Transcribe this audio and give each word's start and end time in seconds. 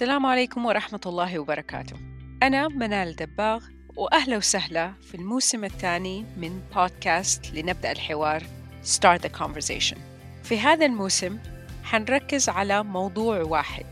السلام 0.00 0.26
عليكم 0.26 0.66
ورحمة 0.66 1.00
الله 1.06 1.38
وبركاته. 1.38 1.96
أنا 2.42 2.68
منال 2.68 3.16
دباغ 3.16 3.64
وأهلا 3.96 4.36
وسهلا 4.36 4.92
في 5.02 5.14
الموسم 5.14 5.64
الثاني 5.64 6.24
من 6.36 6.60
بودكاست 6.74 7.54
لنبدأ 7.54 7.92
الحوار 7.92 8.42
Start 8.84 9.20
the 9.20 9.38
Conversation. 9.38 9.98
في 10.44 10.60
هذا 10.60 10.86
الموسم 10.86 11.38
حنركز 11.84 12.48
على 12.48 12.82
موضوع 12.82 13.42
واحد 13.42 13.86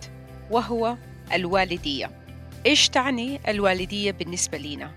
وهو 0.51 0.97
الوالدية. 1.33 2.11
إيش 2.67 2.89
تعني 2.89 3.41
الوالدية 3.49 4.11
بالنسبة 4.11 4.59
لنا؟ 4.59 4.93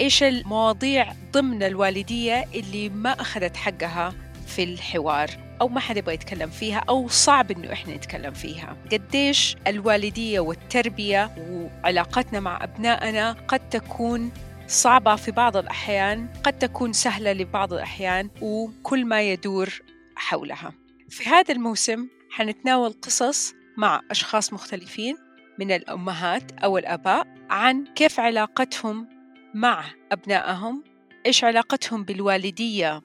إيش 0.00 0.22
المواضيع 0.22 1.12
ضمن 1.32 1.62
الوالدية 1.62 2.44
اللي 2.54 2.88
ما 2.88 3.10
أخذت 3.10 3.56
حقها 3.56 4.14
في 4.46 4.62
الحوار؟ 4.62 5.45
أو 5.60 5.68
ما 5.68 5.80
حد 5.80 5.96
يبغى 5.96 6.14
يتكلم 6.14 6.50
فيها 6.50 6.84
أو 6.88 7.08
صعب 7.08 7.50
إنه 7.50 7.72
إحنا 7.72 7.96
نتكلم 7.96 8.32
فيها. 8.32 8.76
قديش 8.92 9.56
الوالدية 9.66 10.40
والتربية 10.40 11.30
وعلاقتنا 11.50 12.40
مع 12.40 12.64
أبنائنا 12.64 13.32
قد 13.48 13.68
تكون 13.68 14.32
صعبة 14.68 15.16
في 15.16 15.30
بعض 15.30 15.56
الأحيان 15.56 16.28
قد 16.44 16.58
تكون 16.58 16.92
سهلة 16.92 17.32
لبعض 17.32 17.72
الأحيان 17.72 18.30
وكل 18.42 19.04
ما 19.04 19.22
يدور 19.22 19.80
حولها. 20.16 20.72
في 21.08 21.24
هذا 21.28 21.54
الموسم 21.54 22.08
حنتناول 22.30 22.92
قصص 23.02 23.54
مع 23.76 24.00
أشخاص 24.10 24.52
مختلفين 24.52 25.16
من 25.58 25.72
الأمهات 25.72 26.52
أو 26.52 26.78
الآباء 26.78 27.26
عن 27.50 27.84
كيف 27.94 28.20
علاقتهم 28.20 29.08
مع 29.54 29.84
أبنائهم 30.12 30.84
إيش 31.26 31.44
علاقتهم 31.44 32.04
بالوالدية 32.04 33.02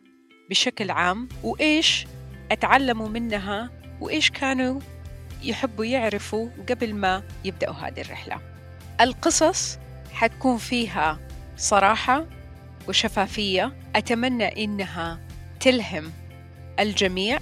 بشكل 0.50 0.92
عام 0.92 1.30
وإيش 1.44 2.06
أتعلموا 2.52 3.10
منها 3.10 3.70
وإيش 4.02 4.30
كانوا 4.30 4.80
يحبوا 5.44 5.86
يعرفوا 5.86 6.50
قبل 6.70 6.94
ما 6.94 7.24
يبدأوا 7.46 7.76
هذه 7.76 8.02
الرحلة. 8.02 8.40
القصص 9.02 9.80
حتكون 10.14 10.58
فيها 10.58 11.20
صراحة 11.58 12.26
وشفافية. 12.88 13.74
أتمنى 13.96 14.64
إنها 14.64 15.20
تلهم 15.60 16.12
الجميع. 16.80 17.40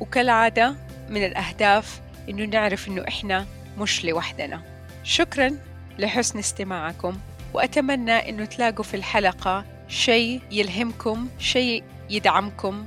وكالعادة 0.00 0.74
من 1.08 1.24
الأهداف 1.24 2.00
إنه 2.28 2.44
نعرف 2.44 2.88
إنه 2.88 3.04
إحنا 3.08 3.46
مش 3.78 4.04
لوحدنا. 4.04 4.62
شكرا 5.04 5.58
لحسن 5.98 6.38
استماعكم. 6.38 7.18
وأتمنى 7.54 8.28
إنه 8.28 8.44
تلاقوا 8.44 8.84
في 8.84 8.94
الحلقة 8.94 9.64
شيء 9.88 10.40
يلهمكم 10.50 11.28
شيء 11.38 11.84
يدعمكم 12.10 12.86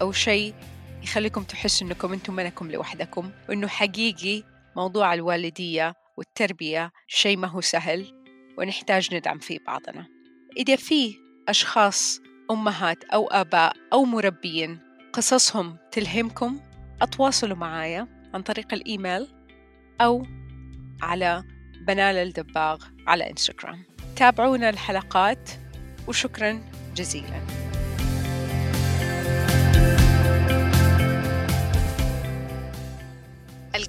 أو 0.00 0.12
شيء 0.12 0.54
يخليكم 1.02 1.42
تحسوا 1.42 1.86
إنكم 1.86 2.12
أنتم 2.12 2.34
منكم 2.34 2.70
لوحدكم 2.70 3.30
وإنه 3.48 3.68
حقيقي 3.68 4.42
موضوع 4.76 5.14
الوالدية 5.14 5.94
والتربية 6.16 6.92
شيء 7.08 7.36
ما 7.36 7.48
هو 7.48 7.60
سهل 7.60 8.06
ونحتاج 8.58 9.14
ندعم 9.14 9.38
فيه 9.38 9.58
بعضنا. 9.66 10.06
إذا 10.56 10.76
في 10.76 11.14
أشخاص 11.48 12.20
أمهات 12.50 13.04
أو 13.04 13.26
آباء 13.26 13.76
أو 13.92 14.04
مربيين 14.04 14.78
قصصهم 15.12 15.76
تلهمكم 15.92 16.60
أتواصلوا 17.02 17.56
معايا 17.56 18.08
عن 18.34 18.42
طريق 18.42 18.74
الإيميل 18.74 19.28
أو 20.00 20.26
على 21.02 21.44
بنال 21.86 22.16
الدباغ 22.16 22.84
على 23.06 23.30
إنستغرام. 23.30 23.84
تابعونا 24.16 24.70
الحلقات 24.70 25.50
وشكرا 26.08 26.60
جزيلا. 26.94 27.67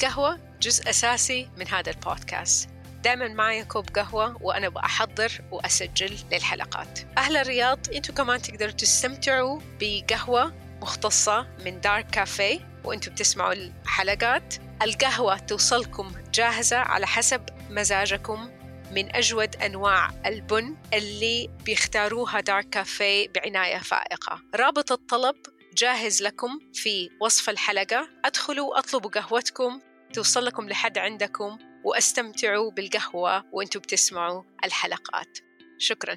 القهوة 0.04 0.40
جزء 0.62 0.90
أساسي 0.90 1.50
من 1.58 1.68
هذا 1.68 1.92
البودكاست. 1.92 2.70
دائما 3.04 3.28
معي 3.28 3.64
كوب 3.64 3.90
قهوة 3.90 4.38
وأنا 4.42 4.70
بأحضر 4.70 5.32
وأسجل 5.52 6.18
للحلقات. 6.32 7.00
أهل 7.18 7.38
الرياض 7.38 7.80
أنتوا 7.96 8.16
كمان 8.16 8.42
تقدروا 8.42 8.72
تستمتعوا 8.72 9.60
بقهوة 9.80 10.54
مختصة 10.82 11.48
من 11.66 11.82
دارك 11.82 12.10
كافيه 12.10 12.80
وأنتوا 12.84 13.14
بتسمعوا 13.14 13.54
الحلقات. 13.54 14.54
القهوة 14.82 15.38
توصلكم 15.38 16.12
جاهزة 16.34 16.78
على 16.78 17.08
حسب 17.08 17.42
مزاجكم 17.70 18.50
من 18.92 19.16
أجود 19.16 19.56
أنواع 19.56 20.10
البن 20.26 20.76
اللي 20.94 21.50
بيختاروها 21.66 22.40
دارك 22.40 22.70
كافيه 22.70 23.30
بعناية 23.30 23.78
فائقة. 23.78 24.42
رابط 24.56 24.92
الطلب 24.92 25.36
جاهز 25.74 26.24
لكم 26.24 26.60
في 26.74 27.10
وصف 27.22 27.50
الحلقة. 27.50 28.10
أدخلوا 28.26 28.80
أطلبوا 28.80 29.12
قهوتكم. 29.12 29.82
توصل 30.14 30.46
لكم 30.46 30.70
لحد 30.70 30.98
عندكم 30.98 31.58
وأستمتعوا 31.84 32.72
بالقهوة 32.72 33.44
وأنتم 33.52 33.80
بتسمعوا 33.80 34.44
الحلقات. 34.64 35.38
شكراً. 35.78 36.16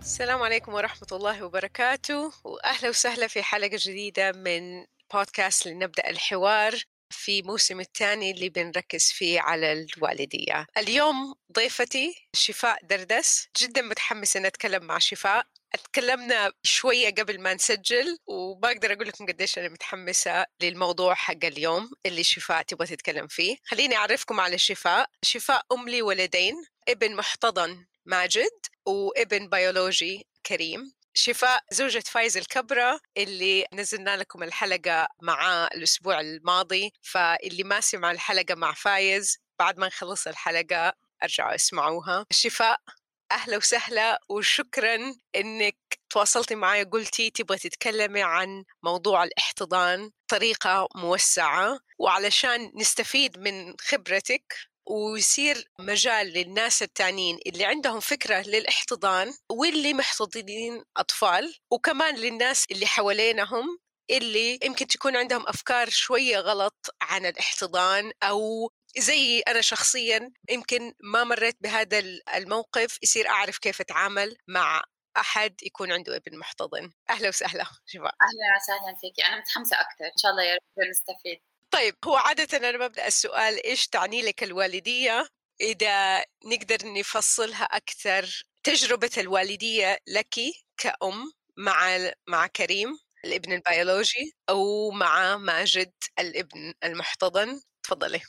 السلام 0.00 0.42
عليكم 0.42 0.74
ورحمة 0.74 1.08
الله 1.12 1.42
وبركاته 1.44 2.32
وأهلا 2.44 2.88
وسهلا 2.88 3.26
في 3.26 3.42
حلقة 3.42 3.70
جديدة 3.72 4.32
من 4.32 4.84
بودكاست 5.14 5.66
لنبدأ 5.66 6.10
الحوار. 6.10 6.95
في 7.10 7.42
موسم 7.42 7.80
الثاني 7.80 8.30
اللي 8.30 8.48
بنركز 8.48 9.04
فيه 9.12 9.40
على 9.40 9.72
الوالدية. 9.72 10.66
اليوم 10.78 11.34
ضيفتي 11.52 12.28
شفاء 12.34 12.78
دردس 12.84 13.48
جدا 13.62 13.82
متحمسة 13.82 14.40
أن 14.40 14.46
أتكلم 14.46 14.84
مع 14.84 14.98
شفاء. 14.98 15.46
تكلمنا 15.84 16.52
شوية 16.62 17.10
قبل 17.10 17.40
ما 17.40 17.54
نسجل 17.54 18.18
وما 18.26 18.68
أقدر 18.68 18.92
أقول 18.92 19.08
لكم 19.08 19.26
قديش 19.26 19.58
أنا 19.58 19.68
متحمسة 19.68 20.46
للموضوع 20.62 21.14
حق 21.14 21.44
اليوم 21.44 21.90
اللي 22.06 22.24
شفاء 22.24 22.62
تبغى 22.62 22.86
تتكلم 22.86 23.26
فيه. 23.26 23.56
خليني 23.64 23.96
أعرفكم 23.96 24.40
على 24.40 24.58
شفاء. 24.58 25.10
شفاء 25.22 25.62
أم 25.72 25.88
لي 25.88 26.02
ولدين 26.02 26.54
ابن 26.88 27.16
محتضن 27.16 27.86
ماجد 28.06 28.50
وابن 28.86 29.48
بيولوجي 29.48 30.26
كريم. 30.46 30.92
شفاء 31.18 31.64
زوجة 31.72 32.02
فايز 32.06 32.36
الكبرى 32.36 32.98
اللي 33.16 33.66
نزلنا 33.72 34.16
لكم 34.16 34.42
الحلقة 34.42 35.08
معاه 35.22 35.66
الأسبوع 35.74 36.20
الماضي 36.20 36.92
فاللي 37.02 37.64
ما 37.64 37.80
سمع 37.80 38.10
الحلقة 38.10 38.54
مع 38.54 38.72
فايز 38.72 39.38
بعد 39.58 39.78
ما 39.78 39.86
نخلص 39.86 40.26
الحلقة 40.26 40.92
أرجعوا 41.22 41.54
اسمعوها 41.54 42.26
شفاء 42.30 42.80
أهلا 43.32 43.56
وسهلا 43.56 44.20
وشكرا 44.28 45.14
إنك 45.36 45.76
تواصلتي 46.10 46.54
معي 46.54 46.84
قلتي 46.84 47.30
تبغى 47.30 47.58
تتكلمي 47.58 48.22
عن 48.22 48.64
موضوع 48.82 49.24
الاحتضان 49.24 50.10
طريقة 50.28 50.88
موسعة 50.94 51.78
وعلشان 51.98 52.72
نستفيد 52.74 53.38
من 53.38 53.74
خبرتك 53.80 54.54
ويصير 54.86 55.70
مجال 55.78 56.26
للناس 56.26 56.82
التانيين 56.82 57.38
اللي 57.46 57.64
عندهم 57.64 58.00
فكرة 58.00 58.42
للاحتضان 58.42 59.34
واللي 59.50 59.94
محتضنين 59.94 60.84
أطفال 60.96 61.54
وكمان 61.72 62.16
للناس 62.16 62.64
اللي 62.70 62.86
حوالينهم 62.86 63.78
اللي 64.10 64.58
يمكن 64.62 64.86
تكون 64.86 65.16
عندهم 65.16 65.48
أفكار 65.48 65.88
شوية 65.90 66.38
غلط 66.38 66.94
عن 67.02 67.26
الاحتضان 67.26 68.12
أو 68.22 68.70
زي 68.98 69.40
أنا 69.40 69.60
شخصيا 69.60 70.30
يمكن 70.50 70.92
ما 71.00 71.24
مريت 71.24 71.56
بهذا 71.60 71.98
الموقف 72.34 72.98
يصير 73.02 73.28
أعرف 73.28 73.58
كيف 73.58 73.80
أتعامل 73.80 74.36
مع 74.48 74.82
أحد 75.16 75.54
يكون 75.62 75.92
عنده 75.92 76.16
ابن 76.16 76.38
محتضن. 76.38 76.92
أهلا 77.10 77.28
وسهلا 77.28 77.64
شفاء 77.86 78.04
أهلا 78.22 78.56
وسهلا 78.56 78.96
فيك 79.00 79.24
أنا 79.26 79.40
متحمسة 79.40 79.76
أكثر 79.80 80.04
إن 80.04 80.18
شاء 80.22 80.30
الله 80.30 80.42
يا 80.42 80.54
رب 80.54 80.88
نستفيد. 80.90 81.40
طيب 81.76 81.96
هو 82.04 82.16
عادة 82.16 82.58
أنا 82.58 82.86
ببدأ 82.86 83.06
السؤال 83.06 83.66
إيش 83.66 83.88
تعني 83.88 84.22
لك 84.22 84.42
الوالدية؟ 84.42 85.28
إذا 85.60 86.24
نقدر 86.44 86.92
نفصلها 86.92 87.64
أكثر 87.64 88.44
تجربة 88.64 89.10
الوالدية 89.18 89.98
لك 90.06 90.34
كأم 90.76 91.32
مع 91.56 91.98
مع 92.26 92.46
كريم 92.46 92.98
الابن 93.24 93.52
البيولوجي 93.52 94.36
أو 94.48 94.90
مع 94.90 95.36
ماجد 95.36 95.92
الابن 96.18 96.74
المحتضن؟ 96.84 97.60
تفضلي. 97.82 98.20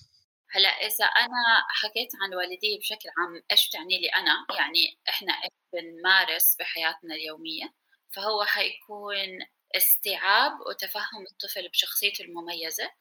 هلأ 0.51 0.69
إذا 0.69 1.05
أنا 1.05 1.65
حكيت 1.69 2.09
عن 2.21 2.33
الوالدية 2.33 2.79
بشكل 2.79 3.09
عام 3.17 3.43
إيش 3.51 3.69
تعني 3.69 4.01
لي 4.01 4.07
أنا؟ 4.07 4.45
يعني 4.57 4.99
إحنا 5.09 5.33
إيش 5.33 5.51
بنمارس 5.73 6.55
بحياتنا 6.59 7.15
اليومية؟ 7.15 7.73
فهو 8.15 8.45
حيكون 8.45 9.39
استيعاب 9.75 10.51
وتفهم 10.69 11.25
الطفل 11.31 11.69
بشخصيته 11.69 12.21
المميزة 12.21 12.91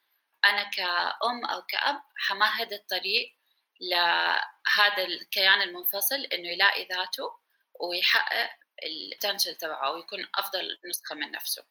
أنا 0.45 0.71
كأم 0.71 1.45
أو 1.45 1.63
كأب 1.63 2.03
حمهد 2.17 2.73
الطريق 2.73 3.37
لهذا 3.81 5.05
الكيان 5.05 5.63
المنفصل 5.63 6.17
إنه 6.17 6.49
يلاقي 6.49 6.85
ذاته 6.85 7.39
ويحقق 7.81 8.51
البوتنشل 8.83 9.55
تبعه 9.55 9.93
ويكون 9.93 10.27
أفضل 10.35 10.79
نسخة 10.91 11.15
من 11.15 11.31
نفسه. 11.31 11.67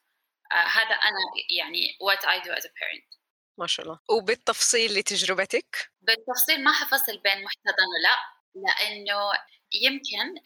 آه 0.52 0.56
هذا 0.56 0.96
أنا 0.96 1.20
يعني 1.50 1.98
what 2.04 2.20
I 2.20 2.48
do 2.48 2.52
as 2.52 2.66
a 2.66 2.70
parent. 2.70 3.20
ما 3.58 3.68
شاء 3.68 3.86
الله. 3.86 4.00
وبالتفصيل 4.10 4.94
لتجربتك؟ 5.00 5.92
بالتفصيل 6.02 6.64
ما 6.64 6.74
حفصل 6.74 7.18
بين 7.18 7.44
محتضن 7.44 7.86
ولا. 8.00 8.35
لأنه 8.56 9.32
يمكن 9.74 10.42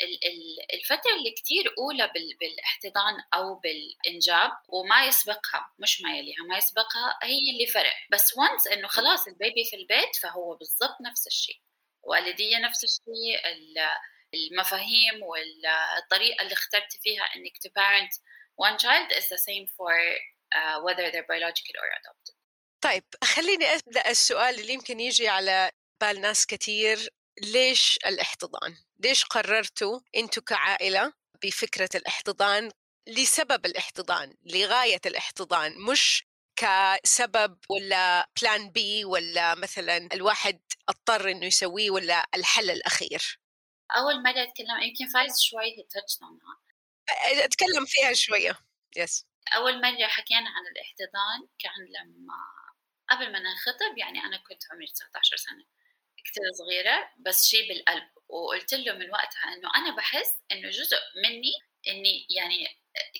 الفترة 0.73 1.15
اللي 1.17 1.31
كتير 1.31 1.73
أولى 1.77 2.11
بالإحتضان 2.39 3.13
أو 3.33 3.55
بالإنجاب 3.55 4.51
وما 4.69 5.05
يسبقها 5.05 5.73
مش 5.79 6.01
ما 6.01 6.17
يليها 6.17 6.43
ما 6.49 6.57
يسبقها 6.57 7.19
هي 7.23 7.51
اللي 7.51 7.67
فرق. 7.67 7.93
بس 8.11 8.37
وانس 8.37 8.67
إنه 8.67 8.87
خلاص 8.87 9.27
البيبي 9.27 9.65
في 9.65 9.75
البيت 9.75 10.15
فهو 10.15 10.55
بالضبط 10.55 11.01
نفس 11.01 11.27
الشيء. 11.27 11.61
والدية 12.03 12.57
نفس 12.57 12.83
الشيء 12.83 13.39
المفاهيم 14.33 15.23
والطريقة 15.23 16.41
اللي 16.41 16.53
اخترت 16.53 16.91
فيها 17.01 17.23
إنك 17.35 17.57
to 17.57 17.69
parent 17.69 18.13
one 18.67 18.77
child 18.77 19.11
is 19.19 19.25
the 19.29 19.37
same 19.37 19.65
for 19.77 19.93
uh, 20.57 20.81
whether 20.85 21.05
they're 21.11 21.29
biological 21.29 21.75
or 21.81 21.89
adopted. 21.99 22.35
طيب 22.81 23.03
خليني 23.23 23.65
أبدأ 23.65 24.09
السؤال 24.09 24.59
اللي 24.59 24.73
يمكن 24.73 24.99
يجي 24.99 25.27
على 25.27 25.71
بال 26.01 26.21
ناس 26.21 26.45
كثير 26.45 27.09
ليش 27.43 27.99
الاحتضان؟ 28.05 28.77
ليش 28.99 29.23
قررتوا 29.23 29.99
أنتم 30.15 30.41
كعائلة 30.41 31.13
بفكرة 31.43 31.89
الاحتضان 31.95 32.71
لسبب 33.07 33.65
الاحتضان 33.65 34.35
لغاية 34.45 35.01
الاحتضان 35.05 35.77
مش 35.91 36.25
كسبب 36.55 37.57
ولا 37.69 38.29
بلان 38.41 38.69
بي 38.71 39.05
ولا 39.05 39.55
مثلا 39.55 40.09
الواحد 40.13 40.61
اضطر 40.89 41.31
إنه 41.31 41.45
يسويه 41.45 41.91
ولا 41.91 42.27
الحل 42.35 42.69
الأخير؟ 42.69 43.39
أول 43.97 44.23
مرة 44.23 44.43
أتكلم 44.43 44.81
يمكن 44.81 45.07
فايز 45.13 45.39
شوي 45.41 45.87
تاتش 45.89 46.17
أتكلم 47.45 47.85
فيها 47.85 48.13
شوية 48.13 48.59
يس 48.97 49.25
أول 49.55 49.81
مرة 49.81 50.07
حكينا 50.07 50.49
عن 50.49 50.67
الاحتضان 50.71 51.47
كان 51.59 51.85
لما 51.89 52.33
قبل 53.09 53.31
ما 53.31 53.39
ننخطب 53.39 53.97
يعني 53.97 54.19
أنا 54.19 54.37
كنت 54.37 54.63
عمري 54.71 54.87
19 54.87 55.35
سنة. 55.37 55.65
كثير 56.29 56.43
صغيرة 56.57 57.09
بس 57.19 57.47
شيء 57.47 57.67
بالقلب. 57.67 58.03
وقلت 58.29 58.73
له 58.73 58.93
من 58.93 59.11
وقتها 59.11 59.53
إنه 59.53 59.69
أنا 59.75 59.95
بحس 59.95 60.33
إنه 60.51 60.69
جزء 60.69 60.97
مني 61.23 61.51
إني 61.87 62.27
يعني 62.29 62.67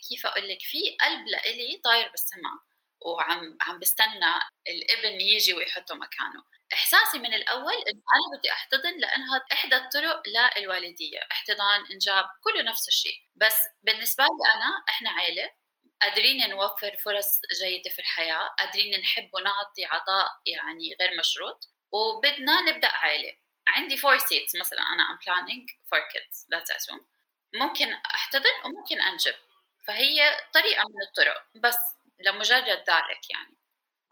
كيف 0.10 0.26
أقول 0.26 0.50
لك 0.50 0.62
في 0.62 0.98
قلب 1.02 1.28
لإلي 1.28 1.82
طاير 1.84 2.10
بالسماء 2.10 2.54
وعم 3.02 3.58
عم 3.62 3.80
بستنى 3.80 4.34
الابن 4.68 5.22
يجي 5.22 5.54
ويحطه 5.54 5.96
مكانه. 5.96 6.44
إحساسي 6.74 7.20
من 7.20 7.34
الأول 7.34 7.74
إنه 7.74 8.02
أنا 8.16 8.38
بدي 8.40 8.52
أحتضن 8.52 8.98
لانها 9.00 9.46
إحدى 9.52 9.76
الطرق 9.76 10.24
للوالدية 10.58 11.20
احتضان 11.32 11.86
إنجاب 11.92 12.26
كله 12.44 12.62
نفس 12.62 12.88
الشيء 12.88 13.16
بس 13.36 13.58
بالنسبة 13.84 14.24
لي 14.24 14.54
أنا 14.56 14.84
إحنا 14.90 15.10
عائله 15.10 15.52
قادرين 16.02 16.50
نوفر 16.50 16.98
فرص 16.98 17.40
جيدة 17.62 17.90
في 17.90 18.00
الحياة 18.00 18.48
قادرين 18.60 19.00
نحب 19.00 19.30
ونعطي 19.34 19.86
عطاء 19.86 20.28
يعني 20.46 20.96
غير 21.02 21.20
مشروط. 21.20 21.70
وبدنا 21.92 22.62
نبدأ 22.62 22.88
عائلة 22.88 23.34
عندي 23.68 23.98
four 23.98 24.18
seats 24.18 24.56
مثلا 24.56 24.80
أنا 24.80 25.04
I'm 25.04 25.20
planning 25.24 25.68
for 25.90 26.00
kids 26.14 26.46
let's 26.54 26.76
assume 26.76 27.02
ممكن 27.54 27.94
أحتضن 27.94 28.50
وممكن 28.66 29.02
أنجب. 29.02 29.36
فهي 29.88 30.38
طريقة 30.54 30.84
من 30.90 31.02
الطرق 31.08 31.46
بس 31.56 31.78
لمجرد 32.20 32.68
ذلك 32.68 33.30
يعني. 33.30 33.58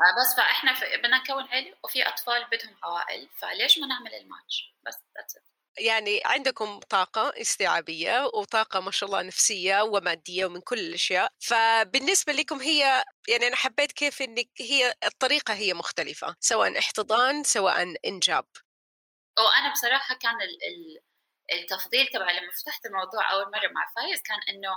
آه، 0.01 0.21
بس 0.21 0.35
فإحنا 0.38 0.74
بدنا 0.97 1.18
نكون 1.18 1.44
عيله 1.44 1.77
وفي 1.83 2.07
أطفال 2.07 2.45
بدهم 2.51 2.75
عوائل 2.83 3.29
فليش 3.38 3.77
ما 3.77 3.88
نعمل 3.88 4.13
الماتش؟ 4.15 4.74
بس 4.85 4.95
it. 4.95 5.56
يعني 5.79 6.21
عندكم 6.25 6.79
طاقة 6.79 7.33
استيعابية 7.41 8.25
وطاقة 8.33 8.79
ما 8.79 8.91
شاء 8.91 9.09
الله 9.09 9.21
نفسية 9.21 9.81
ومادية 9.81 10.45
ومن 10.45 10.62
كل 10.62 10.79
الأشياء. 10.79 11.31
فبالنسبة 11.39 12.33
لكم 12.33 12.59
هي 12.62 13.03
يعني 13.27 13.47
أنا 13.47 13.56
حبيت 13.56 13.91
كيف 13.91 14.21
إنك 14.21 14.50
هي 14.59 14.94
الطريقة 15.06 15.53
هي 15.53 15.74
مختلفة 15.74 16.35
سواء 16.39 16.79
احتضان 16.79 17.44
سواء 17.44 17.94
إنجاب. 18.07 18.45
وأنا 19.39 19.71
بصراحة 19.71 20.15
كان 20.15 20.35
التفضيل 21.53 22.07
تبع 22.07 22.31
لما 22.31 22.51
فتحت 22.62 22.85
الموضوع 22.85 23.31
أول 23.31 23.45
مرة 23.45 23.68
مع 23.75 23.85
فايز 23.95 24.21
كان 24.21 24.39
إنه 24.56 24.69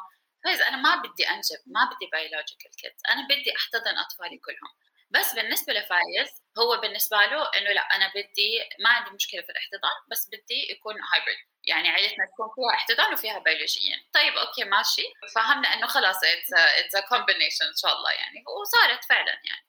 فايز 0.44 0.60
أنا 0.60 0.76
ما 0.76 0.96
بدي 0.96 1.28
أنجب 1.28 1.58
ما 1.66 1.84
بدي 1.84 2.06
biological 2.12 2.70
kids 2.76 3.02
أنا 3.10 3.24
بدي 3.24 3.56
أحتضن 3.56 3.98
أطفالي 3.98 4.38
كلهم. 4.38 4.89
بس 5.10 5.34
بالنسبة 5.34 5.72
لفايز 5.72 6.28
هو 6.58 6.80
بالنسبة 6.80 7.16
له 7.16 7.42
إنه 7.56 7.70
لا 7.72 7.80
أنا 7.80 8.08
بدي 8.08 8.50
ما 8.84 8.90
عندي 8.90 9.10
مشكلة 9.10 9.42
في 9.42 9.48
الاحتضان 9.52 9.96
بس 10.10 10.28
بدي 10.28 10.72
يكون 10.72 10.94
hybrid 10.94 11.36
يعني 11.64 11.88
عائلتنا 11.88 12.24
تكون 12.32 12.48
فيها 12.54 12.74
احتضان 12.74 13.12
وفيها 13.14 13.38
بيولوجيين 13.38 13.98
طيب 14.14 14.32
okay 14.34 14.64
ماشي. 14.64 15.02
فهمنا 15.34 15.68
إنه 15.74 15.86
خلاص 15.86 16.16
it's 16.24 16.94
a 16.94 17.00
combination 17.00 17.64
إن 17.66 17.76
شاء 17.82 17.96
الله 17.96 18.10
يعني. 18.10 18.44
وصارت 18.60 19.04
فعلا 19.04 19.32
يعني. 19.32 19.66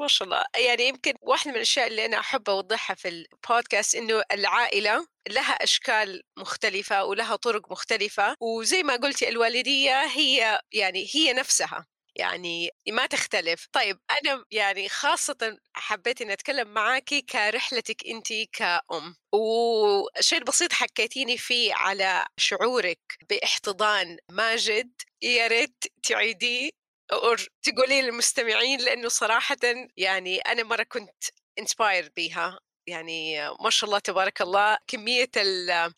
ما 0.00 0.06
شاء 0.08 0.28
الله. 0.28 0.44
يعني 0.56 0.88
يمكن 0.88 1.14
واحدة 1.22 1.50
من 1.50 1.56
الأشياء 1.56 1.86
اللي 1.86 2.04
أنا 2.06 2.18
أحب 2.20 2.50
أوضحها 2.50 2.94
في 2.94 3.08
البودكاست 3.08 3.94
إنه 3.94 4.22
العائلة 4.32 5.06
لها 5.28 5.52
أشكال 5.52 6.22
مختلفة 6.38 7.04
ولها 7.04 7.36
طرق 7.36 7.70
مختلفة. 7.70 8.36
وزي 8.40 8.82
ما 8.82 8.96
قلتي 8.96 9.28
الوالدية 9.28 10.00
هي 10.06 10.60
يعني 10.72 11.06
هي 11.14 11.32
نفسها. 11.32 11.86
يعني 12.16 12.70
ما 12.88 13.06
تختلف. 13.06 13.66
طيب 13.72 13.98
أنا 14.10 14.44
يعني 14.50 14.88
خاصة 14.88 15.58
حبيت 15.74 16.22
أني 16.22 16.32
أتكلم 16.32 16.68
معاكي 16.68 17.20
كرحلتك 17.22 18.06
أنت 18.06 18.28
كأم 18.52 19.16
وشيء 19.34 20.44
بسيط 20.44 20.72
حكيتيني 20.72 21.38
فيه 21.38 21.74
على 21.74 22.26
شعورك 22.36 23.00
باحتضان 23.30 24.18
ماجد 24.30 24.92
يا 25.22 25.46
ريت 25.46 25.84
تعيديه 26.02 26.70
أو 27.12 27.36
تقولي 27.62 28.02
للمستمعين 28.02 28.80
لأنه 28.80 29.08
صراحة 29.08 29.56
يعني 29.96 30.38
أنا 30.38 30.62
مرة 30.62 30.82
كنت 30.82 31.24
انسبايرد 31.58 32.12
بيها. 32.16 32.58
يعني 32.86 33.48
ما 33.60 33.70
شاء 33.70 33.88
الله 33.88 33.98
تبارك 33.98 34.42
الله 34.42 34.78
كمية 34.86 35.30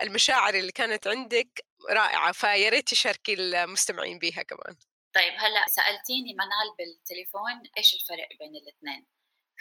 المشاعر 0.03 0.55
اللي 0.55 0.73
كانت 0.73 1.07
عندك 1.07 1.65
رائعة 1.91 2.33
فيا 2.33 2.69
ريت 2.69 2.89
تشاركي 2.89 3.35
المستمعين 3.35 4.19
بيها 4.19 4.43
كمان. 4.43 4.77
طيب 5.17 5.35
هلأ 5.39 5.65
سألتيني 5.67 6.35
منال 6.35 6.69
بالتليفون 6.79 7.63
إيش 7.79 7.95
الفرق 7.95 8.29
بين 8.39 8.57
الاثنين؟ 8.57 9.07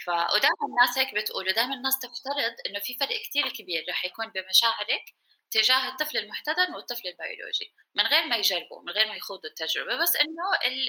ف 0.04 0.08
ودائما 0.08 0.66
الناس 0.68 0.98
هيك 0.98 1.14
بتقول 1.14 1.48
ودائما 1.48 1.74
الناس 1.74 1.98
تفترض 1.98 2.54
إنه 2.66 2.80
في 2.80 2.96
فرق 3.00 3.16
كثير 3.28 3.48
كبير 3.48 3.84
رح 3.88 4.04
يكون 4.04 4.26
بمشاعرك 4.26 5.04
تجاه 5.50 5.88
الطفل 5.88 6.18
المحتضن 6.18 6.74
والطفل 6.74 7.08
البيولوجي 7.08 7.74
من 7.94 8.06
غير 8.06 8.26
ما 8.26 8.36
يجربوا 8.36 8.82
من 8.82 8.92
غير 8.92 9.08
ما 9.08 9.16
يخوضوا 9.16 9.50
التجربة 9.50 10.02
بس 10.02 10.16
إنه 10.16 10.46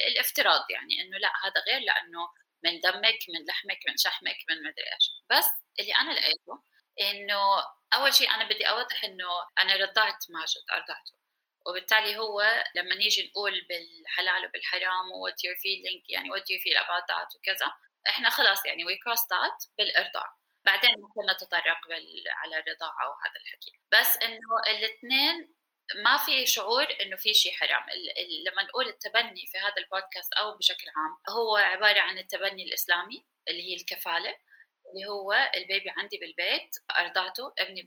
الافتراض 0.07 0.71
يعني 0.71 1.01
إنه 1.01 1.17
لأ 1.17 1.31
هذا 1.45 1.61
غير 1.67 1.79
لأنه 1.79 2.29
من 2.63 2.79
دمك 2.79 3.19
من 3.33 3.45
لحمك 3.47 3.79
من 3.87 3.97
شحمك 3.97 4.37
من 4.49 4.57
مدري 4.57 4.93
إيش. 4.95 5.11
بس 5.29 5.49
اللي 5.79 5.95
أنا 5.95 6.11
لقيته 6.11 6.63
إنه 7.01 7.39
أول 7.93 8.13
شيء 8.13 8.31
أنا 8.31 8.49
بدي 8.49 8.69
أوضح 8.69 9.03
إنه 9.03 9.27
أنا 9.59 9.75
رضعت 9.75 10.25
ماجد 10.29 10.63
أرضعته. 10.71 11.26
وبالتالي 11.67 12.17
هو 12.17 12.63
لما 12.75 12.95
نيجي 12.95 13.27
نقول 13.27 13.65
بالحلال 13.69 14.45
وبالحرام 14.45 15.11
what 15.11 15.43
you're 15.43 15.55
feeling 15.55 16.09
يعني 16.09 16.31
what 16.31 16.49
you 16.49 16.59
feel 16.59 16.77
about 16.77 17.03
that 17.11 17.35
وكذا 17.35 17.71
إحنا 18.09 18.29
خلاص 18.29 18.65
يعني 18.65 18.85
we 18.85 18.97
crossed 18.97 19.19
that 19.19 19.65
بالارضاع 19.77 20.37
بعدين 20.65 20.91
ممكن 20.91 21.31
نتطرق 21.31 21.87
بال... 21.87 22.23
على 22.27 22.59
الرضاعة 22.59 23.09
وهذا 23.09 23.35
الحكي. 23.41 23.71
بس 23.91 24.17
إنه 24.23 24.59
الاثنين 24.67 25.55
ما 26.03 26.17
في 26.17 26.45
شعور 26.45 26.87
إنه 27.01 27.15
في 27.15 27.33
شيء 27.33 27.53
حرام. 27.53 27.83
ال... 27.89 28.09
ال... 28.19 28.43
لما 28.43 28.63
نقول 28.63 28.87
التبني 28.87 29.45
في 29.47 29.57
هذا 29.57 29.77
البودكاست 29.77 30.33
أو 30.33 30.57
بشكل 30.57 30.87
عام 30.95 31.35
هو 31.35 31.55
عبارة 31.55 31.99
عن 31.99 32.17
التبني 32.17 32.63
الإسلامي 32.63 33.25
اللي 33.49 33.63
هي 33.63 33.75
الكفالة 33.75 34.35
اللي 34.89 35.05
هو 35.09 35.33
البيبي 35.55 35.89
عندي 35.97 36.17
بالبيت 36.17 36.75
أرضعته 36.99 37.53
أبني 37.59 37.85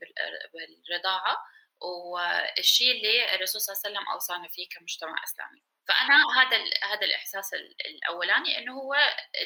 بالرضاعة 0.52 1.36
والشيء 1.80 2.90
اللي 2.96 3.34
الرسول 3.34 3.60
صلى 3.60 3.74
الله 3.74 3.82
عليه 3.84 3.96
وسلم 3.98 4.12
أوصانا 4.12 4.48
فيه 4.48 4.68
كمجتمع 4.68 5.24
إسلامي. 5.24 5.62
فأنا 5.88 6.14
هذا 6.38 6.64
هذا 6.84 7.06
الإحساس 7.06 7.54
الأولاني 7.86 8.58
إنه 8.58 8.72
هو 8.72 8.96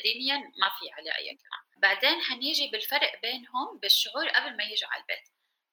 دينيا 0.02 0.36
ما 0.36 0.70
في 0.78 0.92
عليه 0.92 1.16
أي 1.16 1.28
كلام. 1.28 1.64
بعدين 1.76 2.22
حنيجي 2.22 2.68
بالفرق 2.68 3.20
بينهم 3.22 3.78
بالشعور 3.78 4.28
قبل 4.28 4.56
ما 4.56 4.64
يجوا 4.64 4.88
على 4.88 5.00
البيت. 5.02 5.28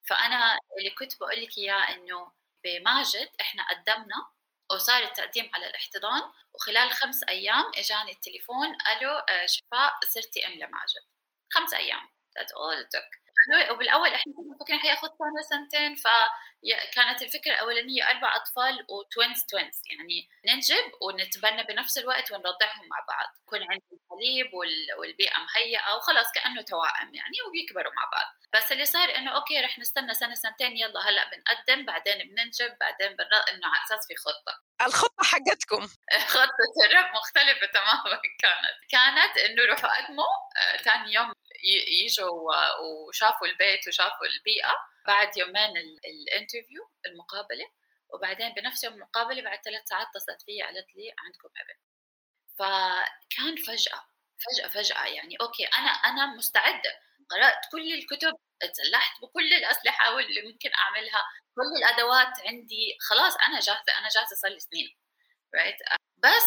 فأنا 0.08 0.58
اللي 0.78 0.90
كنت 0.90 1.18
بقول 1.20 1.42
لك 1.42 1.58
إياه 1.58 1.94
إنه 1.94 2.32
بماجد 2.64 3.30
إحنا 3.40 3.66
قدمنا 3.70 4.28
وصار 4.70 5.02
التقديم 5.02 5.50
على 5.54 5.66
الاحتضان 5.66 6.22
وخلال 6.54 6.90
خمس 6.90 7.22
أيام 7.28 7.72
إجاني 7.76 8.12
التليفون 8.12 8.76
قالوا 8.76 9.42
آه، 9.42 9.46
شفاء 9.46 9.98
صرتي 10.08 10.46
ام 10.46 10.52
لماجد. 10.52 11.02
خمس 11.50 11.74
أيام. 11.74 12.08
That's 12.38 12.52
all 12.52 12.72
it 12.82 12.88
took. 12.90 13.21
وبالأول 13.70 14.08
إحنا 14.08 14.32
كنا 14.36 14.54
مفكرين 14.54 14.80
حيأخذ 14.80 15.08
سنه 15.08 15.42
سنتين 15.50 15.94
فكانت 15.94 17.22
الفكرة 17.22 17.52
الأولانية 17.52 18.10
أربع 18.10 18.36
أطفال 18.36 18.86
و 18.88 18.97
twins 18.97 19.44
twins 19.44 19.82
يعني 19.90 20.28
ننجب 20.46 20.92
ونتبنى 21.02 21.62
بنفس 21.62 21.98
الوقت 21.98 22.32
ونرضعهم 22.32 22.88
مع 22.90 22.98
بعض. 23.08 23.26
يكون 23.42 23.62
عندي 23.62 23.84
الحليب 23.92 24.54
والبيئة 24.98 25.38
مهيئة 25.38 25.96
وخلاص 25.96 26.32
كأنه 26.32 26.62
توائم 26.62 27.14
يعني 27.14 27.36
وبيكبروا 27.48 27.92
مع 27.92 28.08
بعض. 28.12 28.26
بس 28.54 28.72
اللي 28.72 28.84
صار 28.84 29.16
إنه 29.16 29.30
okay 29.30 29.60
رح 29.60 29.78
نستنى 29.78 30.14
سنة 30.14 30.34
سنتين 30.34 30.76
يلا 30.76 31.00
هلأ 31.08 31.30
بنقدم 31.30 31.86
بعدين 31.86 32.18
بننجب 32.18 32.76
بعدين 32.80 33.16
بنرضع 33.16 33.44
إنه 33.52 33.66
على 33.66 33.84
أساس 33.86 34.06
في 34.08 34.16
خطة. 34.16 34.62
الخطة 34.86 35.24
حقتكم. 35.24 35.86
خطة 36.36 36.72
الرب 36.86 37.14
مختلفة 37.14 37.66
تماما 37.66 38.20
كانت. 38.38 38.78
كانت 38.90 39.36
إنه 39.36 39.64
روحوا 39.64 40.06
قدموا 40.06 40.32
ثاني 40.84 41.18
آه، 41.18 41.20
يوم 41.20 41.32
يجوا 42.04 42.52
وشافوا 43.08 43.46
البيت 43.46 43.88
وشافوا 43.88 44.26
البيئة 44.26 44.72
بعد 45.06 45.36
يومين 45.36 45.76
ال 46.04 46.13
interview 46.13 46.90
المقابلة 47.06 47.66
وبعدين 48.14 48.52
بنفس 48.54 48.84
يوم 48.84 48.94
المقابلة 48.94 49.42
بعد 49.42 49.58
ثلاث 49.64 49.82
ساعات 49.88 50.06
اتصلت 50.16 50.42
فيي 50.42 50.62
قالت 50.62 50.86
لي 50.96 51.14
عندكم 51.18 51.48
ابن. 51.60 51.78
فكان 52.58 53.56
فجأة 53.56 54.04
فجأة 54.44 54.68
فجأة 54.68 55.06
يعني 55.06 55.36
okay 55.40 55.64
أنا 55.66 55.90
أنا 55.90 56.26
مستعدة. 56.36 57.00
قرأت 57.30 57.60
كل 57.72 57.92
الكتب 57.94 58.32
تسلحت 58.74 59.20
بكل 59.22 59.52
الأسلحة 59.54 60.14
واللي 60.14 60.42
ممكن 60.42 60.70
أعملها. 60.78 61.22
كل 61.54 61.78
الأدوات 61.84 62.40
عندي. 62.46 62.96
خلاص 63.10 63.36
أنا 63.36 63.60
جاهزة 63.60 63.98
أنا 63.98 64.08
جاهزة 64.08 64.36
صار 64.42 64.50
لي 64.50 64.60
سنين. 64.60 64.96
Right 65.56 65.96
بس 66.18 66.46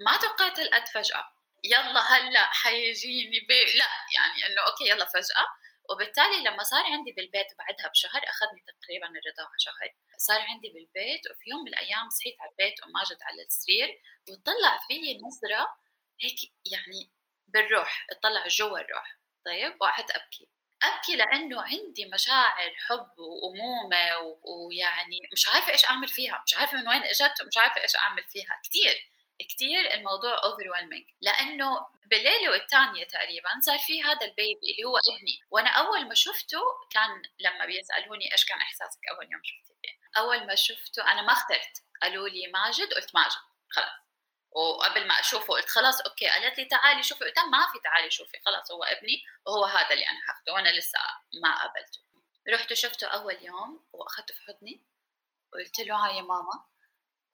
ما 0.00 0.16
توقعت 0.16 0.60
هالقد 0.60 0.88
فجأة. 0.88 1.35
يلا 1.70 2.00
هلا 2.00 2.46
حيجيني 2.52 3.40
baby 3.40 3.64
لا 3.64 3.88
يعني 4.16 4.46
إنه 4.46 4.62
okay 4.62 4.88
يلا 4.88 5.04
فجأة. 5.06 5.46
وبالتالي 5.90 6.44
لما 6.44 6.62
صار 6.62 6.84
عندي 6.84 7.12
بالبيت 7.12 7.46
بعدها 7.58 7.88
بشهر 7.88 8.22
أخذني 8.24 8.64
تقريبا 8.66 9.06
الرضاعه 9.06 9.56
شهر. 9.58 9.94
صار 10.18 10.40
عندي 10.40 10.68
بالبيت 10.68 11.30
وفي 11.30 11.50
يوم 11.50 11.60
من 11.60 11.68
الأيام 11.68 12.10
صحيت 12.10 12.36
على 12.40 12.50
البيت 12.50 12.74
وماجد 12.84 13.18
على 13.22 13.42
السرير 13.42 14.00
وطلع 14.30 14.78
فيي 14.88 15.18
نظرة 15.18 15.76
هيك 16.20 16.38
يعني 16.72 17.10
بالروح 17.48 18.06
اطلع 18.10 18.46
جوا 18.46 18.78
الروح. 18.78 19.18
طيب 19.46 19.76
وقعدت 19.80 20.10
أبكي. 20.10 20.48
أبكي 20.82 21.16
لأنه 21.16 21.62
عندي 21.62 22.06
مشاعر 22.14 22.74
حب 22.88 23.18
وأمومة 23.18 24.16
ويعني 24.42 25.20
مش 25.32 25.48
عارفة 25.48 25.72
إيش 25.72 25.84
أعمل 25.84 26.08
فيها. 26.08 26.42
مش 26.46 26.54
عارفة 26.56 26.78
من 26.78 26.88
وين 26.88 27.02
إجت 27.02 27.42
ومش 27.42 27.56
عارفة 27.56 27.80
إيش 27.80 27.96
أعمل 27.96 28.24
فيها. 28.24 28.60
كثير 28.64 29.10
كثير 29.38 29.94
الموضوع 29.94 30.36
overwhelming. 30.36 31.14
لأنه 31.20 31.86
بالليلة 32.06 32.50
والثانيه 32.50 33.04
تقريبا 33.04 33.50
صار 33.60 33.78
في 33.78 34.02
هذا 34.02 34.26
ال 34.26 34.35
baby 34.35 34.72
اللي 34.72 34.84
هو 34.84 34.96
ابني. 34.96 35.40
وأنا 35.50 35.70
أول 35.70 36.08
ما 36.08 36.14
شفته 36.14 36.60
كان 36.90 37.22
لما 37.40 37.66
بيسألوني 37.66 38.32
إيش 38.32 38.44
كان 38.44 38.58
إحساسك 38.58 39.00
أول 39.10 39.32
يوم 39.32 39.42
شفتي 39.44 39.76
أول 40.16 40.46
ما 40.46 40.54
شفته 40.54 41.12
أنا 41.12 41.22
ما 41.22 41.32
اخترت. 41.32 41.84
قالوا 42.02 42.28
لي 42.28 42.46
ماجد 42.46 42.94
قلت 42.94 43.14
ماجد. 43.14 43.36
خلاص. 43.70 44.06
وقبل 44.50 45.06
ما 45.06 45.20
أشوفه 45.20 45.54
قلت 45.54 45.68
خلاص 45.68 46.00
okay. 46.00 46.28
قالت 46.28 46.58
لي 46.58 46.64
تعالي 46.64 47.02
شوفي. 47.02 47.24
قلت 47.24 47.38
ما 47.38 47.66
في 47.72 47.78
تعالي 47.84 48.10
شوفي. 48.10 48.38
خلاص 48.46 48.70
هو 48.70 48.84
ابني 48.84 49.24
وهو 49.46 49.64
هذا 49.64 49.90
اللي 49.90 50.08
أنا 50.08 50.20
حاخده 50.26 50.52
وأنا 50.52 50.68
لسه 50.68 50.98
ما 51.42 51.58
قابلته. 51.58 52.00
رحت 52.48 52.72
شفته 52.72 53.06
أول 53.06 53.38
يوم 53.42 53.86
وأخذته 53.92 54.34
في 54.34 54.40
حضني. 54.42 54.84
قلت 55.52 55.80
له 55.80 56.06
هاي 56.06 56.16
يا 56.16 56.22
ماما. 56.22 56.64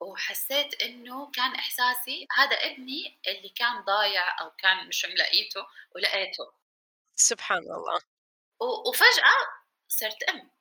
وحسيت 0.03 0.81
إنه 0.81 1.31
كان 1.31 1.55
إحساسي 1.55 2.27
هذا 2.31 2.55
ابني 2.55 3.19
اللي 3.27 3.49
كان 3.49 3.81
ضايع 3.81 4.41
أو 4.41 4.51
كان 4.51 4.87
مش 4.87 5.05
ملاقيته 5.05 5.67
ولقيته. 5.95 6.53
سبحان 7.15 7.57
الله. 7.57 8.01
وفجأة 8.61 9.37
صرت 9.87 10.23
أم. 10.23 10.51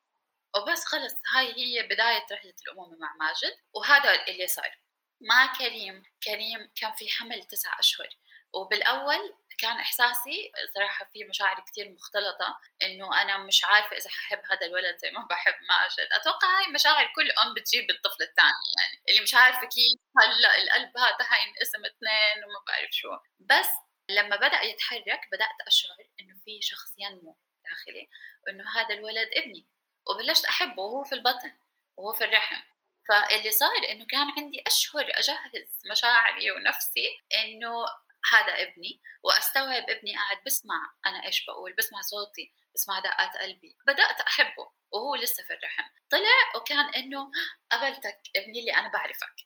وبس 0.56 0.84
خلص 0.84 1.14
هاي 1.34 1.54
هي 1.56 1.82
بداية 1.82 2.26
رحلة 2.32 2.54
الامومه 2.66 2.96
مع 2.96 3.14
ماجد 3.20 3.56
وهذا 3.75 4.28
اللي 4.28 4.46
صار 4.46 4.78
مع 5.20 5.54
كريم 5.58 6.02
كريم 6.25 6.70
كان 6.76 6.92
في 6.92 7.08
حمل 7.08 7.44
تسعة 7.44 7.78
أشهر. 7.78 8.08
وبالأول 8.52 9.34
كان 9.59 9.76
إحساسي 9.76 10.52
صراحة 10.75 11.11
في 11.12 11.25
مشاعر 11.25 11.61
كتير 11.61 11.90
مختلطة 11.90 12.59
إنه 12.82 13.23
أنا 13.23 13.38
مش 13.38 13.64
عارفة 13.64 13.97
إذا 13.97 14.11
ححب 14.11 14.38
هذا 14.50 14.66
الولد 14.66 14.97
زي 14.99 15.11
ما 15.11 15.26
بحب 15.30 15.54
ماجد 15.68 16.12
أتوقع 16.12 16.49
هاي 16.59 16.73
مشاعر 16.73 17.12
كل 17.16 17.30
أم 17.30 17.54
بتجيب 17.54 17.90
الطفل 17.90 18.23
الثاني 18.23 18.68
يعني 18.78 19.02
اللي 19.09 19.21
مش 19.21 19.35
عارفة 19.35 19.61
كيف. 19.61 20.00
هلأ 20.21 20.59
القلب 20.62 20.97
هذا 20.99 21.25
حينقسم 21.25 21.85
اثنين 21.85 22.44
وما 22.44 22.64
بعرف 22.68 22.90
شو. 22.90 23.09
بس 23.40 23.71
لما 24.09 24.37
بدأ 24.37 24.62
يتحرك 24.62 25.28
بدأت 25.32 25.61
أشعر 25.66 25.97
إنه 26.21 26.35
في 26.44 26.62
شخص 26.62 26.94
ينمو 26.99 27.37
داخلي 27.64 28.09
وإنه 28.47 28.64
هذا 28.76 28.94
الولد 28.94 29.28
ابني 29.32 29.66
وبلشت 30.06 30.44
أحبه 30.44 30.82
وهو 30.82 31.04
في 31.04 31.14
البطن 31.14 31.52
وهو 31.97 32.12
في 32.12 32.25
الرحم. 32.25 32.62
فاللي 33.09 33.50
صار 33.50 33.90
إنه 33.90 34.06
كان 34.06 34.32
عندي 34.38 34.62
أشهر 34.66 35.04
أجهز 35.11 35.82
مشاعري 35.90 36.50
ونفسي 36.50 37.21
إنه 37.35 37.85
هذا 38.31 38.62
ابني 38.62 39.02
واستوعب 39.23 39.91
ابني 39.91 40.17
قاعد 40.17 40.37
بسمع 40.47 40.95
أنا 41.07 41.26
إيش 41.26 41.47
بقول 41.47 41.73
بسمع 41.73 42.00
صوتي 42.00 42.55
بسمع 42.75 43.00
دقات 43.00 43.37
قلبي 43.37 43.76
بدأت 43.87 44.21
أحبه 44.21 44.73
وهو 44.91 45.14
لسه 45.14 45.43
في 45.45 45.52
الرحم. 45.52 45.83
طلع 46.11 46.57
وكان 46.57 46.95
إنه 46.95 47.31
قبلتك 47.73 48.21
ابني 48.37 48.61
اللي 48.61 48.75
أنا 48.75 48.88
بعرفك 48.88 49.37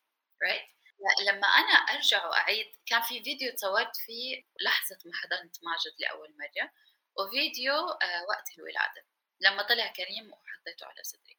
right 0.45 0.77
لما 1.27 1.47
أنا 1.47 1.73
أرجع 1.73 2.27
وأعيد 2.27 2.77
كان 2.87 3.03
في 3.03 3.23
فيديو 3.23 3.53
تصورت 3.53 3.97
فيه 3.97 4.43
لحظة 4.61 4.99
ما 5.05 5.13
حضنت 5.15 5.57
ماجد 5.65 5.95
لأول 5.99 6.37
مرة 6.39 6.71
وفيديو 7.19 7.75
آه، 7.75 8.25
وقت 8.29 8.59
الولادة 8.59 9.07
لما 9.41 9.63
طلع 9.63 9.87
كريم 9.87 10.33
وحطيته 10.33 10.87
على 10.87 11.03
صدري. 11.03 11.39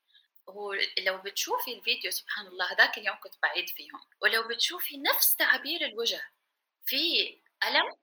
هو 0.50 0.74
لو 0.98 1.18
بتشوفي 1.18 1.74
الفيديو 1.74 2.12
سبحان 2.12 2.48
الله 2.48 2.72
هذاك 2.72 2.98
اليوم 2.98 3.20
كنت 3.20 3.34
بعيد 3.44 3.70
فيهم 3.70 4.02
ولو 4.22 4.48
بتشوفي 4.48 4.98
نفس 4.98 5.36
تعابير 5.36 5.86
الوجه 5.86 6.22
في 6.88 7.42
ألم 7.64 7.96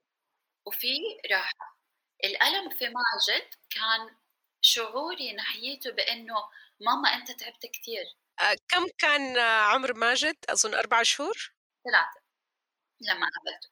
وفي 0.65 0.97
راحة. 1.31 1.79
الألم 2.23 2.69
في 2.69 2.85
ماجد 2.85 3.49
كان 3.69 4.17
شعوري 4.61 5.33
ناحيته 5.33 5.91
بأنه 5.91 6.35
ماما 6.79 7.09
أنت 7.13 7.31
تعبت 7.31 7.65
كثير. 7.65 8.05
أه 8.39 8.57
كم 8.69 8.87
كان 8.97 9.37
عمر 9.39 9.93
ماجد؟ 9.93 10.35
أظن 10.49 10.73
أربع 10.73 11.03
شهور؟ 11.03 11.53
ثلاثة 11.83 12.21
لما 13.01 13.27
قابلته. 13.35 13.69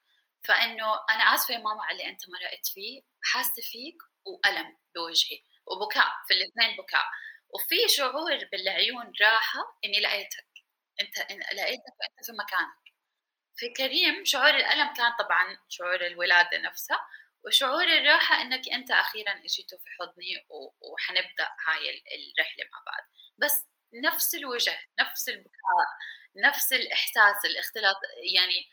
فإنه 0.48 0.94
أنا 1.10 1.24
آسفة 1.36 1.54
يا 1.54 1.60
ماما 1.60 1.84
على 1.84 1.92
اللي 1.92 2.10
أنت 2.10 2.22
مرقت 2.30 2.68
فيه. 2.68 3.02
حاسة 3.24 3.62
فيك 3.62 3.98
وألم 4.26 4.78
بوجهي 4.96 5.44
وبكاء 5.68 6.12
في 6.28 6.34
الاثنين 6.34 6.78
بكاء. 6.78 7.06
وفي 7.50 7.96
شعور 7.96 8.38
بالعيون 8.52 9.12
راحة 9.22 9.60
إني 9.86 10.00
لقيتك. 10.00 10.48
أنت 11.02 11.18
لقيتك 11.54 11.94
وأنت 12.00 12.26
في 12.26 12.32
مكانك. 12.32 12.83
في 13.56 13.70
كريم 13.70 14.26
شعور 14.26 14.50
الألم 14.50 14.94
كان 14.94 15.12
طبعا 15.20 15.58
شعور 15.70 16.06
الولادة 16.06 16.58
نفسها 16.58 17.08
وشعور 17.46 17.84
الراحة 17.84 18.42
إنك 18.42 18.70
أنت 18.70 18.92
أخيرا 18.92 19.32
اجيتوا 19.32 19.78
في 19.78 19.90
حضني 20.00 20.46
وحنبدأ 20.82 21.50
هاي 21.68 21.90
الرحلة 21.90 22.66
مع 22.72 22.84
بعض. 22.86 23.04
بس 23.38 23.66
نفس 23.94 24.36
الوجه 24.36 24.80
نفس 25.00 25.30
البكاء 25.30 25.88
نفس 26.36 26.74
الإحساس 26.74 27.46
الاختلاط 27.46 27.96
يعني 28.36 28.70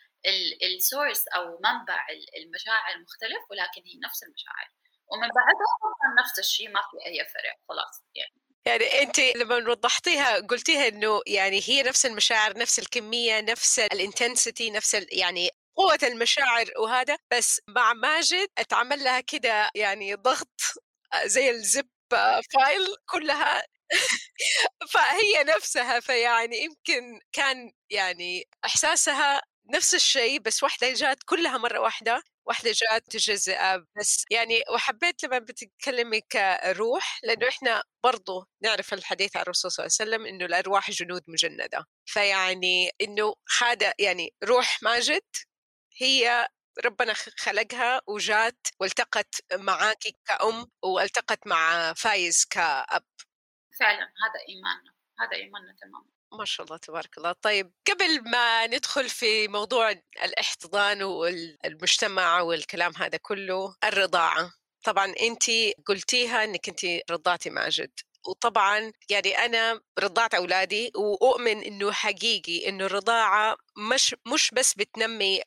ال 0.62 0.72
source 0.72 1.29
أو 1.29 1.61
منبع 1.65 2.07
المشاعر 2.37 2.99
مختلف 2.99 3.51
ولكن 3.51 3.83
هي 3.87 3.99
نفس 4.05 4.23
المشاعر. 4.23 4.69
ومن 5.09 5.29
بعدها 5.29 6.25
نفس 6.25 6.39
الشيء 6.39 6.69
ما 6.69 6.81
في 6.81 7.07
أي 7.07 7.27
فرق 7.27 7.57
خلاص 7.69 8.05
يعني 8.15 8.41
يعني 8.67 9.02
انت 9.02 9.21
لما 9.21 9.57
وضحتيها 9.71 10.40
قلتيها 10.40 10.88
إنه 10.88 11.21
يعني 11.26 11.61
هي 11.67 11.83
نفس 11.83 12.07
المشاعر 12.07 12.59
نفس 12.59 12.79
الكمية 12.79 13.40
نفس 13.40 13.79
ال 13.79 13.88
intensity 13.88 14.71
نفس 14.71 14.95
ال 14.95 15.07
يعني 15.19 15.50
قوة 15.76 15.99
المشاعر 16.02 16.67
وهذا 16.79 17.17
بس 17.33 17.61
مع 17.69 17.93
ماجد 17.93 18.49
أتعمل 18.59 19.05
لها 19.05 19.21
كده 19.21 19.71
يعني 19.75 20.14
ضغط 20.14 20.61
زي 21.25 21.50
الزب 21.50 21.88
فايل 22.55 22.97
كلها. 23.11 23.62
فهي 24.93 25.45
نفسها 25.45 26.00
فيعني 26.00 26.59
يمكن 26.64 27.21
كان 27.33 27.73
يعني 27.90 28.45
إحساسها 28.64 29.43
نفس 29.75 29.95
الشيء 29.95 30.40
بس 30.40 30.62
واحدة 30.62 30.93
جات 30.95 31.19
كلها 31.26 31.59
مرة 31.59 31.81
واحدة. 31.81 32.23
واحدة 32.47 32.71
جات 32.75 33.07
تجزئة 33.11 33.87
بس 33.99 34.25
يعني 34.31 34.63
وحبيت 34.75 35.25
لما 35.25 35.39
بتتكلمي 35.39 36.21
كروح 36.21 37.21
لأنه 37.25 37.49
إحنا 37.49 37.83
برضو 38.05 38.47
نعرف 38.63 38.95
الحديث 38.95 39.37
عن 39.37 39.43
الرسول 39.43 39.71
صلى 39.71 39.87
الله 39.87 39.97
عليه 40.01 40.11
وسلم 40.11 40.27
إنه 40.27 40.45
الأرواح 40.45 40.91
جنود 40.91 41.23
مجندة. 41.29 41.87
فيعني 42.07 42.91
إنه 43.01 43.35
هذا 43.61 43.95
يعني 43.99 44.35
روح 44.45 44.83
ماجد 44.83 45.23
هي 45.97 46.49
ربنا 46.85 47.15
خلقها 47.15 48.01
وجات 48.09 48.67
والتقت 48.81 49.35
معك 49.55 50.05
كأم 50.25 50.67
والتقت 50.85 51.47
مع 51.47 51.93
فايز 51.93 52.45
كأب. 52.51 53.05
فعلا 53.81 54.05
هذا 54.05 54.41
إيماننا 54.49 54.95
هذا 55.21 55.37
إيماننا 55.37 55.77
تماما. 55.81 56.20
ما 56.39 56.45
شاء 56.45 56.67
الله 56.67 56.77
تبارك 56.77 57.19
الله. 57.19 57.33
طيب 57.33 57.73
قبل 57.91 58.31
ما 58.31 58.67
ندخل 58.67 59.09
في 59.09 59.49
موضوع 59.49 59.91
الاحتضان 60.25 61.03
والمجتمع 61.03 62.41
والكلام 62.41 62.93
هذا 62.97 63.19
كله 63.23 63.75
الرضاعة. 63.85 64.53
طبعا 64.85 65.15
انت 65.23 65.45
قلتيها 65.87 66.45
إنك 66.45 66.69
انت 66.69 66.81
رضعتي 67.11 67.51
ماجد 67.51 67.91
وطبعا 68.27 68.93
يعني 69.11 69.39
أنا 69.39 69.81
رضعت 69.99 70.35
أولادي 70.35 70.93
وأؤمن 70.97 71.62
إنه 71.65 71.93
حقيقي 71.93 72.69
إنه 72.69 72.87
الرضاعة 72.87 73.57
مش 73.79 74.17
مش 74.35 74.50
بس 74.55 74.75
بتنمي 74.75 75.43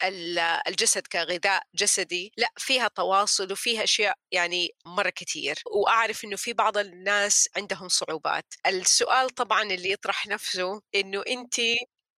الجسد 0.67 1.07
كغذاء 1.07 1.63
جسدي 1.75 2.31
لا 2.37 2.51
فيها 2.57 2.87
تواصل 2.87 3.51
وفيها 3.51 3.83
أشياء 3.83 4.15
يعني 4.31 4.69
مرة 4.85 5.09
كثير 5.09 5.55
وأعرف 5.71 6.23
إنه 6.25 6.35
في 6.35 6.53
بعض 6.53 6.77
الناس 6.77 7.49
عندهم 7.57 7.87
صعوبات. 7.87 8.53
السؤال 8.67 9.29
طبعا 9.29 9.63
اللي 9.63 9.91
يطرح 9.91 10.27
نفسه 10.27 10.81
إنه 10.95 11.23
انت 11.27 11.55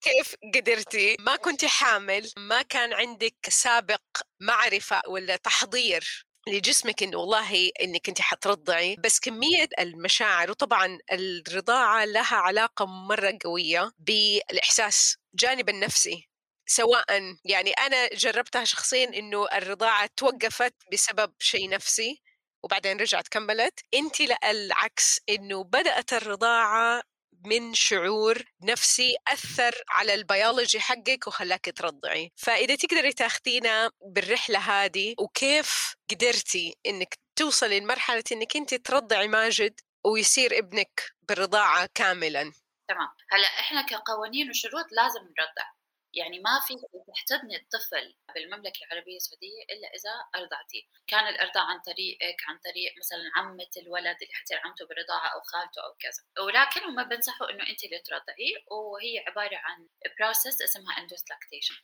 كيف 0.04 0.34
قدرتي 0.54 1.16
ما 1.20 1.36
كنت 1.36 1.64
حامل 1.64 2.30
ما 2.36 2.62
كان 2.62 2.92
عندك 2.92 3.36
سابق 3.48 4.02
معرفة 4.40 5.02
ولا 5.08 5.36
تحضير 5.36 6.26
لجسمك 6.48 7.02
إنه 7.02 7.18
والله 7.18 7.70
إنك 7.80 8.08
انت 8.08 8.20
حترضعي 8.20 8.96
بس 8.96 9.20
كمية 9.20 9.68
المشاعر 9.78 10.50
وطبعا 10.50 10.98
الرضاعة 11.12 12.04
لها 12.04 12.36
علاقة 12.36 12.86
مرة 12.86 13.38
قوية 13.44 13.92
بالإحساس 13.98 15.16
جانب 15.34 15.68
النفسي 15.68 16.28
سواء 16.66 17.36
يعني 17.44 17.70
أنا 17.72 18.08
جربتها 18.14 18.64
شخصيا 18.64 19.04
إنه 19.18 19.46
الرضاعة 19.52 20.10
توقفت 20.16 20.74
بسبب 20.92 21.32
شيء 21.38 21.68
نفسي 21.68 22.22
وبعدين 22.62 23.00
رجعت 23.00 23.28
كملت 23.28 23.80
انت 23.94 24.20
العكس 24.44 25.20
إنه 25.28 25.64
بدأت 25.64 26.12
الرضاعة 26.12 27.02
من 27.46 27.74
شعور 27.74 28.42
نفسي 28.62 29.16
أثر 29.28 29.74
على 29.90 30.14
البيولوجي 30.14 30.80
حقك 30.80 31.26
وخلاك 31.26 31.64
ترضعي. 31.76 32.32
فإذا 32.36 32.76
تقدري 32.76 33.12
تاخذينا 33.12 33.90
بالرحلة 34.06 34.58
هذه 34.58 35.14
وكيف 35.18 35.94
قدرتي 36.10 36.76
إنك 36.86 37.18
توصلي 37.36 37.80
لمرحلة 37.80 38.24
إنك 38.32 38.56
أنت 38.56 38.74
ترضعي 38.74 39.28
ماجد 39.28 39.80
ويصير 40.06 40.58
ابنك 40.58 41.12
بالرضاعة 41.22 41.88
كاملا؟ 41.94 42.52
تمام. 42.88 43.08
هلأ 43.30 43.48
إحنا 43.60 43.82
كقوانين 43.82 44.50
وشروط 44.50 44.86
لازم 44.92 45.20
نرضع. 45.20 45.68
يعني 46.16 46.38
ما 46.38 46.60
في 46.66 46.74
تحتضني 47.14 47.56
الطفل 47.56 48.14
بالمملكة 48.34 48.80
العربية 48.84 49.16
السعودية 49.16 49.62
إلا 49.70 49.88
إذا 49.88 50.14
أرضعتيه. 50.34 50.82
كان 51.06 51.26
الإرضاع 51.26 51.64
عن 51.64 51.80
طريقك 51.80 52.36
عن 52.48 52.58
طريق 52.58 52.94
مثلا 52.98 53.24
عمة 53.36 53.72
الولد 53.76 54.16
اللي 54.22 54.34
حتصير 54.34 54.60
عمته 54.64 54.86
بالرضاعة 54.86 55.28
أو 55.34 55.40
خالته 55.40 55.80
أو 55.84 55.94
كذا. 56.00 56.44
ولكن 56.46 56.80
هم 56.84 57.08
بنصحوا 57.08 57.50
إنه 57.50 57.68
أنت 57.68 57.84
اللي 57.84 57.98
ترضعيه 57.98 58.56
وهي 58.70 59.18
عبارة 59.28 59.56
عن 59.56 59.88
process 60.18 60.62
اسمها 60.62 60.98
induced 60.98 61.24
lactation 61.30 61.74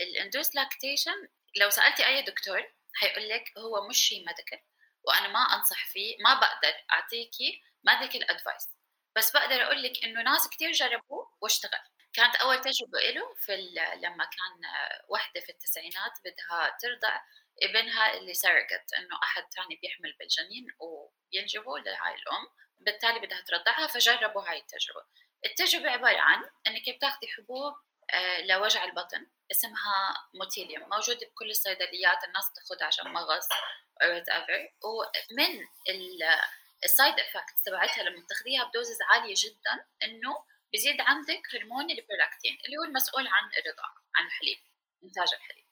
ال 0.00 0.07
induced 0.07 0.54
lactation 0.54 1.28
لو 1.56 1.70
سألتي 1.70 2.06
أي 2.06 2.22
دكتور 2.22 2.74
حيقول 2.94 3.28
لك 3.28 3.44
هو 3.58 3.88
مش 3.88 3.98
شيء 4.08 4.26
medical 4.26 4.58
وأنا 5.04 5.28
ما 5.28 5.38
أنصح 5.38 5.86
فيه 5.92 6.16
ما 6.24 6.34
بقدر 6.34 6.74
أعطيكي 6.92 7.62
medical 7.84 8.30
advice 8.30 8.68
بس 9.16 9.32
بقدر 9.32 9.62
أقول 9.62 9.82
لك 9.82 10.04
إنه 10.04 10.22
ناس 10.22 10.48
كثير 10.48 10.72
جربوه 10.72 11.36
واشتغل. 11.40 11.80
كانت 12.12 12.36
أول 12.36 12.60
تجربة 12.60 13.00
له 13.00 13.34
في 13.34 13.56
لما 14.02 14.24
كان 14.24 14.70
وحدة 15.08 15.40
في 15.40 15.52
التسعينات 15.52 16.12
بدها 16.24 16.76
ترضع 16.82 17.20
ابنها 17.62 18.14
اللي 18.14 18.34
سرقت 18.34 18.92
إنه 18.98 19.18
أحد 19.22 19.42
ثاني 19.56 19.78
بيحمل 19.82 20.16
بالجنين 20.18 20.66
وينجبه 20.80 21.78
لهاي 21.78 22.14
الأم 22.14 22.48
بالتالي 22.80 23.18
بدها 23.18 23.40
ترضعها 23.40 23.86
فجربوا 23.86 24.42
هاي 24.42 24.58
التجربة. 24.58 25.04
التجربة 25.44 25.90
عبارة 25.90 26.18
عن 26.18 26.50
إنك 26.66 26.96
بتاخذي 26.96 27.28
حبوب 27.28 27.74
آه، 28.12 28.40
لوجع 28.40 28.84
البطن 28.84 29.26
اسمها 29.52 30.28
موتيليوم 30.34 30.88
موجودة 30.88 31.26
بكل 31.26 31.50
الصيدليات 31.50 32.24
الناس 32.24 32.52
تاخذها 32.52 32.86
عشان 32.86 33.12
مغص 33.12 33.48
ومن 34.84 35.66
ال 36.84 36.90
side 36.90 37.14
effects 37.20 37.62
تبعتها 37.62 38.02
لما 38.02 38.26
تاخذيها 38.28 38.64
ب 38.64 38.70
doses 38.70 38.98
عالية 39.02 39.34
جدا 39.36 39.86
إنه 40.02 40.44
بزيد 40.72 41.00
عندك 41.00 41.42
هرمون 41.54 41.90
البرولاكتين 41.90 42.58
اللي 42.64 42.76
هو 42.76 42.84
المسؤول 42.84 43.26
عن 43.26 43.50
الرضاعة 43.58 43.94
عن 44.14 44.26
الحليب 44.26 44.58
إنتاج 45.04 45.28
الحليب. 45.34 45.64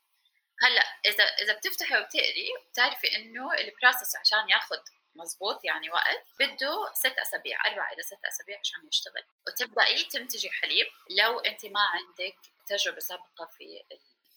هلأ 0.62 0.83
إذا 1.07 1.25
إذا 1.25 1.52
بتفتحي 1.52 1.99
وبتقري 2.00 2.49
بتعرفي 2.71 3.17
إنه 3.17 3.55
ال 3.55 3.62
process 3.62 4.17
عشان 4.17 4.49
ياخذ 4.49 4.78
مزبوط 5.14 5.64
يعني 5.64 5.90
وقت 5.90 6.26
بده 6.40 6.93
ست 6.95 7.19
أسابيع 7.19 7.67
أربع 7.67 7.93
إلى 7.93 8.02
ست 8.02 8.25
أسابيع 8.25 8.59
عشان 8.59 8.88
يشتغل. 8.88 9.25
وتبدأي 9.47 10.05
تنتجي 10.05 10.50
حليب 10.50 10.87
لو 11.11 11.38
أنت 11.38 11.67
ما 11.67 11.81
عندك 11.81 12.37
تجربة 12.67 12.99
سابقة 12.99 13.47
في 13.47 13.83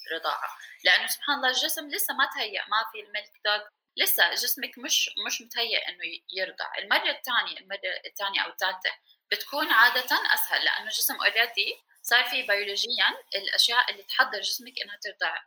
الرضاعة. 0.07 0.57
لأنه 0.83 1.07
سبحان 1.07 1.35
الله 1.35 1.49
الجسم 1.49 1.89
لسه 1.89 2.13
ما 2.13 2.29
تهيأ 2.35 2.61
ما 2.67 2.91
في 2.91 2.99
ال 2.99 3.06
milk 3.06 3.31
duct. 3.45 3.61
لسه 3.97 4.33
جسمك 4.33 4.77
مش 4.77 5.09
مش 5.25 5.41
متهيأ 5.41 5.89
إنه 5.89 6.03
يرضع. 6.33 6.77
المرة 6.77 7.09
الثانية 7.09 7.57
المرة 7.59 8.01
الثانية 8.05 8.41
أو 8.41 8.49
الثالثه 8.49 8.91
بتكون 9.31 9.71
عادة 9.71 10.33
أسهل 10.33 10.65
لأنه 10.65 10.83
الجسم 10.83 11.15
already 11.15 11.83
صار 12.01 12.23
في 12.23 12.41
بيولوجيا 12.41 13.09
الأشياء 13.35 13.91
اللي 13.91 14.03
تحضر 14.03 14.41
جسمك 14.41 14.81
إنها 14.81 14.97
ترضع 15.03 15.37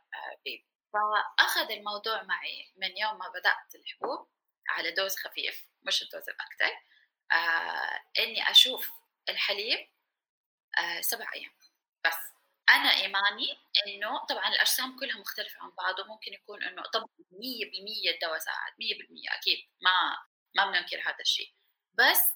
baby 0.45 0.65
آه، 0.95 1.35
فأخذ 1.37 1.71
الموضوع 1.71 2.23
معي 2.23 2.73
من 2.75 2.97
يوم 2.97 3.17
ما 3.17 3.29
بدأت 3.29 3.75
الحبوب 3.75 4.29
على 4.69 4.91
dose 4.91 5.15
خفيف 5.15 5.67
مش 5.83 6.01
ال 6.01 6.07
dose 6.07 6.29
الأكثر 6.29 6.79
آه 7.31 8.01
إني 8.19 8.51
أشوف 8.51 8.91
الحليب 9.29 9.89
آه 10.77 11.01
سبع 11.01 11.33
أيام. 11.33 11.53
بس 12.05 12.17
أنا 12.69 12.91
إيماني 12.91 13.57
إنه 13.87 14.25
طبعا 14.25 14.47
الأجسام 14.47 14.99
كلها 14.99 15.17
مختلفة 15.19 15.59
عن 15.59 15.71
بعض 15.77 15.99
وممكن 15.99 16.33
يكون 16.33 16.63
إنه 16.63 16.83
طبعا 16.83 17.07
100% 17.07 18.13
الدواء 18.15 18.39
ساعد 18.39 18.71
100% 18.71 19.37
أكيد 19.37 19.57
ما 19.81 20.17
ما 20.55 20.71
بننكر 20.71 20.99
هذا 20.99 21.19
الشيء. 21.19 21.53
بس 21.93 22.34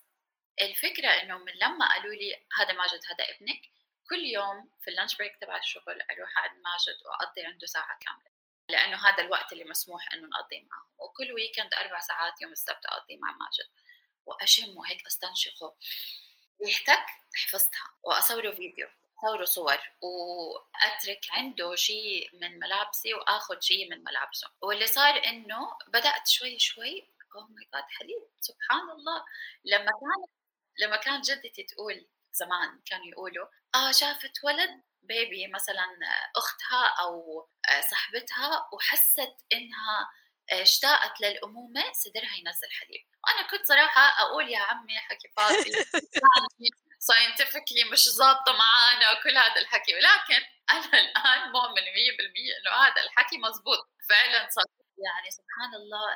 الفكرة 0.61 1.07
إنه 1.07 1.37
من 1.37 1.53
لما 1.61 1.93
قالوا 1.93 2.13
لي 2.13 2.45
هذا 2.59 2.73
ماجد 2.73 2.99
هذا 3.11 3.29
ابنك 3.29 3.61
كل 4.09 4.19
يوم 4.19 4.69
في 4.81 4.89
ال 4.89 4.93
lunch 4.93 5.15
break 5.15 5.37
تبع 5.41 5.57
الشغل 5.57 6.01
أروح 6.01 6.37
عند 6.37 6.61
ماجد 6.61 7.05
وأقضي 7.05 7.45
عنده 7.45 7.67
ساعة 7.67 7.99
كاملة 8.01 8.29
لأنه 8.69 8.97
هذا 9.07 9.23
الوقت 9.23 9.53
اللي 9.53 9.63
مسموح 9.63 10.13
إنه 10.13 10.27
نقضيه 10.27 10.61
معه 10.71 10.87
وكل 10.97 11.33
weekend 11.33 11.73
أربع 11.73 11.99
ساعات 11.99 12.41
يوم 12.41 12.51
السبت 12.51 12.85
اقضيه 12.85 13.17
مع 13.17 13.31
ماجد 13.31 13.69
وأشم 14.25 14.77
وهيك 14.77 15.05
أستنشقه. 15.07 15.75
ريحتك 16.65 17.05
حفظتها 17.35 17.93
وأصوره 18.03 18.51
فيديو 18.51 18.87
أصوره 19.17 19.45
صور 19.45 19.79
وأترك 20.01 21.25
عنده 21.31 21.75
شيء 21.75 22.29
من 22.33 22.59
ملابسي 22.59 23.13
وآخذ 23.13 23.59
شيء 23.59 23.89
من 23.89 24.03
ملابسه. 24.03 24.51
واللي 24.61 24.87
صار 24.87 25.25
إنه 25.25 25.77
بدأت 25.87 26.27
شوي 26.27 26.59
شوي 26.59 27.09
اوه 27.35 27.47
ماي 27.47 27.69
جاد 27.73 27.83
حليب 27.89 28.23
سبحان 28.41 28.89
الله 28.89 29.25
لما 29.65 29.91
كانت 29.91 30.38
لما 30.79 30.97
كانت 30.97 31.31
جدتي 31.31 31.63
تقول 31.63 32.07
زمان 32.33 32.81
كانوا 32.85 33.07
يقولوا 33.07 33.47
آه 33.75 33.91
شافت 33.91 34.43
ولد 34.43 34.83
بيبي 35.01 35.47
مثلا 35.47 35.87
أختها 36.35 36.87
أو 37.01 37.47
صاحبتها 37.89 38.69
وحست 38.73 39.35
إنها 39.53 40.09
اشتاقت 40.51 41.21
للأمومة 41.21 41.91
صدرها 41.93 42.35
ينزل 42.37 42.71
حليب 42.71 43.05
وأنا 43.23 43.47
كنت 43.47 43.65
صراحة 43.67 44.23
أقول 44.23 44.49
يا 44.49 44.59
عمي 44.59 44.99
حكي 44.99 45.27
فاضي. 45.37 45.71
ساينتفكلي 47.09 47.83
مش 47.91 48.09
ظابطة 48.09 48.51
معانا 48.51 49.11
وكل 49.11 49.37
هذا 49.37 49.61
الحكي. 49.61 49.93
ولكن 49.95 50.45
أنا 50.71 50.99
الآن 50.99 51.51
مؤمن 51.51 51.81
100% 51.81 52.59
إنه 52.59 52.71
هذا 52.71 53.01
الحكي 53.01 53.37
مزبوط. 53.37 53.89
فعلا 54.09 54.49
صار 54.49 54.65
يعني 54.97 55.31
سبحان 55.31 55.73
الله 55.75 56.15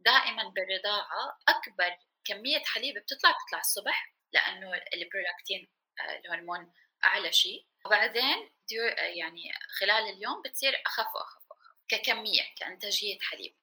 دائما 0.00 0.42
بالرضاعة 0.48 1.38
أكبر 1.48 1.96
كمية 2.24 2.62
حليب 2.64 2.98
بتطلع 2.98 3.30
بتطلع 3.30 3.60
الصبح 3.60 4.14
لأنه 4.32 4.74
البرولاكتين 4.94 5.68
آه، 6.00 6.18
الهرمون 6.18 6.72
أعلى 7.04 7.32
شيء. 7.32 7.66
وبعدين 7.86 8.50
يعني 8.98 9.52
خلال 9.80 10.08
اليوم 10.08 10.42
بتصير 10.42 10.82
أخف 10.86 11.14
وأخف 11.14 11.50
وأخف 11.50 11.76
ككمية 11.88 12.42
كإنتاجية 12.56 13.18
حليب. 13.20 13.56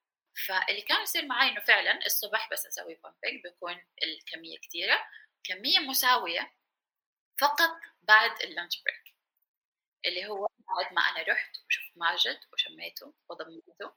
فاللي 0.48 0.82
كان 0.82 1.02
يصير 1.02 1.26
معي 1.26 1.50
إنه 1.50 1.62
فعلا 1.62 2.06
الصبح 2.06 2.50
بس 2.52 2.65
أسوي 2.65 2.95
pumping 2.95 3.43
بيكون 3.43 3.86
الكمية 4.04 4.58
كثيره 4.60 5.00
كمية 5.43 5.80
مساوية 5.80 6.54
فقط 7.39 7.72
بعد 8.02 8.41
ال 8.41 8.48
lunch 8.48 8.82
break 8.84 9.15
اللي 10.06 10.28
هو 10.28 10.48
بعد 10.48 10.93
ما 10.93 11.02
أنا 11.02 11.34
رحت 11.34 11.58
وشفت 11.67 11.91
ماجد 11.98 12.39
وشميته 12.54 13.13
وضميته 13.30 13.93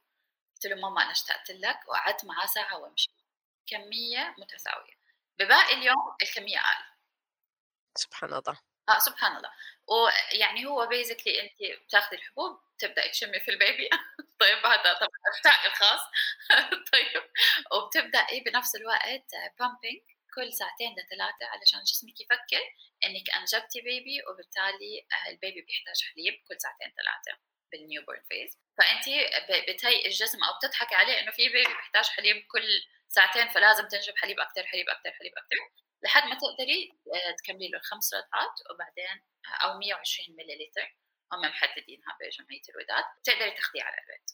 قلت 0.55 0.65
له 0.65 0.75
ماما 0.75 1.03
أنا 1.03 1.11
اشتقت 1.11 1.51
لك 1.51 1.79
وقعدت 1.87 2.25
معاه 2.25 2.45
ساعة 2.45 2.77
وامشي. 2.79 3.22
كمية 3.67 4.35
متساوية. 4.37 4.93
بباقي 5.39 5.73
اليوم 5.73 6.15
الكمية 6.21 6.59
أقل. 6.59 6.85
سبحان 7.95 8.33
الله. 8.33 8.59
آه 8.89 8.99
سبحان 8.99 9.37
الله. 9.37 9.51
ويعني 9.87 10.65
هو 10.65 10.87
basically 10.87 11.41
انت 11.41 11.83
بتاخذي 11.85 12.17
الحبوب 12.17 12.59
تبداي 12.77 13.09
تشمي 13.09 13.39
في 13.39 13.51
ال 13.51 13.57
baby. 13.57 13.89
طيب 14.41 14.65
هذا 14.65 14.93
طبعا 14.93 15.19
ارتاحي 15.35 15.67
الخاص. 15.67 16.01
طيب 16.93 17.23
وبتبداي 17.71 18.39
بنفس 18.39 18.75
الوقت؟ 18.75 19.31
pumping 19.59 20.01
كل 20.35 20.53
ساعتين 20.53 20.91
لثلاثة 20.91 21.45
علشان 21.45 21.83
جسمك 21.83 22.21
يفكر 22.21 22.63
إنك 23.05 23.29
أنجبتي 23.37 23.81
baby 23.81 24.23
وبالتالي 24.29 25.07
آه، 25.13 25.29
ال 25.29 25.35
baby 25.35 25.61
بيحتاج 25.61 26.03
حليب 26.13 26.33
كل 26.47 26.61
ساعتين 26.61 26.93
ثلاثة 26.97 27.39
بال 27.71 28.05
newborn 28.05 28.23
phase 28.29 28.57
فانت 28.77 29.05
بتهيئ 29.69 30.05
الجسم 30.05 30.43
أو 30.43 30.57
بتضحكي 30.57 30.95
عليه 30.95 31.19
إنه 31.19 31.31
في 31.31 31.47
baby 31.49 31.65
بيحتاج 31.65 32.05
حليب 32.05 32.45
كل 32.51 32.67
ساعتين 33.07 33.49
فلازم 33.49 33.87
تنجب 33.87 34.13
حليب 34.17 34.39
أكثر 34.39 34.63
حليب 34.63 34.89
أكثر 34.89 35.11
حليب 35.11 35.31
أكثر 35.37 35.55
لحد 36.03 36.23
ما 36.23 36.35
تقدري 36.35 36.91
آه، 37.15 37.31
تكملي 37.31 37.67
له 37.67 37.77
الخمس 37.77 38.13
رضعات 38.13 38.59
وبعدين 38.71 39.23
آه، 39.45 39.65
أو 39.65 39.77
120 39.77 40.35
مللتر 40.37 40.95
هم 41.33 41.41
محددينها 41.41 42.17
بجمعية 42.19 42.61
الوداد. 42.69 43.03
تقدري 43.23 43.51
تاخذيه 43.51 43.83
على 43.83 43.95
البيت. 44.01 44.31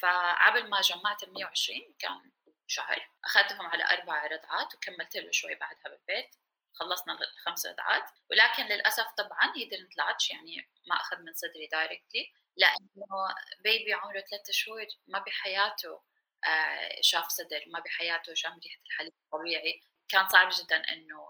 فعبل 0.00 0.70
ما 0.70 0.80
جمعت 0.80 1.22
ال 1.22 1.32
120 1.32 1.94
كان 1.98 2.32
شهر. 2.66 3.10
أخذتهم 3.24 3.66
على 3.66 3.84
أربع 3.84 4.26
رضعات 4.26 4.74
وكملت 4.74 5.16
له 5.16 5.30
شوي 5.30 5.54
بعدها 5.54 5.82
بالبيت. 5.84 6.36
خلصنا 6.72 7.18
الخمس 7.20 7.66
رضعات. 7.66 8.10
ولكن 8.30 8.64
للأسف 8.66 9.06
طبعا 9.18 9.56
هي 9.56 9.70
didn't 9.70 9.94
latch 10.00 10.30
يعني 10.30 10.70
ما 10.86 10.96
أخذ 10.96 11.16
من 11.16 11.34
صدري 11.34 11.66
دايركتلي 11.66 12.32
لأنه 12.58 13.34
baby 13.64 13.92
عمره 13.92 14.20
ثلاثة 14.20 14.52
شهور 14.52 14.86
ما 15.06 15.18
بحياته 15.18 16.02
آه، 16.46 16.98
شاف 17.00 17.28
صدر 17.28 17.64
ما 17.66 17.80
بحياته 17.80 18.34
شم 18.34 18.48
ريحة 18.48 18.82
الحليب 18.86 19.12
الطبيعي. 19.24 19.80
كان 20.08 20.28
صعب 20.28 20.48
جدا 20.58 20.76
إنه 20.76 21.28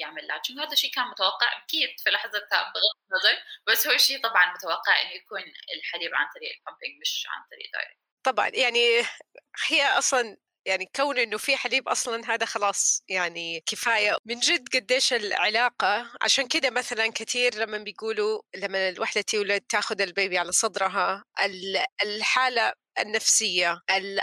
يعمل 0.00 0.26
latching 0.26 0.58
هذا 0.58 0.72
الشيء 0.72 0.92
كان 0.92 1.04
متوقع 1.04 1.62
أكيد 1.62 2.00
في 2.00 2.10
لحظتها 2.10 2.72
بغض 2.72 2.96
النظر 3.12 3.42
بس 3.66 3.86
هو 3.86 3.96
شيء 3.96 4.22
طبعا 4.22 4.54
متوقع 4.54 5.02
إنه 5.02 5.10
يكون 5.10 5.42
الحليب 5.76 6.10
عن 6.14 6.26
طريق 6.34 6.52
ال 6.58 6.63
pumping 6.63 7.00
مش 7.00 7.26
عن 7.28 7.42
طريق 7.50 7.72
direct 7.72 8.00
طبعا 8.24 8.48
يعني 8.48 9.00
هي 9.68 9.82
أصلا 9.98 10.36
يعني 10.66 10.90
كون 10.96 11.18
إنه 11.18 11.36
في 11.38 11.56
حليب 11.56 11.88
أصلا 11.88 12.34
هذا 12.34 12.46
خلاص 12.46 13.02
يعني 13.08 13.62
كفاية. 13.66 14.16
من 14.26 14.38
جد 14.40 14.68
قديش 14.76 15.12
العلاقة 15.12 16.10
عشان 16.22 16.48
كده 16.48 16.70
مثلا 16.70 17.06
كثير 17.06 17.54
لما 17.54 17.78
بيقولوا 17.78 18.42
لما 18.56 18.88
الوحدة 18.88 19.20
تولد 19.20 19.60
تاخذ 19.60 20.00
ال 20.00 20.08
baby 20.08 20.38
على 20.38 20.52
صدرها 20.52 21.24
الحالة 22.02 22.72
النفسية 22.98 23.80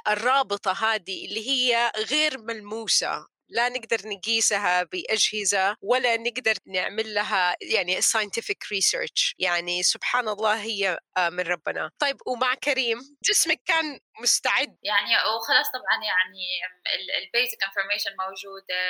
الرابطة 0.08 0.72
هذه 0.72 1.26
اللي 1.26 1.48
هي 1.50 1.92
غير 1.98 2.38
ملموسة. 2.42 3.28
لا 3.50 3.70
نقدر 3.70 3.98
نقيسها 4.06 4.84
بأجهزة 4.84 5.76
ولا 5.82 6.18
نقدر 6.18 6.54
نعمل 6.68 7.14
لها 7.14 7.56
يعني 7.62 8.02
scientific 8.02 8.62
research. 8.76 9.34
يعني 9.40 9.84
سبحان 9.84 10.28
الله 10.28 10.62
هي 10.62 10.98
آه، 11.18 11.30
من 11.30 11.44
ربنا. 11.44 11.92
طيب 12.00 12.18
ومع 12.28 12.54
كريم 12.56 13.00
جسمك 13.30 13.62
كان 13.66 14.00
مستعد؟ 14.22 14.78
يعني 14.84 15.12
وخلاص 15.16 15.68
طبعا 15.78 15.98
يعني 16.04 16.46
ال 17.24 17.30
basic 17.30 17.64
information 17.64 18.12
موجوده 18.26 18.82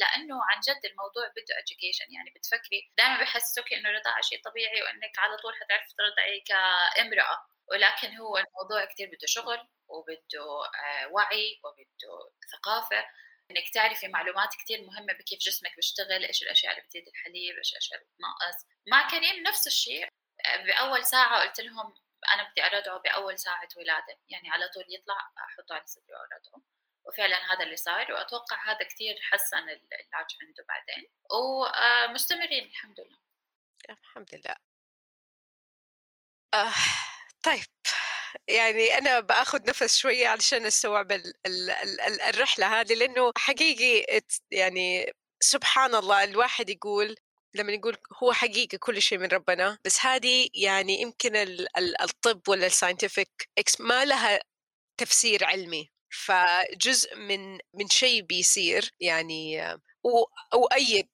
لأنه 0.00 0.36
عن 0.48 0.58
جد 0.68 0.82
الموضوع 0.90 1.26
بده 1.36 1.54
education. 1.62 2.06
يعني 2.16 2.30
بتفكري 2.36 2.80
دائما 2.98 3.20
بحسوك 3.20 3.72
إنه 3.72 3.88
الرضاعه 3.90 4.20
شيء 4.20 4.40
طبيعي 4.44 4.82
وإنك 4.82 5.18
على 5.18 5.36
طول 5.36 5.52
حتعرفي 5.60 5.94
ترضعي 5.98 6.40
كامرأة. 6.50 7.38
ولكن 7.70 8.16
هو 8.16 8.38
الموضوع 8.38 8.84
كثير 8.84 9.06
بده 9.08 9.26
شغل 9.26 9.58
وبده 9.88 10.46
آه، 10.84 11.06
وعي 11.12 11.60
وبده 11.64 12.12
ثقافة. 12.52 13.04
إنك 13.50 13.68
تعرفي 13.74 14.08
معلومات 14.08 14.54
كثير 14.64 14.82
مهمة 14.82 15.12
بكيف 15.12 15.38
جسمك 15.38 15.76
بيشتغل 15.76 16.24
إيش 16.24 16.42
الأشياء 16.42 16.72
اللي 16.72 16.82
بتزيد 16.84 17.08
الحليب 17.08 17.56
إيش 17.56 17.72
الأشياء 17.72 18.00
اللي 18.00 18.10
بتنقص. 18.14 18.66
مع 18.88 19.08
كريم 19.10 19.42
نفس 19.42 19.66
الشيء 19.66 20.08
بأول 20.66 21.04
ساعة 21.04 21.40
قلت 21.40 21.60
لهم 21.60 21.94
أنا 22.32 22.50
بدي 22.50 22.64
ارضعه 22.64 22.98
بأول 22.98 23.38
ساعة 23.38 23.68
ولادة 23.76 24.18
يعني 24.28 24.50
على 24.50 24.68
طول 24.68 24.84
يطلع 24.88 25.32
أحطه 25.38 25.74
على 25.74 25.86
صدري 25.86 26.12
وارضعه 26.12 26.62
وفعلا 27.06 27.52
هذا 27.52 27.64
اللي 27.64 27.76
صار 27.76 28.12
وأتوقع 28.12 28.72
هذا 28.72 28.82
كثير 28.88 29.18
حسن 29.22 29.58
العلاج 29.58 30.36
عنده 30.42 30.64
بعدين. 30.68 31.10
ومستمرين 31.30 32.64
الحمد 32.64 33.00
لله. 33.00 33.18
الحمد 33.90 34.34
لله. 34.34 34.56
آه 36.54 36.74
طيب. 37.42 37.75
يعني 38.48 38.98
أنا 38.98 39.20
بآخذ 39.20 39.60
نفس 39.68 39.96
شوية 39.96 40.28
علشان 40.28 40.66
أستوعب 40.66 41.12
ال 41.12 41.32
ال 41.46 41.70
ال 41.70 42.20
الرحلة 42.20 42.80
هذه 42.80 42.94
لأنه 42.94 43.32
حقيقي 43.36 44.20
يعني 44.50 45.12
سبحان 45.40 45.94
الله 45.94 46.24
الواحد 46.24 46.70
يقول 46.70 47.16
لما 47.54 47.72
يقول 47.72 47.96
هو 48.22 48.32
حقيقة 48.32 48.78
كل 48.80 49.02
شيء 49.02 49.18
من 49.18 49.26
ربنا 49.26 49.78
بس 49.84 50.06
هذه 50.06 50.48
يعني 50.54 51.00
يمكن 51.02 51.32
الطب 52.02 52.48
ولا 52.48 52.66
الساينتفك 52.66 53.48
ما 53.80 54.04
لها 54.04 54.40
تفسير 55.00 55.44
علمي 55.44 55.90
فجزء 56.10 57.16
من 57.16 57.58
من 57.74 57.88
شيء 57.88 58.22
بيصير 58.22 58.90
يعني 59.00 59.74
وأيد 60.54 61.08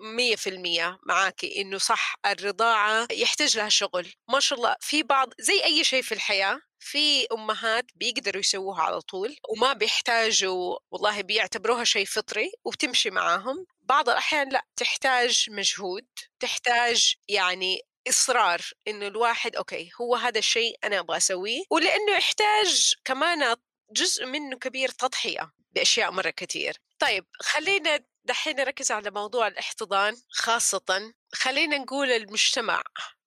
مية 0.00 0.36
في 0.36 0.50
المية 0.50 0.98
معاكي 1.06 1.60
إنه 1.60 1.78
صح 1.78 2.14
الرضاعة 2.26 3.08
يحتاج 3.10 3.56
لها 3.56 3.68
شغل. 3.68 4.12
ما 4.28 4.40
شاء 4.40 4.58
الله 4.58 4.76
في 4.80 5.02
بعض 5.02 5.28
زي 5.40 5.64
أي 5.64 5.84
شيء 5.84 6.02
في 6.02 6.12
الحياة 6.12 6.60
في 6.78 7.26
أمهات 7.32 7.84
بيقدروا 7.94 8.40
يسووها 8.40 8.82
على 8.82 9.00
طول 9.00 9.36
وما 9.48 9.72
بيحتاجوا 9.72 10.78
والله 10.90 11.20
بيعتبروها 11.20 11.84
شيء 11.84 12.06
فطري 12.06 12.52
وبتمشي 12.64 13.10
معاهم. 13.10 13.66
بعض 13.82 14.08
الأحيان 14.08 14.48
لا 14.48 14.64
تحتاج 14.76 15.46
مجهود 15.50 16.06
تحتاج 16.40 17.14
يعني 17.28 17.80
إصرار 18.08 18.60
إنه 18.88 19.06
الواحد 19.06 19.56
أوكي 19.56 19.90
هو 20.00 20.14
هذا 20.16 20.38
الشيء 20.38 20.78
أنا 20.84 20.98
أبغى 20.98 21.16
أسويه. 21.16 21.62
ولأنه 21.70 22.12
يحتاج 22.12 22.94
كمان 23.04 23.56
جزء 23.92 24.26
منه 24.26 24.56
كبير 24.58 24.88
تضحية 24.88 25.52
بأشياء 25.72 26.10
مرة 26.10 26.30
كثير 26.30 26.76
طيب 26.98 27.26
خلينا 27.40 28.00
دحين 28.24 28.56
نركز 28.56 28.92
على 28.92 29.10
موضوع 29.10 29.46
الاحتضان 29.46 30.16
خاصة. 30.30 31.14
خلينا 31.34 31.78
نقول 31.78 32.10
المجتمع 32.12 32.82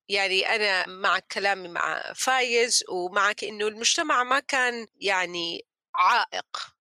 يعني 0.10 0.56
أنا 0.56 0.88
مع 0.88 1.20
كلامي 1.20 1.68
مع 1.68 2.14
فايز 2.14 2.84
ومعك 2.90 3.44
إنه 3.44 3.68
المجتمع 3.68 4.24
ما 4.24 4.40
كان 4.40 4.88
يعني 5.02 5.66
عائق 5.96 6.76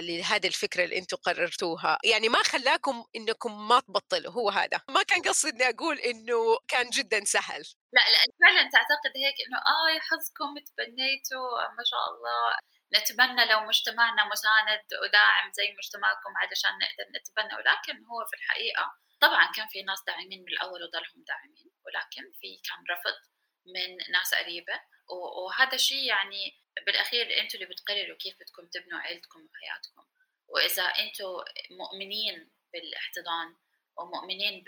لهذه 0.00 0.46
الفكرة 0.46 0.84
اللي 0.84 0.98
أنتم 0.98 1.16
قررتوها. 1.16 1.98
يعني 2.04 2.28
ما 2.28 2.42
خلاكم 2.42 3.04
إنكم 3.16 3.68
ما 3.68 3.80
تبطلوا 3.80 4.32
هو 4.32 4.50
هذا. 4.50 4.80
ما 4.88 5.02
كان 5.02 5.22
قصدي 5.22 5.50
إني 5.50 5.68
أقول 5.68 5.98
إنه 5.98 6.58
كان 6.68 6.90
جدا 6.90 7.24
سهل. 7.24 7.62
لا 7.92 8.00
لأن 8.00 8.32
فعلا 8.40 8.70
تعتقد 8.72 9.12
هيك 9.16 9.34
إنه 9.46 9.58
آه 9.58 9.94
يا 9.94 10.00
حظكم 10.00 10.54
تبنيتوا 10.66 11.68
ما 11.76 11.84
شاء 11.90 12.04
الله. 12.10 12.58
نتبنى 12.94 13.44
لو 13.44 13.60
مجتمعنا 13.60 14.24
مساند 14.24 14.86
وداعم 15.02 15.52
زي 15.52 15.74
مجتمعكم 15.78 16.36
علشان 16.36 16.70
نقدر 16.70 17.10
نتبنى 17.18 17.54
ولكن 17.54 18.04
هو 18.04 18.24
في 18.26 18.36
الحقيقة 18.36 18.92
طبعا 19.20 19.52
كان 19.52 19.68
في 19.68 19.82
ناس 19.82 20.02
داعمين 20.06 20.40
من 20.42 20.48
الأول 20.48 20.82
وضلهم 20.82 21.24
داعمين 21.26 21.70
ولكن 21.86 22.32
في 22.40 22.60
كان 22.68 22.84
رفض 22.90 23.18
من 23.66 24.12
ناس 24.12 24.34
قريبة 24.34 24.80
وهذا 25.10 25.74
الشيء 25.74 26.04
يعني 26.04 26.58
بالأخير 26.86 27.40
أنتوا 27.40 27.60
اللي 27.60 27.74
بتقرروا 27.74 28.16
كيف 28.16 28.34
بدكم 28.40 28.66
تبنوا 28.66 28.98
عيلتكم 28.98 29.48
وحياتكم. 29.50 30.04
وإذا 30.48 30.82
أنتوا 30.82 31.44
مؤمنين 31.70 32.50
بالاحتضان 32.72 33.56
ومؤمنين 33.96 34.64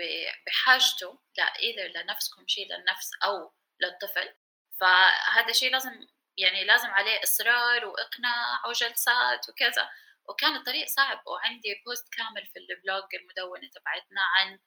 بحاجته 0.47 1.19
لا 1.39 1.45
إذا 1.45 1.89
لنفسكم 1.89 2.47
شيء 2.47 2.73
للنفس 2.73 3.11
أو 3.25 3.53
للطفل 3.81 4.35
فهذا 4.81 5.49
الشيء 5.51 5.73
لازم 5.73 6.07
يعني 6.41 6.65
لازم 6.65 6.91
عليه 6.91 7.21
إصرار 7.23 7.87
وإقناع 7.87 8.67
وجلسات 8.69 9.49
وكذا. 9.49 9.91
وكان 10.25 10.57
الطريق 10.57 10.87
صعب 10.87 11.23
وعندي 11.27 11.83
post 11.87 12.15
كامل 12.15 12.47
في 12.47 12.59
ال 12.59 12.70
blog 12.70 13.15
المدونة 13.15 13.69
تبعتنا 13.69 14.21
عن 14.23 14.59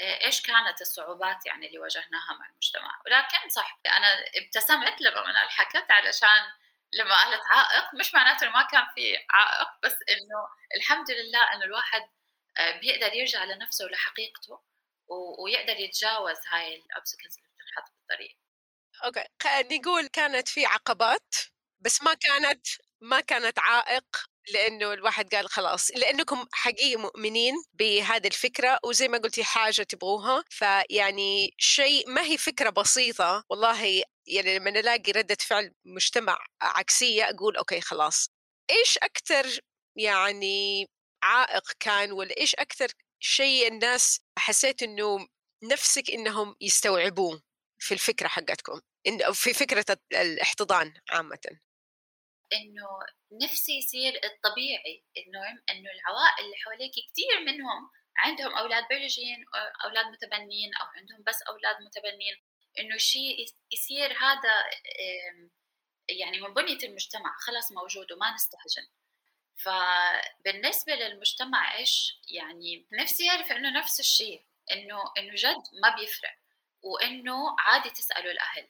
آه، 0.00 0.24
إيش 0.24 0.42
كانت 0.42 0.80
الصعوبات 0.80 1.46
يعني 1.46 1.66
اللي 1.66 1.78
واجهناها 1.78 2.34
مع 2.40 2.46
المجتمع. 2.50 3.02
ولكن 3.06 3.48
صح 3.48 3.80
أنا 3.86 4.24
ابتسمت 4.36 5.00
لما 5.00 5.30
أنا 5.30 5.38
حكت 5.48 5.90
علشان 5.90 6.52
لما 6.92 7.14
قالت 7.14 7.42
عائق 7.46 7.94
مش 7.94 8.14
معناته 8.14 8.48
ما 8.48 8.62
كان 8.62 8.86
في 8.94 9.16
عائق 9.30 9.68
بس 9.82 9.92
إنه 10.10 10.48
الحمد 10.76 11.10
لله 11.10 11.52
إنه 11.52 11.64
الواحد 11.64 12.02
آه، 12.58 12.78
بيقدر 12.80 13.14
يرجع 13.14 13.44
لنفسه 13.44 13.84
ولحقيقته 13.84 14.60
ويقدر 15.44 15.76
يتجاوز 15.80 16.36
هاي 16.48 16.76
ال 16.76 16.82
obstacles 16.82 17.36
اللي 17.38 17.48
بتنحط 17.48 17.92
بالطريق. 17.92 18.36
أوكي 19.04 19.24
نقول 19.76 20.06
كانت 20.06 20.48
في 20.48 20.66
عقبات 20.66 21.34
بس 21.80 22.02
ما 22.02 22.14
كانت 22.14 22.66
ما 23.00 23.20
كانت 23.20 23.58
عائق 23.58 24.04
لأنه 24.54 24.92
الواحد 24.92 25.34
قال 25.34 25.48
خلاص 25.48 25.90
لأنكم 25.90 26.46
حقيقي 26.52 26.96
مؤمنين 26.96 27.54
بهذه 27.74 28.26
الفكرة 28.26 28.78
وزي 28.84 29.08
ما 29.08 29.18
قلتي 29.18 29.44
حاجة 29.44 29.82
تبغوها 29.82 30.44
فيعني 30.50 31.54
شيء 31.58 32.10
ما 32.10 32.22
هي 32.22 32.38
فكرة 32.38 32.70
بسيطة 32.70 33.44
والله 33.50 34.02
يعني 34.26 34.58
لما 34.58 34.70
نلاقي 34.70 35.12
ردة 35.12 35.36
فعل 35.40 35.72
مجتمع 35.84 36.38
عكسية 36.62 37.30
أقول 37.30 37.56
okay 37.56 37.80
خلاص. 37.80 38.30
إيش 38.70 38.98
أكثر 38.98 39.60
يعني 39.96 40.86
عائق 41.22 41.72
كان 41.80 42.12
ولا 42.12 42.36
إيش 42.40 42.54
أكثر 42.54 42.88
شيء 43.20 43.68
الناس 43.68 44.20
حسيت 44.38 44.82
إنه 44.82 45.26
نفسك 45.64 46.10
إنهم 46.10 46.56
يستوعبوه 46.60 47.42
في 47.78 47.94
الفكرة 47.94 48.28
حقتكم 48.28 48.80
في 49.32 49.54
فكرة 49.54 49.96
الاحتضان 50.12 50.94
عامه. 51.10 51.58
إنه 52.52 52.88
نفسي 53.42 53.78
يصير 53.78 54.20
الطبيعي 54.24 55.04
انه 55.16 55.48
إنه 55.70 55.90
العوائل 55.90 56.44
اللي 56.44 56.56
حواليك 56.56 56.92
كثير 56.92 57.40
منهم 57.46 57.90
عندهم 58.16 58.54
أولاد 58.54 58.88
بيولوجيين 58.88 59.44
أولاد 59.84 60.06
متبنين 60.06 60.74
أو 60.74 60.86
عندهم 60.86 61.22
بس 61.26 61.42
أولاد 61.42 61.76
متبنين 61.82 62.42
إنه 62.78 62.96
شيء 62.96 63.46
يصير 63.72 64.12
هذا 64.12 64.64
يعني 66.08 66.40
من 66.40 66.54
بنية 66.54 66.78
المجتمع 66.88 67.36
خلاص 67.38 67.72
موجود 67.72 68.12
وما 68.12 68.34
نستهجن. 68.34 68.88
فبالنسبة 69.56 70.94
للمجتمع 70.94 71.78
إيش 71.78 72.20
يعني 72.28 72.86
نفسي 72.92 73.26
يعرف 73.26 73.52
إنه 73.52 73.78
نفس 73.78 74.00
الشيء 74.00 74.46
إنه 74.72 74.98
إنه 75.18 75.34
جد 75.34 75.62
ما 75.82 75.96
بيفرق. 75.96 76.34
وإنه 76.86 77.56
عادي 77.58 77.90
تسألوا 77.90 78.32
الأهل 78.32 78.68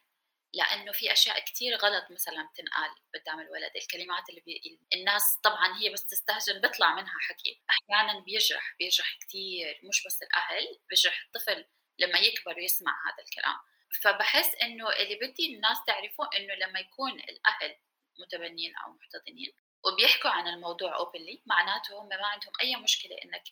لأنه 0.55 0.92
في 0.92 1.12
أشياء 1.12 1.44
كثير 1.44 1.76
غلط 1.76 2.11
مثلا 2.11 2.48
بتنقال 2.52 2.90
قدام 3.14 3.40
الولد 3.40 3.72
الكلمات 3.76 4.29
اللي 4.31 4.40
بي... 4.40 4.81
الناس 4.94 5.38
طبعا 5.44 5.79
هي 5.79 5.90
بس 5.90 6.07
تستهجن 6.07 6.61
بيطلع 6.61 6.94
منها 6.94 7.18
حكي. 7.20 7.62
أحيانا 7.70 8.20
بيجرح 8.20 8.74
بيجرح 8.79 9.18
كثير 9.20 9.81
مش 9.85 10.07
بس 10.07 10.22
الأهل 10.22 10.79
بيجرح 10.88 11.24
الطفل 11.26 11.64
لما 11.98 12.18
يكبر 12.18 12.57
ويسمع 12.57 12.92
هذا 13.07 13.24
الكلام. 13.24 13.57
فبحس 14.02 14.55
إنه 14.62 14.92
اللي 14.92 15.14
بدي 15.14 15.55
الناس 15.55 15.79
تعرفه 15.87 16.29
إنه 16.37 16.55
لما 16.55 16.81
يكون 16.81 17.12
الأهل 17.12 17.76
متبنين 18.18 18.76
أو 18.76 18.92
محتضنين 18.92 19.52
وبيحكوا 19.85 20.31
عن 20.31 20.48
الموضوع 20.48 20.96
اوبنلي 20.96 21.42
معناته 21.46 22.02
هم 22.02 22.09
ما 22.09 22.26
عندهم 22.26 22.52
أي 22.62 22.76
مشكلة 22.76 23.16
إنك 23.24 23.42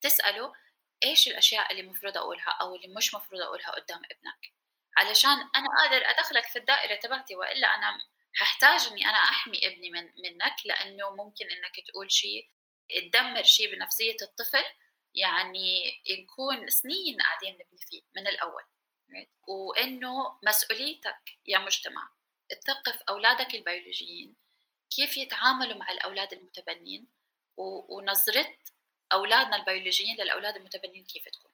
تساله 0.00 0.52
إيش 1.04 1.28
الأشياء 1.28 1.70
اللي 1.70 1.82
المفروض 1.82 2.16
أقولها 2.16 2.50
أو 2.60 2.74
اللي 2.76 2.88
مش 2.88 3.14
مفروض 3.14 3.40
أقولها 3.40 3.70
قدام 3.70 3.98
ابنك؟ 3.98 4.52
علشان 4.96 5.50
أنا 5.56 5.68
قادر 5.78 6.10
أدخلك 6.10 6.46
في 6.46 6.58
الدائرة 6.58 6.94
تبعتي 6.94 7.36
وإلا 7.36 7.66
أنا 7.66 7.98
ححتاج 8.34 8.86
إني 8.90 9.04
أنا 9.04 9.16
أحمي 9.16 9.66
ابني 9.66 9.90
من 9.90 10.02
منك 10.02 10.56
لأنه 10.64 11.10
ممكن 11.10 11.44
إنك 11.50 11.86
تقول 11.88 12.12
شيء 12.12 12.50
تدمر 12.90 13.42
شيء 13.42 13.74
بنفسية 13.74 14.16
الطفل 14.22 14.64
يعني 15.14 16.02
نكون 16.22 16.70
سنين 16.70 17.20
قاعدين 17.20 17.54
نبني 17.54 17.78
فيه 17.90 18.02
من 18.16 18.26
الأول 18.26 18.62
وإنه 19.48 20.38
مسؤوليتك 20.42 21.38
يا 21.46 21.58
مجتمع 21.58 22.08
تثقف 22.48 23.02
أولادك 23.08 23.54
البيولوجيين 23.54 24.36
كيف 24.90 25.16
يتعاملوا 25.16 25.78
مع 25.78 25.90
الأولاد 25.90 26.32
المتبنين 26.32 27.08
ونظرة 27.56 28.56
أولادنا 29.12 29.56
البيولوجيين 29.56 30.16
للأولاد 30.16 30.56
المتبنين 30.56 31.04
كيف 31.04 31.24
تكون. 31.28 31.50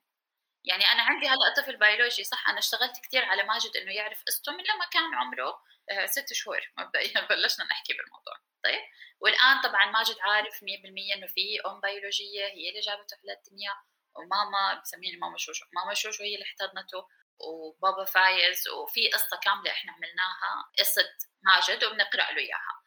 يعني 0.65 0.85
أنا 0.85 1.03
عندي 1.03 1.29
هلا 1.29 1.55
طفل 1.57 1.77
بيولوجي 1.77 2.25
صح 2.25 2.49
أنا 2.49 2.59
اشتغلت 2.59 3.01
كثير 3.05 3.25
على 3.25 3.43
ماجد 3.43 3.77
إنه 3.77 3.93
يعرف 3.93 4.23
قصته 4.27 4.53
من 4.53 4.65
لما 4.65 4.87
كان 4.93 5.15
عمره 5.15 5.63
آه، 5.91 6.07
ست 6.07 6.33
شهور. 6.33 6.61
مبدئيا 6.79 7.21
بلشنا 7.31 7.65
نحكي 7.65 7.93
بالموضوع. 7.93 8.35
طيب؟ 8.65 8.81
والآن 9.21 9.61
طبعا 9.61 9.91
ماجد 9.91 10.17
عارف 10.21 10.55
100% 10.55 11.17
إنه 11.17 11.27
في 11.27 11.61
أم 11.67 11.81
بيولوجية 11.81 12.47
هي 12.47 12.69
اللي 12.69 12.81
جابته 12.81 13.17
على 13.23 13.39
الدنيا 13.39 13.75
وماما 14.17 14.81
بسميني 14.81 15.17
ماما 15.17 15.37
شوشو. 15.39 15.65
ماما 15.73 15.95
شوشو 15.95 16.23
هي 16.23 16.35
اللي 16.35 16.45
احتضنته 16.47 17.07
وبابا 17.41 18.05
فايز 18.05 18.69
وفي 18.69 19.09
قصة 19.09 19.41
كاملة 19.43 19.71
إحنا 19.71 19.93
عملناها 19.93 20.71
قصة 20.79 21.09
ماجد 21.43 21.85
وبنقرأ 21.85 22.33
له 22.33 22.39
إياها. 22.39 22.83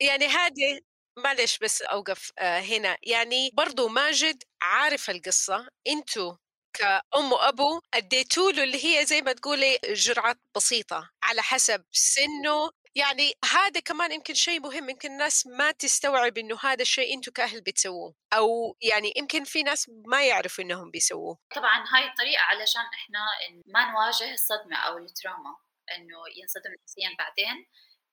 يعني 0.00 0.26
هذه 0.26 0.80
معلش 1.18 1.58
بس 1.58 1.82
أوقف 1.82 2.32
آه، 2.38 2.60
هنا. 2.60 2.98
يعني 3.02 3.50
برضو 3.54 3.88
ماجد 3.88 4.42
عارف 4.62 5.10
القصة. 5.10 5.68
أنتوا 5.86 6.36
كأم 6.78 7.32
وأبو 7.32 7.80
أديتوا 7.94 8.52
له 8.52 8.62
اللي 8.64 8.84
هي 8.84 9.06
زي 9.06 9.22
ما 9.22 9.32
تقولي 9.32 9.78
جرعات 9.84 10.38
بسيطة 10.56 11.10
على 11.22 11.42
حسب 11.42 11.84
سنه. 11.92 12.70
يعني 12.94 13.32
هذا 13.44 13.80
كمان 13.80 14.12
يمكن 14.12 14.34
شيء 14.34 14.60
مهم 14.60 14.90
يمكن 14.90 15.10
الناس 15.12 15.46
ما 15.46 15.70
تستوعب 15.70 16.38
إنه 16.38 16.58
هذا 16.62 16.82
الشيء 16.82 17.14
أنتم 17.14 17.32
كأهل 17.32 17.60
بتسووه. 17.60 18.14
أو 18.32 18.76
يعني 18.82 19.12
يمكن 19.16 19.44
في 19.44 19.62
ناس 19.62 19.90
ما 20.06 20.24
يعرفوا 20.26 20.64
إنهم 20.64 20.90
بيسووه. 20.90 21.38
طبعا 21.56 21.84
هاي 21.94 22.08
الطريقة 22.10 22.42
علشان 22.42 22.82
إحنا 22.94 23.18
ما 23.66 23.90
نواجه 23.90 24.32
الصدمة 24.34 24.76
أو 24.76 24.98
ال 24.98 25.06
trauma 25.06 25.56
إنه 25.96 26.18
ينصدم 26.36 26.72
نفسيا 26.82 27.16
بعدين 27.18 27.66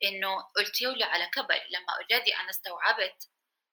إنه 0.04 0.42
قلتوا 0.42 0.92
لي 0.92 1.04
على 1.04 1.26
كبر 1.26 1.64
لما 1.70 1.94
already 1.94 2.36
أنا 2.36 2.50
استوعبت 2.50 3.30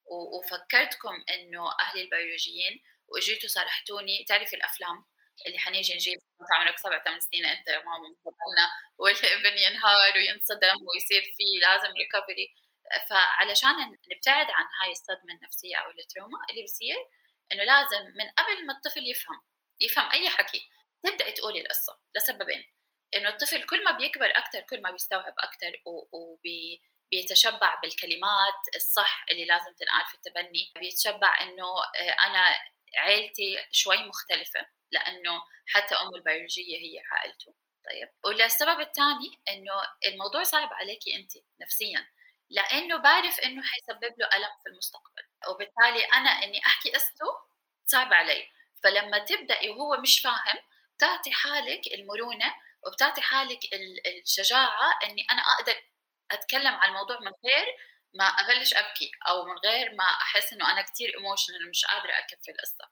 وفكرتكم 0.07 1.25
إنه 1.31 1.73
أهلي 1.81 2.03
البيولوجيين 2.03 2.83
وإجيتوا 3.09 3.49
صرحتوني 3.49 4.25
تعرفي 4.29 4.57
الأفلام 4.57 5.05
اللي 5.47 5.59
حنيجي 5.59 5.95
نجيب 5.95 6.19
عمرك 6.53 6.79
سبع 6.79 7.05
ثمان 7.05 7.21
سنين 7.21 7.47
أنت 7.47 7.69
يا 7.69 7.79
ماما 7.79 8.09
مفضلنا 8.09 8.71
والابن 8.99 9.59
ينهار 9.59 10.13
وينصدم 10.17 10.77
ويصير 10.87 11.23
في 11.23 11.45
لازم 11.63 11.93
recovery 11.95 12.55
فعلشان 13.11 13.97
نبتعد 14.13 14.47
عن 14.51 14.65
هاي 14.83 14.91
الصدمة 14.93 15.35
النفسية 15.35 15.77
أو 15.77 15.91
ال 15.91 15.97
trauma 15.97 16.39
اللي 16.51 16.63
بصير 16.65 16.97
إنه 17.53 17.65
لازم 17.65 18.05
من 18.05 18.31
قبل 18.39 18.67
ما 18.67 18.73
الطفل 18.77 19.11
يفهم 19.11 19.41
يفهم 19.81 20.11
أي 20.11 20.29
حكي 20.29 20.71
تبداي 21.03 21.33
تقولي 21.33 21.61
القصة 21.61 22.01
لسببين. 22.17 22.65
إنه 23.17 23.29
الطفل 23.29 23.63
كل 23.63 23.85
ما 23.85 23.91
بيكبر 23.91 24.31
أكثر 24.31 24.61
كل 24.61 24.83
ما 24.83 24.91
بيستوعب 24.91 25.35
أكثر 25.39 25.83
وبيتشبع 26.13 27.81
بالكلمات 27.83 28.61
الصح 28.77 29.25
اللي 29.31 29.45
لازم 29.45 29.73
تنقال 29.75 30.07
في 30.07 30.15
التبني. 30.15 30.73
بيتشبع 30.77 31.41
إنه 31.41 31.65
آه، 31.97 32.27
أنا 32.27 32.57
عيلتي 32.97 33.67
شوي 33.71 33.97
مختلفة 33.97 34.67
لأنه 34.91 35.43
حتى 35.67 35.95
امه 35.95 36.17
البيولوجية 36.17 36.77
هي 36.77 37.03
عائلته. 37.11 37.55
طيب. 37.91 38.09
وللسبب 38.25 38.81
الثاني 38.81 39.39
إنه 39.49 39.73
الموضوع 40.07 40.43
صعب 40.43 40.73
عليكي 40.73 41.17
أنت 41.17 41.33
نفسيا 41.61 42.07
لأنه 42.51 42.97
بعرف 42.97 43.41
إنه 43.41 43.63
حيسبب 43.63 44.15
له 44.19 44.27
ألم 44.37 44.51
في 44.63 44.69
المستقبل. 44.69 45.23
وبالتالي 45.49 46.05
أنا 46.05 46.31
إني 46.31 46.67
أحكي 46.67 46.91
قصته 46.91 47.27
صعب 47.87 48.13
علي. 48.13 48.49
فلما 48.83 49.19
تبدأي 49.19 49.71
وهو 49.71 49.97
مش 49.97 50.21
فاهم 50.21 50.59
تعطي 50.99 51.33
حالك 51.33 51.87
المرونة 51.95 52.55
وبتعطي 52.87 53.21
حالك 53.21 53.61
الشجاعة 54.07 54.99
إني 55.05 55.27
أنا 55.31 55.43
أقدر 55.43 55.75
أتكلم 56.31 56.75
عن 56.75 56.89
الموضوع 56.89 57.21
من 57.21 57.33
غير 57.45 57.67
ما 58.15 58.25
أبلش 58.25 58.75
أبكي 58.75 59.11
أو 59.29 59.45
من 59.45 59.59
غير 59.65 59.95
ما 59.95 60.05
أحس 60.05 60.53
إنه 60.53 60.73
أنا 60.73 60.83
كثير 60.83 61.15
ايموشنال 61.19 61.71
مش 61.71 61.85
قادرة 61.85 62.13
أكفي 62.19 62.51
القصة. 62.51 62.91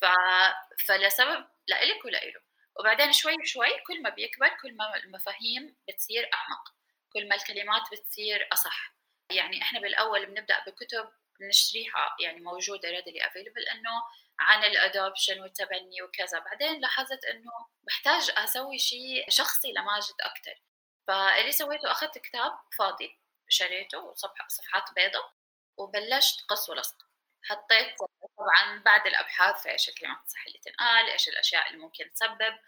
ف... 0.00 0.04
فلسبب 0.86 1.46
لإلك 1.68 2.04
ولإله 2.04 2.40
وبعدين 2.80 3.12
شوي 3.12 3.34
شوي 3.44 3.78
كل 3.86 4.02
ما 4.02 4.10
بيكبر 4.10 4.48
كل 4.62 4.76
ما 4.76 4.96
المفاهيم 4.96 5.76
بتصير 5.88 6.30
أعمق 6.34 6.74
كل 7.12 7.28
ما 7.28 7.34
الكلمات 7.34 7.82
بتصير 7.92 8.48
أصح. 8.52 8.94
يعني 9.30 9.62
إحنا 9.62 9.80
بالأول 9.80 10.26
بنبدأ 10.26 10.64
بكتب 10.66 11.10
بنشتريها 11.40 12.16
يعني 12.20 12.40
موجودة 12.40 12.88
readily 12.88 13.22
available 13.30 13.72
إنه 13.72 14.02
عن 14.38 14.64
الادوبشن 14.64 15.40
والتبني 15.40 16.02
وكذا. 16.02 16.38
بعدين 16.38 16.80
لاحظت 16.80 17.24
إنه 17.24 17.50
بحتاج 17.82 18.30
أسوي 18.36 18.78
شيء 18.78 19.30
شخصي 19.30 19.72
لماجد 19.72 20.14
أكثر 20.20 20.62
فاللي 21.06 21.52
سويته 21.52 21.90
أخذت 21.90 22.18
كتاب 22.18 22.52
فاضي 22.78 23.18
شريته 23.48 24.14
صفحات 24.48 24.94
بيضة 24.96 25.24
وبلشت 25.76 26.40
قص 26.48 26.70
ولصق. 26.70 26.96
حطيت 27.42 27.96
طبعا 28.38 28.82
بعد 28.84 29.06
الأبحاث 29.06 29.62
في 29.62 29.70
إيش 29.70 29.88
الكلمات 29.88 30.18
الصح 30.26 30.46
اللي 30.46 30.58
تنقال 30.58 31.10
إيش 31.10 31.28
الأشياء 31.28 31.66
اللي 31.66 31.78
ممكن 31.78 32.12
تسبب. 32.14 32.58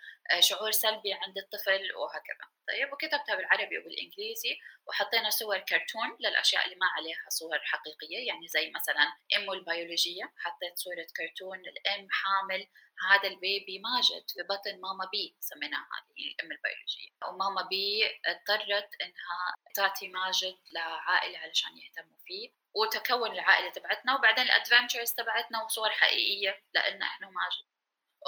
شعور 0.40 0.70
سلبي 0.70 1.12
عند 1.12 1.38
الطفل 1.38 1.92
وهكذا. 1.96 2.46
طيب 2.68 2.92
وكتبتها 2.92 3.34
بالعربي 3.34 3.78
وبالإنجليزي 3.78 4.58
وحطينا 4.86 5.30
صور 5.30 5.58
كرتون 5.58 6.16
للأشياء 6.20 6.64
اللي 6.64 6.76
ما 6.76 6.86
عليها 6.86 7.26
صور 7.28 7.58
حقيقية 7.58 8.26
يعني 8.28 8.48
زي 8.48 8.70
مثلا 8.70 9.12
امه 9.36 9.52
البيولوجية 9.52 10.32
حطيت 10.38 10.78
صورة 10.78 11.06
كرتون 11.16 11.58
الام 11.58 12.08
حامل 12.10 12.66
هذا 13.10 13.28
ال 13.28 13.38
baby 13.38 13.78
ماجد 13.78 14.24
في 14.30 14.42
بطن 14.42 14.80
ماما 14.80 15.08
B 15.12 15.36
سميناها 15.40 15.88
هذه 16.10 16.26
الام 16.26 16.52
البيولوجية. 16.52 17.08
وماما 17.28 17.62
B 17.62 18.04
اضطرت 18.26 18.90
إنها 19.02 19.54
تعطي 19.74 20.08
ماجد 20.08 20.58
لعائلة 20.72 21.38
علشان 21.38 21.78
يهتموا 21.78 22.18
فيه 22.26 22.50
وتكون 22.74 23.32
العائلة 23.32 23.70
تبعتنا 23.70 24.14
وبعدين 24.14 24.44
ال 24.44 24.51
adventures 24.51 25.12
تبعتنا 25.12 25.62
وصور 25.62 25.90
حقيقية 25.90 26.62
لأن 26.74 27.02
إحنا 27.02 27.26
ماجد 27.26 27.71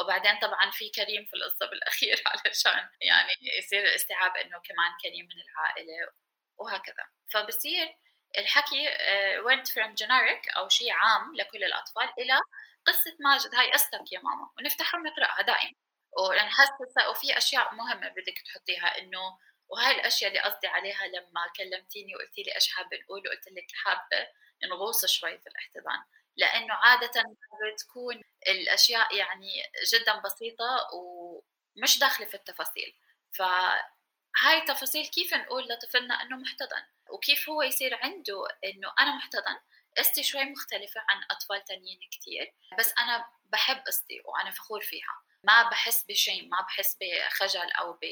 وبعدين 0.01 0.39
طبعا 0.39 0.71
في 0.71 0.91
كريم 0.91 1.25
في 1.25 1.37
القصة 1.37 1.67
بالأخير 1.67 2.23
علشان 2.27 2.89
يعني 3.01 3.31
يصير 3.59 3.85
الاستيعاب 3.85 4.37
إنه 4.37 4.59
كمان 4.59 4.93
كريم 5.03 5.25
من 5.25 5.43
العائلة 5.43 6.13
وهكذا. 6.57 7.07
فبصير 7.33 7.97
الحكي 8.39 8.89
went 9.49 9.67
from 9.69 10.05
generic 10.05 10.57
أو 10.57 10.69
شيء 10.69 10.93
عام 10.93 11.37
لكل 11.37 11.65
الأطفال 11.65 12.09
إلى 12.19 12.41
قصة 12.87 13.17
ماجد 13.21 13.55
هاي 13.55 13.73
قصتك 13.73 14.13
يا 14.13 14.19
ماما. 14.19 14.51
ونفتحها 14.59 15.01
ونقرأها 15.01 15.43
دائما. 15.43 15.75
ونحس 16.19 16.71
وفي 17.11 17.39
أشياء 17.39 17.75
مهمة 17.75 18.09
بدك 18.09 18.43
تحطيها 18.47 18.99
إنه 18.99 19.39
وهاي 19.69 19.95
الأشياء 19.95 20.31
اللي 20.31 20.41
قصدي 20.41 20.67
عليها 20.67 21.07
لما 21.07 21.53
كلمتيني 21.57 22.17
وقلتي 22.17 22.43
لي 22.43 22.55
إيش 22.55 22.69
حابة 22.73 22.97
نقول 23.05 23.23
وقلت 23.29 23.49
لك 23.49 23.67
حابة 23.75 24.29
انه 24.65 24.75
غوصه 24.75 25.09
شوي 25.09 25.39
في 25.39 25.47
الاحتضان. 25.47 26.05
لأنه 26.37 26.75
عادة 26.75 27.23
بتكون 27.73 28.23
الأشياء 28.49 29.17
يعني 29.17 29.63
جدا 29.93 30.21
بسيطة 30.21 30.89
ومش 30.95 31.99
داخلة 31.99 32.27
في 32.27 32.35
التفاصيل. 32.35 32.97
فهاي 33.33 34.59
التفاصيل 34.59 35.07
كيف 35.07 35.35
نقول 35.35 35.69
لطفلنا 35.69 36.23
إنه 36.23 36.37
محتضن؟ 36.37 36.83
وكيف 37.11 37.49
هو 37.49 37.63
يصير 37.63 37.99
عنده 38.03 38.49
إنه 38.65 38.93
أنا 39.01 39.17
محتضن؟ 39.17 39.59
قصتي 39.99 40.23
شوي 40.23 40.45
مختلفة 40.45 41.01
عن 41.09 41.25
أطفال 41.31 41.65
تانيين 41.65 42.01
كتير 42.11 42.55
بس 42.79 42.95
أنا 42.99 43.27
بحب 43.45 43.77
قصتي 43.87 44.23
وأنا 44.25 44.51
فخور 44.51 44.81
فيها. 44.81 45.21
ما 45.45 45.63
بحس 45.63 46.05
بشيء 46.05 46.49
ما 46.49 46.61
بحس 46.61 46.99
بخجل 47.01 47.71
أو 47.71 47.93
ب 47.93 48.05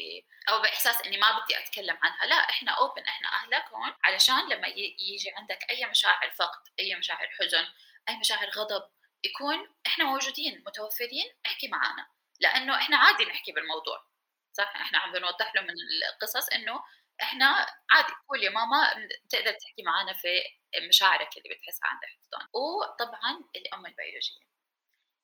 أو 0.49 0.63
بإحساس 0.63 1.03
إني 1.07 1.17
ما 1.17 1.41
بدي 1.41 1.59
أتكلم 1.59 1.99
عنها. 2.03 2.27
لا 2.27 2.35
إحنا 2.35 2.73
اوبن 2.73 3.03
إحنا 3.03 3.29
أهلك 3.29 3.69
هون 3.69 3.95
علشان 4.05 4.49
لما 4.49 4.69
يجي 4.69 5.31
عندك 5.37 5.71
أي 5.71 5.87
مشاعر 5.87 6.31
فقد 6.31 6.61
أي 6.81 6.95
مشاعر 6.95 7.29
حزن 7.29 7.67
اي 8.09 8.17
مشاعر 8.17 8.51
غضب 8.51 8.91
يكون 9.25 9.75
إحنا 9.87 10.05
موجودين 10.05 10.63
متوفرين 10.67 11.35
احكي 11.47 11.69
معنا 11.69 12.07
لأنه 12.41 12.77
إحنا 12.77 12.97
عادي 12.97 13.25
نحكي 13.25 13.53
بالموضوع 13.53 14.07
صح؟ 14.53 14.77
إحنا 14.77 14.99
عم 14.99 15.13
بنوضح 15.13 15.55
له 15.55 15.63
من 15.63 15.75
القصص 16.13 16.49
إنه 16.49 16.83
إحنا 17.23 17.47
عادي 17.91 18.13
قول 18.29 18.43
يا 18.43 18.51
ماما 18.51 19.09
تقدر 19.29 19.53
تحكي 19.53 19.83
معنا 19.83 20.13
في 20.13 20.29
مشاعرك 20.89 21.37
اللي 21.37 21.55
بتحسها 21.55 21.89
عند 21.89 22.01
الاحتضان 22.05 22.49
وطبعا 22.63 23.45
الأم 23.57 23.87
البيولوجية. 23.87 24.41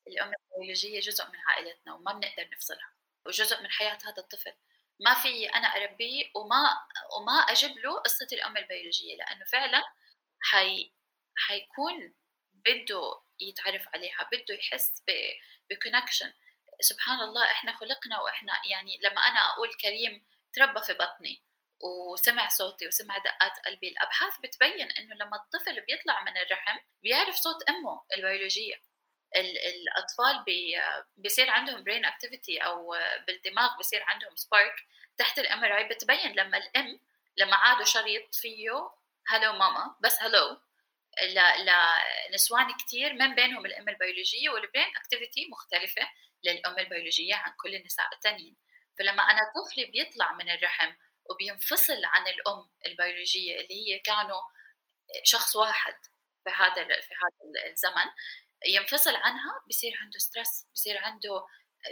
الأم 0.06 0.32
البيولوجية 0.52 1.00
جزء 1.00 1.24
من 1.26 1.38
عائلتنا 1.48 1.94
وما 1.94 2.12
بنقدر 2.12 2.50
نفصلها 2.52 2.92
وجزء 3.26 3.62
من 3.62 3.70
حياة 3.70 3.98
هذا 4.04 4.18
الطفل. 4.18 4.52
ما 5.00 5.14
في 5.14 5.46
أنا 5.46 5.68
أربيه 5.68 6.30
وما 6.34 6.78
وما 7.16 7.32
أجيب 7.32 7.78
له 7.78 7.98
قصة 8.00 8.26
الأم 8.32 8.56
البيولوجية 8.56 9.16
لأنه 9.16 9.44
فعلا 9.44 9.82
حي 10.40 10.92
حيكون 11.36 12.14
بده 12.68 13.20
يتعرف 13.40 13.88
عليها 13.94 14.28
بده 14.33 14.54
يحس 14.54 15.02
ب 15.70 15.76
connection 15.76 16.33
سبحان 16.81 17.20
الله 17.20 17.44
إحنا 17.44 17.76
خلقنا 17.76 18.20
وإحنا 18.20 18.52
يعني 18.70 18.98
لما 19.02 19.20
أنا 19.20 19.38
أقول 19.38 19.74
كريم 19.74 20.26
تربى 20.52 20.81
في 20.81 20.92
بطني 20.94 21.42
وسمع 21.81 22.48
صوتي 22.48 22.87
وسمع 22.87 23.18
دقات 23.18 23.52
قلبي 23.66 23.88
الأبحاث 23.88 24.38
بتبين 24.38 24.90
إنه 24.90 25.14
لما 25.14 25.37
الطفل 25.37 25.81
بيطلع 25.81 26.22
من 26.22 26.38
الرحم 26.38 26.78
بيعرف 27.02 27.35
صوت 27.37 27.62
أمه 27.68 28.02
البيولوجية. 28.16 28.83
الأطفال 29.37 30.44
بي 30.44 30.76
بيصير 31.16 31.50
عندهم 31.50 31.85
brain 31.85 32.04
activity 32.04 32.59
أو 32.59 32.96
بالدماغ 33.26 33.76
بيصير 33.76 34.02
عندهم 34.02 34.37
spark 34.37 34.74
تحت 35.16 35.38
ال 35.38 35.64
MR 35.64 35.88
بتبين 35.88 36.33
لما 36.33 36.59
الأم 36.59 37.00
لما 37.37 37.57
عادوا 37.57 37.85
شريط 37.85 38.35
فيه 38.35 38.70
hello 39.26 39.52
ماما. 39.52 39.96
بس 40.00 40.22
hello 40.22 40.61
لنسوان 42.31 42.76
كثير 42.76 43.12
من 43.12 43.35
بينهم 43.35 43.66
الأم 43.66 43.88
البيولوجية 43.88 44.50
وال 44.50 44.64
brain 44.64 44.96
activity 44.96 45.48
مختلفة 45.50 46.02
للأم 46.44 46.78
البيولوجية 46.78 47.35
عن 47.35 47.52
كل 47.62 47.74
النساء 47.74 48.07
الثانيين 48.14 48.57
فلما 48.98 49.22
أنا 49.22 49.40
طفلي 49.57 49.85
بيطلع 49.85 50.33
من 50.33 50.50
الرحم 50.50 50.92
وبينفصل 51.31 52.04
عن 52.04 52.26
الأم 52.26 52.70
البيولوجية 52.87 53.61
اللي 53.61 53.74
هي 53.74 53.98
كانوا 53.98 54.40
شخص 55.22 55.57
واحد 55.57 55.94
في 56.44 56.50
هذا 56.50 56.85
في 56.85 57.14
هذا 57.14 57.70
الزمن 57.70 58.11
ينفصل 58.66 59.14
عنها 59.14 59.64
بصير 59.68 59.98
عنده 60.00 60.18
stress 60.18 60.66
بصير 60.74 60.98
عنده 60.98 61.46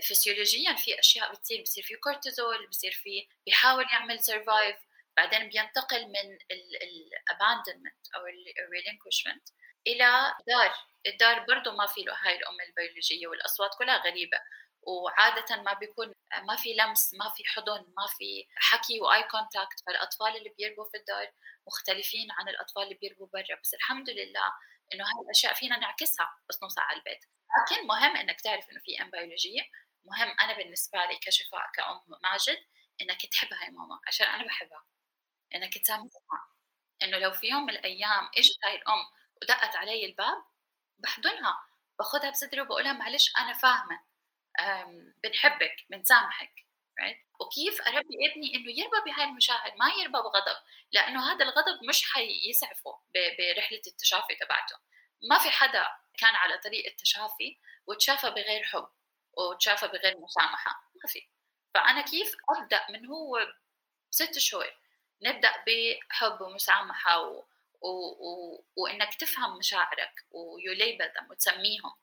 فسيولوجيا 0.09 0.75
في 0.75 0.99
أشياء 0.99 1.33
بتصير 1.33 1.62
بصير 1.62 1.85
في 1.85 1.95
كورتيزول 1.97 2.67
بصير 2.67 2.93
في 2.93 3.29
بيحاول 3.47 3.85
يعمل 3.93 4.21
survive 4.21 4.77
بعدين 5.17 5.49
بينتقل 5.49 6.07
من 6.07 6.39
ال 6.83 6.93
abandonment 6.93 8.07
أو 8.17 8.21
ال 8.67 8.72
relinquishment 8.72 9.49
إلى 9.87 10.35
دار 10.47 10.75
الدار 11.07 11.45
برضه 11.49 11.77
ما 11.77 11.87
في 11.87 12.01
له 12.03 12.15
هاي 12.23 12.37
الأم 12.37 12.61
البيولوجية 12.69 13.27
والأصوات 13.27 13.71
كلها 13.79 13.97
غريبة. 13.97 14.41
وعادة 14.83 15.63
ما 15.63 15.73
بيكون 15.73 16.13
ما 16.49 16.57
في 16.57 16.75
لمس 16.75 17.15
ما 17.15 17.29
في 17.37 17.45
حضن 17.45 17.81
ما 17.81 18.07
في 18.19 18.47
حكي 18.57 19.01
و 19.01 19.23
eye 19.23 19.40
contact 19.40 19.81
فالأطفال 19.87 20.37
اللي 20.37 20.55
بيربوا 20.59 20.85
في 20.85 20.97
الدار 20.97 21.33
مختلفين 21.67 22.29
عن 22.33 22.49
الأطفال 22.49 22.83
اللي 22.83 22.95
بيربوا 22.95 23.27
برا. 23.33 23.61
بس 23.63 23.75
الحمد 23.75 24.11
لله 24.11 24.53
إنه 24.95 25.05
هاي 25.05 25.25
الأشياء 25.25 25.55
فينا 25.55 25.79
نعكسها 25.79 26.37
بس 26.49 26.63
نوصل 26.63 26.81
على 26.81 26.99
البيت. 26.99 27.25
لكن 27.59 27.87
مهم 27.87 28.17
إنك 28.17 28.41
تعرف 28.41 28.71
إنه 28.71 28.81
في 28.85 29.03
أم 29.03 29.11
بيولوجية. 29.11 29.63
مهم 30.05 30.37
أنا 30.41 30.57
بالنسبة 30.57 30.99
لي 30.99 31.19
كشفاء 31.23 31.71
كأم 31.75 32.01
ماجد 32.23 32.59
إنك 33.03 33.27
تحبها 33.27 33.65
يا 33.65 33.71
ماما 33.71 34.01
عشان 34.07 34.27
أنا 34.27 34.45
بحبها. 34.47 34.85
إنك 35.55 35.79
تسامحها 35.79 36.51
إنه 37.03 37.19
لو 37.19 37.33
في 37.33 37.47
يوم 37.47 37.63
من 37.63 37.71
الأيام 37.71 38.29
إجت 38.39 38.57
هاي 38.65 38.77
الأم 38.77 39.05
ودقت 39.43 39.77
علي 39.77 40.07
الباب 40.07 40.45
بحضنها 40.99 41.67
باخذها 41.99 42.31
بصدري 42.31 42.61
وبقولها 42.61 42.93
معلش 42.93 43.33
أنا 43.39 43.53
فاهمة. 43.53 44.01
بنحبك 45.25 45.77
بنسامحك 45.91 46.67
right? 47.01 47.41
وكيف 47.41 47.81
أربي 47.81 48.31
ابني 48.33 48.55
إنه 48.55 48.71
يربى 48.71 49.11
بهاي 49.11 49.25
المشاعر 49.25 49.75
ما 49.77 49.89
يربى 50.01 50.13
بغضب 50.19 50.57
لأنه 50.93 51.33
هذا 51.33 51.45
الغضب 51.45 51.85
مش 51.89 52.13
حيسعفه 52.13 53.01
برحلة 53.15 53.83
التشافي 53.87 54.35
تبعته. 54.35 54.77
ما 55.31 55.39
في 55.39 55.51
حدا 55.51 55.89
كان 56.19 56.35
على 56.35 56.59
طريق 56.59 56.87
التشافي 56.87 57.59
وتشافى 57.87 58.31
بغير 58.31 58.65
حب 58.65 58.89
وتشافى 59.33 59.89
بغير 59.89 60.19
مسامحة 60.19 60.71
ما 61.05 61.11
في. 61.11 61.29
فأنا 61.75 62.01
كيف 62.01 62.37
أبدأ 62.51 62.87
من 62.91 63.07
هو 63.07 63.39
ست 64.11 64.39
شهور؟ 64.39 64.86
نبدأ 65.23 65.65
بحب 65.67 66.41
ومسامحه 66.41 67.21
و... 67.21 67.45
و... 67.81 67.89
و... 67.89 68.65
وإنك 68.77 69.15
تفهم 69.15 69.59
مشاعرك 69.59 70.27
ويليبل 70.31 71.13
وتسميهم 71.31 71.95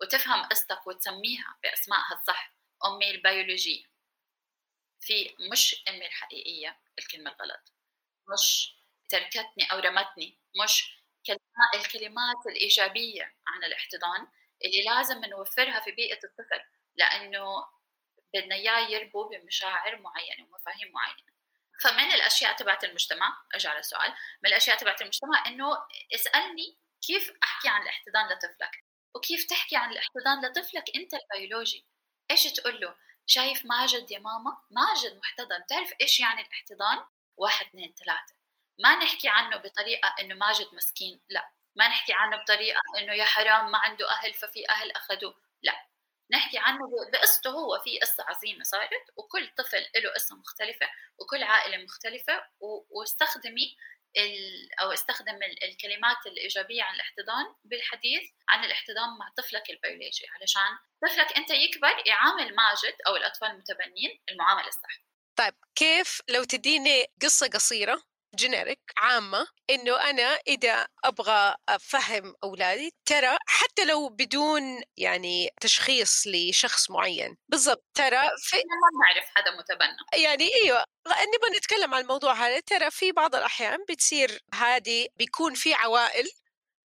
وتفهم 0.00 0.42
قصتك 0.42 0.86
وتسميها 0.86 1.58
بأسمائها 1.62 2.14
الصح. 2.20 2.54
أمي 2.84 3.10
البيولوجية. 3.10 3.84
في 5.00 5.36
مش 5.52 5.84
أمي 5.88 6.06
الحقيقية 6.06 6.80
الكلمة 6.98 7.30
الغلط. 7.30 7.72
مش 8.32 8.74
تركتني 9.08 9.72
أو 9.72 9.78
رمتني. 9.78 10.38
مش 10.64 11.00
الكلمات 11.74 12.46
الإيجابية 12.46 13.34
عن 13.46 13.64
الاحتضان 13.64 14.28
اللي 14.64 14.82
لازم 14.82 15.24
نوفرها 15.24 15.80
في 15.80 15.90
بيئة 15.90 16.18
الطفل 16.24 16.60
لأنه 16.96 17.44
بدنا 18.34 18.54
إياه 18.54 18.88
يربو 18.88 19.28
بمشاعر 19.28 20.00
معينة 20.00 20.44
ومفاهيم 20.44 20.92
معينة. 20.92 21.30
فمن 21.80 22.12
الأشياء 22.12 22.56
تبعت 22.56 22.84
المجتمع 22.84 23.42
ارجع 23.54 23.76
للسؤال 23.76 24.14
من 24.42 24.50
الأشياء 24.50 24.76
تبعت 24.76 25.02
المجتمع 25.02 25.46
إنه 25.46 25.78
اسألني 26.14 26.78
كيف 27.02 27.32
أحكي 27.42 27.68
عن 27.68 27.82
الاحتضان 27.82 28.28
لطفلك؟ 28.28 28.84
وكيف 29.14 29.44
تحكي 29.44 29.76
عن 29.76 29.92
الاحتضان 29.92 30.46
لطفلك 30.46 30.84
أنت 30.96 31.14
البيولوجي؟ 31.14 31.86
إيش 32.30 32.42
تقول 32.42 32.80
له؟ 32.80 32.96
شايف 33.26 33.66
ماجد 33.66 34.10
يا 34.10 34.18
ماما؟ 34.18 34.62
ماجد 34.70 35.16
محتضن 35.16 35.66
تعرف 35.68 35.92
إيش 36.00 36.20
يعني 36.20 36.40
الاحتضان؟ 36.42 37.04
واحد 37.36 37.66
اثنين 37.66 37.94
ثلاثة. 38.04 38.34
ما 38.78 38.96
نحكي 38.96 39.28
عنه 39.28 39.56
بطريقة 39.56 40.14
إنه 40.20 40.34
ماجد 40.34 40.68
مسكين 40.72 41.20
لا. 41.28 41.50
ما 41.76 41.88
نحكي 41.88 42.12
عنه 42.12 42.36
بطريقة 42.36 42.80
إنه 42.98 43.12
يا 43.12 43.24
حرام 43.24 43.70
ما 43.70 43.78
عنده 43.78 44.10
أهل 44.10 44.34
ففي 44.34 44.68
أهل 44.68 44.90
أخذوه 44.92 45.34
لا. 45.62 45.89
نحكي 46.32 46.58
عنه 46.58 46.90
بقصته 47.12 47.50
هو 47.50 47.80
في 47.84 47.98
قصة 47.98 48.24
عظيمة 48.28 48.62
صارت 48.62 49.04
وكل 49.16 49.48
طفل 49.58 49.86
له 50.02 50.10
قصة 50.14 50.36
مختلفة 50.36 50.88
وكل 51.18 51.42
عائلة 51.42 51.84
مختلفة 51.84 52.42
واستخدمي 52.90 53.76
أو 54.80 54.92
استخدم 54.92 55.38
الكلمات 55.64 56.26
الإيجابية 56.26 56.82
عن 56.82 56.94
الاحتضان 56.94 57.54
بالحديث 57.64 58.22
عن 58.48 58.64
الاحتضان 58.64 59.18
مع 59.18 59.32
طفلك 59.36 59.70
البيولوجي 59.70 60.26
علشان 60.28 60.78
طفلك 61.02 61.36
أنت 61.36 61.50
يكبر 61.50 62.02
يعامل 62.06 62.56
ماجد 62.56 62.96
أو 63.06 63.16
الأطفال 63.16 63.48
المتبنين 63.50 64.20
المعاملة 64.30 64.68
الصح. 64.68 65.02
طيب 65.36 65.54
كيف 65.74 66.22
لو 66.28 66.44
تديني 66.44 67.06
قصة 67.22 67.48
قصيرة؟ 67.48 68.02
generic 68.34 68.80
عامة 68.96 69.46
إنه 69.70 70.10
أنا 70.10 70.38
إذا 70.46 70.86
أبغى 71.04 71.54
أفهم 71.68 72.34
أولادي 72.44 72.94
ترى 73.06 73.38
حتى 73.46 73.84
لو 73.84 74.08
بدون 74.08 74.82
يعني 74.96 75.50
تشخيص 75.60 76.24
لشخص 76.26 76.90
معين. 76.90 77.36
بالضبط 77.48 77.84
ترى 77.94 78.20
في 78.38 78.56
ما 78.56 79.06
نعرف 79.06 79.28
حدا 79.36 79.50
متبنى. 79.50 80.22
يعني 80.24 80.54
أيوة 80.54 80.84
نبغى 81.06 81.58
نتكلم 81.58 81.94
عن 81.94 82.02
الموضوع 82.02 82.32
هذا. 82.32 82.60
ترى 82.60 82.90
في 82.90 83.12
بعض 83.12 83.34
الأحيان 83.34 83.78
بتصير 83.88 84.42
هذه 84.54 85.08
بيكون 85.16 85.54
في 85.54 85.74
عوائل 85.74 86.30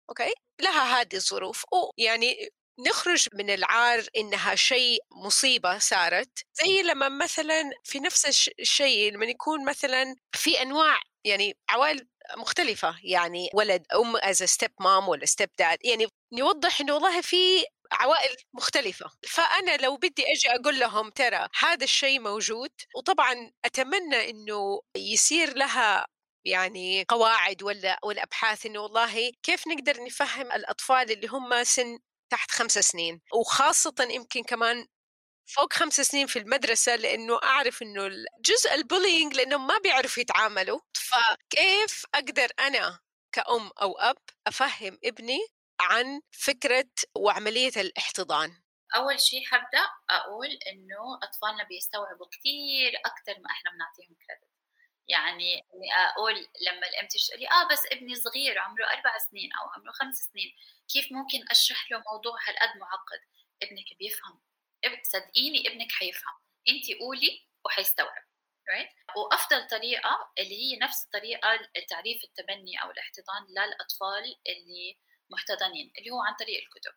okay؟ 0.09 0.33
لها 0.61 1.01
هذه 1.01 1.15
الظروف. 1.15 1.65
ويعني 1.71 2.49
نخرج 2.87 3.27
من 3.33 3.49
العار 3.49 4.03
إنها 4.17 4.55
شيء 4.55 4.99
مصيبة 5.11 5.77
صارت. 5.77 6.39
زي 6.53 6.81
لما 6.83 7.09
مثلا 7.09 7.71
في 7.83 7.99
نفس 7.99 8.49
الشيء 8.59 9.13
لما 9.13 9.25
يكون 9.25 9.65
مثلا 9.65 10.15
في 10.35 10.61
أنواع 10.61 10.99
يعني 11.25 11.57
عوائل 11.69 12.07
مختلفة 12.37 12.95
يعني 13.03 13.49
ولد 13.53 13.85
أم 13.95 14.15
as 14.15 14.43
step 14.43 14.71
mom 14.79 15.09
ولا 15.09 15.25
step 15.25 15.49
dad 15.59 15.77
يعني 15.85 16.07
نوضح 16.33 16.81
إنه 16.81 16.93
والله 16.93 17.21
في 17.21 17.65
عوائل 17.91 18.35
مختلفة. 18.53 19.11
فأنا 19.27 19.77
لو 19.77 19.97
بدي 19.97 20.23
أجي 20.33 20.49
أقول 20.61 20.79
لهم 20.79 21.09
ترى 21.09 21.47
هذا 21.59 21.83
الشيء 21.83 22.19
موجود 22.19 22.69
وطبعا 22.95 23.51
أتمنى 23.65 24.29
إنه 24.29 24.81
يصير 24.97 25.57
لها 25.57 26.07
يعني 26.45 27.05
قواعد 27.09 27.63
ولا 27.63 27.99
ابحاث 28.23 28.65
إنه 28.65 28.79
والله 28.79 29.31
كيف 29.43 29.67
نقدر 29.67 30.03
نفهم 30.03 30.51
الأطفال 30.51 31.11
اللي 31.11 31.27
هم 31.27 31.63
سن 31.63 31.99
تحت 32.31 32.51
خمس 32.51 32.71
سنين 32.79 33.21
وخاصة 33.33 33.95
يمكن 34.09 34.43
كمان 34.43 34.85
فوق 35.45 35.73
خمس 35.73 36.01
سنين 36.01 36.27
في 36.27 36.39
المدرسة 36.39 36.95
لأنه 36.95 37.39
أعرف 37.43 37.81
إنه 37.81 38.07
جزء 38.45 38.73
ال 38.73 38.80
bullying 38.80 39.33
لأنهم 39.35 39.67
ما 39.67 39.77
بيعرفوا 39.77 40.21
يتعاملوا. 40.21 40.79
فكيف 40.93 42.05
أقدر 42.15 42.49
أنا 42.59 42.99
كأم 43.31 43.71
أو 43.81 43.93
أب 43.99 44.17
أفهم 44.47 44.97
ابني 45.03 45.39
عن 45.79 46.21
فكرة 46.31 46.89
وعملية 47.15 47.71
الاحتضان؟ 47.77 48.63
أول 48.95 49.19
شيء 49.19 49.45
حبدأ 49.45 49.85
أقول 50.09 50.47
إنه 50.47 51.19
أطفالنا 51.23 51.63
بيستوعبوا 51.63 52.27
كثير 52.31 52.93
أكثر 53.05 53.39
ما 53.41 53.51
إحنا 53.51 53.71
بنعطيهم 53.71 54.15
credit 54.15 54.53
يعني 55.07 55.67
أقول 56.09 56.33
لما 56.67 56.87
الأم 56.87 57.07
تشتري 57.07 57.37
لي 57.37 57.47
آه 57.47 57.67
بس 57.71 57.81
ابني 57.91 58.15
صغير 58.15 58.59
عمره 58.59 58.85
أربع 58.85 59.17
سنين 59.17 59.49
أو 59.53 59.69
عمره 59.69 59.91
خمس 59.91 60.15
سنين 60.15 60.55
كيف 60.93 61.11
ممكن 61.11 61.39
أشرح 61.51 61.91
له 61.91 62.03
موضوع 62.11 62.33
هالقد 62.47 62.77
معقد؟ 62.77 63.21
ابنك 63.63 63.97
بيفهم 63.99 64.41
صدقيني 65.03 65.67
ابنك 65.67 65.91
حيفهم 65.91 66.33
انت 66.69 66.99
قولي 66.99 67.47
وحيستوعب 67.65 68.23
right? 68.71 69.17
وأفضل 69.17 69.67
طريقة 69.67 70.31
اللي 70.39 70.55
هي 70.55 70.77
نفس 70.77 71.05
الطريقة 71.05 71.59
تعريف 71.89 72.23
التبني 72.23 72.83
أو 72.83 72.91
الاحتضان 72.91 73.43
للأطفال 73.49 74.35
اللي 74.49 74.97
محتضنين 75.29 75.93
اللي 75.97 76.11
هو 76.11 76.21
عن 76.21 76.33
طريق 76.33 76.63
الكتب. 76.63 76.91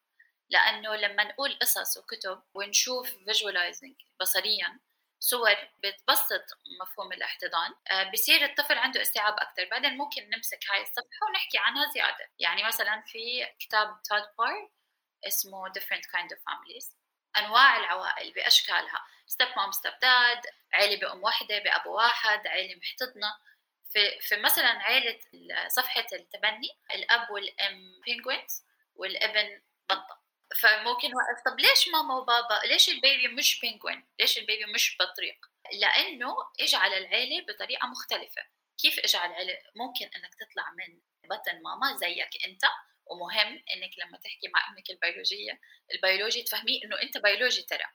لأنه 0.50 0.96
لما 0.96 1.24
نقول 1.24 1.58
قصص 1.58 1.96
وكتب 1.96 2.42
ونشوف 2.54 3.10
visualizing 3.10 3.94
بصريا 4.20 4.80
صور 5.20 5.56
بتبسط 5.78 6.44
مفهوم 6.80 7.12
الاحتضان. 7.12 7.74
آه، 7.90 8.10
بصير 8.10 8.44
الطفل 8.44 8.78
عنده 8.78 9.02
استيعاب 9.02 9.34
أكثر. 9.38 9.68
بعدين 9.70 9.96
ممكن 9.96 10.30
نمسك 10.30 10.58
هاي 10.70 10.82
الصفحة 10.82 11.26
ونحكي 11.28 11.58
عنها 11.58 11.92
زيادة. 11.92 12.30
يعني 12.38 12.64
مثلا 12.64 13.02
في 13.06 13.46
كتاب 13.58 14.02
Todd 14.08 14.24
Parr 14.38 14.70
اسمه 15.26 15.68
different 15.68 16.04
kind 16.04 16.30
of 16.32 16.38
families. 16.38 16.95
أنواع 17.38 17.76
العوائل 17.76 18.32
بأشكالها. 18.32 19.04
step 19.26 19.48
mom 19.56 19.72
step 19.72 19.92
dad 20.02 20.40
عيلة 20.72 21.00
بأم 21.00 21.22
واحدة 21.22 21.58
بأبو 21.58 21.94
واحد 21.96 22.46
عيلة 22.46 22.80
محتضنة. 22.80 23.36
في, 23.90 24.20
في 24.20 24.36
مثلا 24.36 24.68
عيلة 24.68 25.18
صفحة 25.68 26.06
التبني 26.12 26.68
الأب 26.94 27.30
والأم 27.30 28.00
penguins 28.04 28.64
والابن 28.94 29.62
بطة. 29.90 30.22
فممكن 30.60 31.14
وقف 31.14 31.42
طب 31.46 31.60
ليش 31.60 31.88
ماما 31.88 32.14
وبابا 32.16 32.60
ليش 32.64 32.88
ال 32.88 32.96
baby 32.96 33.28
مش 33.28 33.60
penguin 33.60 34.06
ليش 34.20 34.38
ال 34.38 34.43
baby 34.43 34.64
مش 34.72 34.96
بطريق؟ 35.00 35.36
لأنه 35.72 36.36
اجى 36.60 36.76
على 36.76 36.98
العيلة 36.98 37.46
بطريقة 37.46 37.86
مختلفة. 37.86 38.42
كيف 38.78 38.98
اجى 38.98 39.18
على 39.18 39.32
العيلة؟ 39.32 39.58
ممكن 39.74 40.04
إنك 40.16 40.34
تطلع 40.34 40.70
من 40.70 41.00
بطن 41.30 41.62
ماما 41.62 41.96
زيك 41.96 42.44
أنت 42.44 42.62
ومهم 43.06 43.62
إنك 43.74 43.90
لما 43.98 44.18
تحكي 44.18 44.48
مع 44.54 44.68
ابنك 44.68 44.90
البيولوجي 44.90 45.60
البيولوجي 45.94 46.42
تفهميه 46.42 46.84
إنه 46.84 47.02
أنت 47.02 47.18
بيولوجي 47.18 47.62
ترى 47.62 47.86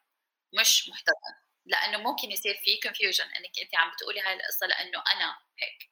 مش 0.60 0.90
محتضن 0.90 1.34
لأنه 1.66 1.98
ممكن 1.98 2.32
يصير 2.32 2.56
في 2.56 2.80
confusion 2.84 3.24
إنك 3.26 3.60
أنت 3.62 3.76
عم 3.76 3.92
بتقولي 3.92 4.22
هاي 4.22 4.34
القصة 4.34 4.68
لأنه 4.68 5.04
أنا 5.14 5.38
هيك 5.60 5.92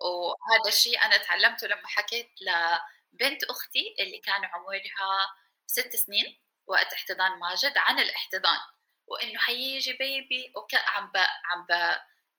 وهذا 0.00 0.68
الشيء 0.68 1.04
أنا 1.04 1.16
تعلمته 1.16 1.66
لما 1.66 1.86
حكيت 1.86 2.30
لبنت 2.40 3.44
أختي 3.44 3.94
اللي 4.00 4.18
كان 4.18 4.44
عمرها 4.44 5.36
ست 5.66 5.96
سنين 5.96 6.40
وقت 6.66 6.92
احتضان 6.92 7.38
ماجد 7.38 7.72
عن 7.76 7.98
الاحتضان 7.98 8.58
وإنه 9.06 9.38
حيجي 9.38 9.92
baby 9.92 10.52
وكان 10.56 10.80
عم. 10.86 11.12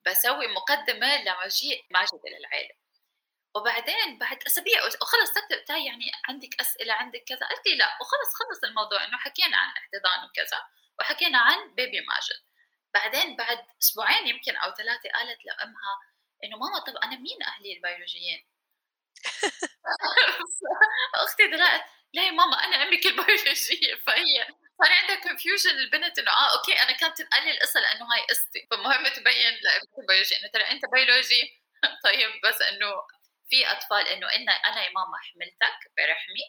بسوي 0.06 0.46
مقدمة 0.46 1.22
لمجيء 1.22 1.84
ماجد 1.90 2.20
للعائله 2.26 2.74
وبعدين 3.54 4.18
بعد 4.18 4.42
أسابيع 4.46 4.84
وخلص 4.84 5.30
سكتت 5.30 5.70
يعني 5.70 6.12
عندك 6.28 6.60
أسئلة 6.60 6.94
عندك 6.94 7.24
كذا. 7.28 7.46
قلت 7.46 7.66
لي 7.66 7.76
لا 7.76 7.98
وخلص 8.00 8.34
خلص 8.34 8.64
الموضوع 8.64 9.04
إنه 9.04 9.18
حكينا 9.18 9.56
عن 9.56 9.68
الاحتضان 9.70 10.24
وكذا 10.28 10.60
وحكينا 11.00 11.38
عن 11.38 11.74
baby 11.74 12.00
ماجد. 12.00 12.40
بعدين 12.94 13.36
بعد 13.36 13.58
أسبوعين 13.82 14.26
يمكن 14.28 14.56
أو 14.56 14.74
ثلاثة 14.74 15.10
قالت 15.14 15.38
لأمها 15.44 15.98
إنه 16.44 16.56
ماما 16.56 16.78
طب 16.78 16.96
أنا 16.96 17.16
مين 17.16 17.42
أهلي 17.42 17.72
البيولوجيين؟ 17.76 18.46
أختي 21.24 21.46
دلقت 21.46 21.84
لا 22.12 22.22
يا 22.26 22.30
ماما 22.30 22.64
أنا 22.64 22.82
أمك 22.82 23.06
البيولوجيه 23.06 23.94
فهي 24.06 24.46
صار 24.78 24.92
عندها 24.92 25.16
confusion 25.22 25.70
البنت 25.70 26.18
إنه 26.18 26.30
آه 26.30 26.58
okay 26.58 26.72
أنا 26.82 26.92
كانت 26.92 27.18
تنقلي 27.18 27.50
القصة 27.50 27.80
لأنه 27.80 28.04
هاي 28.14 28.26
قصتي. 28.30 28.66
فمهم 28.70 29.08
تبين 29.08 29.54
لابنك 29.62 29.98
البيولوجي 29.98 30.36
إنه 30.36 30.48
ترى 30.52 30.62
أنت 30.62 30.82
بيولوجي. 30.94 31.62
طيب 32.04 32.30
بس 32.44 32.62
إنه 32.62 32.86
في 33.50 33.66
أطفال 33.72 34.08
إنه 34.08 34.26
إن 34.34 34.48
أنا 34.48 34.84
يا 34.84 34.90
ماما 34.90 35.18
حملتك 35.22 35.92
برحمي 35.96 36.44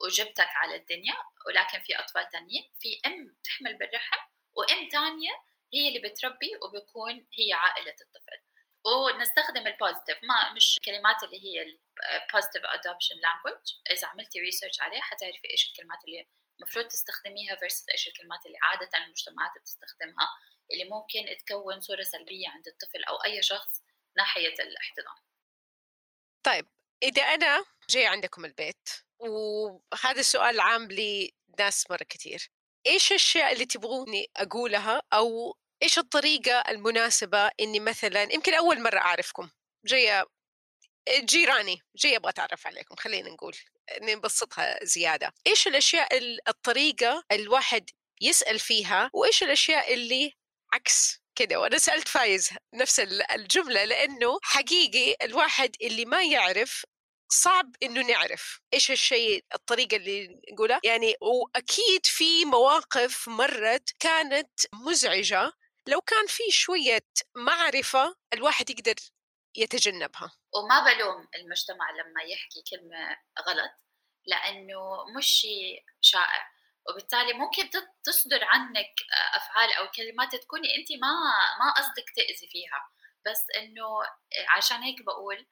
وجبتك 0.00 0.48
على 0.48 0.74
الدنيا 0.74 1.14
ولكن 1.46 1.80
في 1.80 1.98
أطفال 1.98 2.28
ثانيين 2.32 2.72
في 2.80 3.00
أم 3.06 3.36
تحمل 3.44 3.78
بالرحم 3.78 4.20
وأم 4.52 4.88
ثانية 4.92 5.30
هي 5.74 5.88
اللي 5.88 6.08
بتربي 6.08 6.50
وبكون 6.62 7.26
هي 7.38 7.52
عائلة 7.52 7.96
الطفل. 8.00 8.40
ونستخدم 8.86 9.66
ال 9.66 9.72
positive 9.72 10.18
ما 10.22 10.52
مش 10.52 10.78
كلمات 10.84 11.22
اللي 11.22 11.44
هي 11.44 11.62
ال 11.62 11.73
positive 11.73 12.62
adoption 12.64 13.14
language 13.14 13.64
إذا 13.90 14.06
عملتي 14.08 14.40
research 14.40 14.80
عليه 14.80 15.00
حتعرفي 15.00 15.50
إيش 15.50 15.68
الكلمات 15.68 15.98
اللي 16.04 16.26
المفروض 16.60 16.86
تستخدميها 16.88 17.54
versus 17.56 17.84
إيش 17.92 18.08
الكلمات 18.08 18.46
اللي 18.46 18.58
عادة 18.62 18.88
المجتمعات 19.04 19.50
بتستخدمها 19.60 20.28
اللي 20.72 20.84
ممكن 20.84 21.36
تكون 21.46 21.80
صورة 21.80 22.02
سلبية 22.02 22.48
عند 22.48 22.68
الطفل 22.68 23.04
أو 23.04 23.16
أي 23.16 23.42
شخص 23.42 23.82
ناحية 24.16 24.54
الاحتضان. 24.54 25.29
طيب 26.42 26.66
إذا 27.02 27.22
أنا 27.22 27.64
جاي 27.90 28.06
عندكم 28.06 28.44
البيت 28.44 28.88
وهذا 29.18 30.20
السؤال 30.20 30.60
عام 30.60 30.88
لناس 30.92 31.90
مرة 31.90 32.04
كثير 32.08 32.50
إيش 32.86 33.10
الأشياء 33.10 33.52
اللي 33.52 33.66
تبغوني 33.66 34.30
أقولها؟ 34.36 35.02
أو 35.12 35.56
إيش 35.82 35.98
الطريقة 35.98 36.60
المناسبة 36.60 37.50
إني 37.60 37.80
مثلا 37.80 38.34
يمكن 38.34 38.54
أول 38.54 38.82
مرة 38.82 38.98
أعرفكم 38.98 39.50
جاية 39.84 40.26
جيراني 41.18 41.82
جاي 41.96 42.16
أبغى 42.16 42.30
أتعرف 42.30 42.66
عليكم 42.66 42.96
خلينا 42.96 43.30
نقول 43.30 43.56
نبسطها 44.00 44.84
زيادة. 44.84 45.32
إيش 45.46 45.66
الأشياء 45.68 46.08
الطريقة 46.48 47.24
الواحد 47.32 47.90
يسأل 48.20 48.58
فيها 48.58 49.10
وإيش 49.12 49.42
الأشياء 49.42 49.94
اللي 49.94 50.32
عكس 50.72 51.19
كده 51.40 51.60
وأنا 51.60 51.78
سألت 51.78 52.08
فايز 52.08 52.50
نفس 52.74 53.00
الجملة 53.34 53.84
لأنه 53.84 54.38
حقيقي 54.42 55.16
الواحد 55.22 55.76
اللي 55.82 56.04
ما 56.04 56.22
يعرف 56.22 56.84
صعب 57.32 57.76
إنه 57.82 58.02
نعرف 58.02 58.60
إيش 58.74 58.90
الشيء 58.90 59.44
الطريقة 59.54 59.96
اللي 59.96 60.40
نقولها. 60.52 60.80
يعني 60.84 61.14
وأكيد 61.20 62.06
في 62.06 62.44
مواقف 62.44 63.28
مرت 63.28 63.90
كانت 63.98 64.50
مزعجة 64.86 65.52
لو 65.86 66.00
كان 66.00 66.26
في 66.26 66.42
شوية 66.50 67.06
معرفة 67.36 68.14
الواحد 68.34 68.70
يقدر 68.70 68.94
يتجنبها. 69.56 70.32
وما 70.54 70.84
بلوم 70.84 71.28
المجتمع 71.34 71.90
لما 71.90 72.22
يحكي 72.22 72.62
كلمة 72.70 73.16
غلط 73.48 73.70
لأنه 74.26 75.04
مش 75.16 75.26
شيء 75.26 75.84
شائع. 76.00 76.59
وبالتالي 76.90 77.32
ممكن 77.32 77.70
تصدر 78.04 78.44
عنك 78.44 78.94
أفعال 79.34 79.72
أو 79.72 79.88
كلمات 79.90 80.36
تكوني 80.36 80.76
أنت 80.76 80.92
ما 80.92 81.12
ما 81.64 81.72
قصدك 81.72 82.10
تأذي 82.16 82.48
فيها. 82.52 82.90
بس 83.26 83.46
إنه 83.56 83.84
عشان 84.56 84.82
هيك 84.82 85.02
بقول 85.02 85.46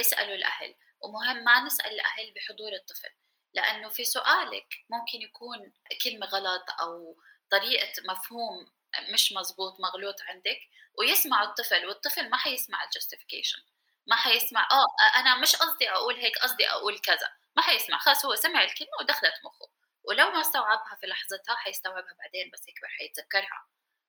اسألوا 0.00 0.34
الأهل. 0.34 0.74
ومهم 1.00 1.44
ما 1.44 1.60
نسأل 1.64 1.92
الأهل 1.92 2.34
بحضور 2.36 2.72
الطفل. 2.72 3.10
لأنه 3.54 3.88
في 3.88 4.04
سؤالك 4.04 4.66
ممكن 4.90 5.22
يكون 5.22 5.72
كلمة 6.04 6.26
غلط 6.26 6.64
أو 6.80 7.16
طريقة 7.50 7.92
مفهوم 8.08 8.66
مش 9.12 9.32
مزبوط 9.32 9.80
مغلوط 9.80 10.14
عندك 10.28 10.58
ويسمع 10.98 11.42
الطفل 11.42 11.86
والطفل 11.86 12.30
ما 12.30 12.36
حيسمع 12.36 12.84
الجستيفيكيشن 12.84 13.58
ما 14.06 14.16
حيسمع 14.16 14.68
آه 14.70 15.18
أنا 15.20 15.40
مش 15.40 15.56
قصدي 15.56 15.90
أقول 15.90 16.14
هيك 16.14 16.38
قصدي 16.38 16.70
أقول 16.70 16.98
كذا. 16.98 17.30
ما 17.56 17.62
حيسمع. 17.62 17.98
خلاص 17.98 18.24
هو 18.24 18.34
سمع 18.34 18.62
الكلمة 18.64 18.90
ودخلت 19.00 19.34
مخه. 19.44 19.68
ولو 20.08 20.30
ما 20.30 20.40
استوعبها 20.40 20.96
في 21.00 21.06
لحظتها 21.06 21.56
حيستوعبها 21.56 22.16
بعدين 22.18 22.50
بس 22.52 22.68
يكبر 22.68 22.88
حيتذكرها. 22.88 23.66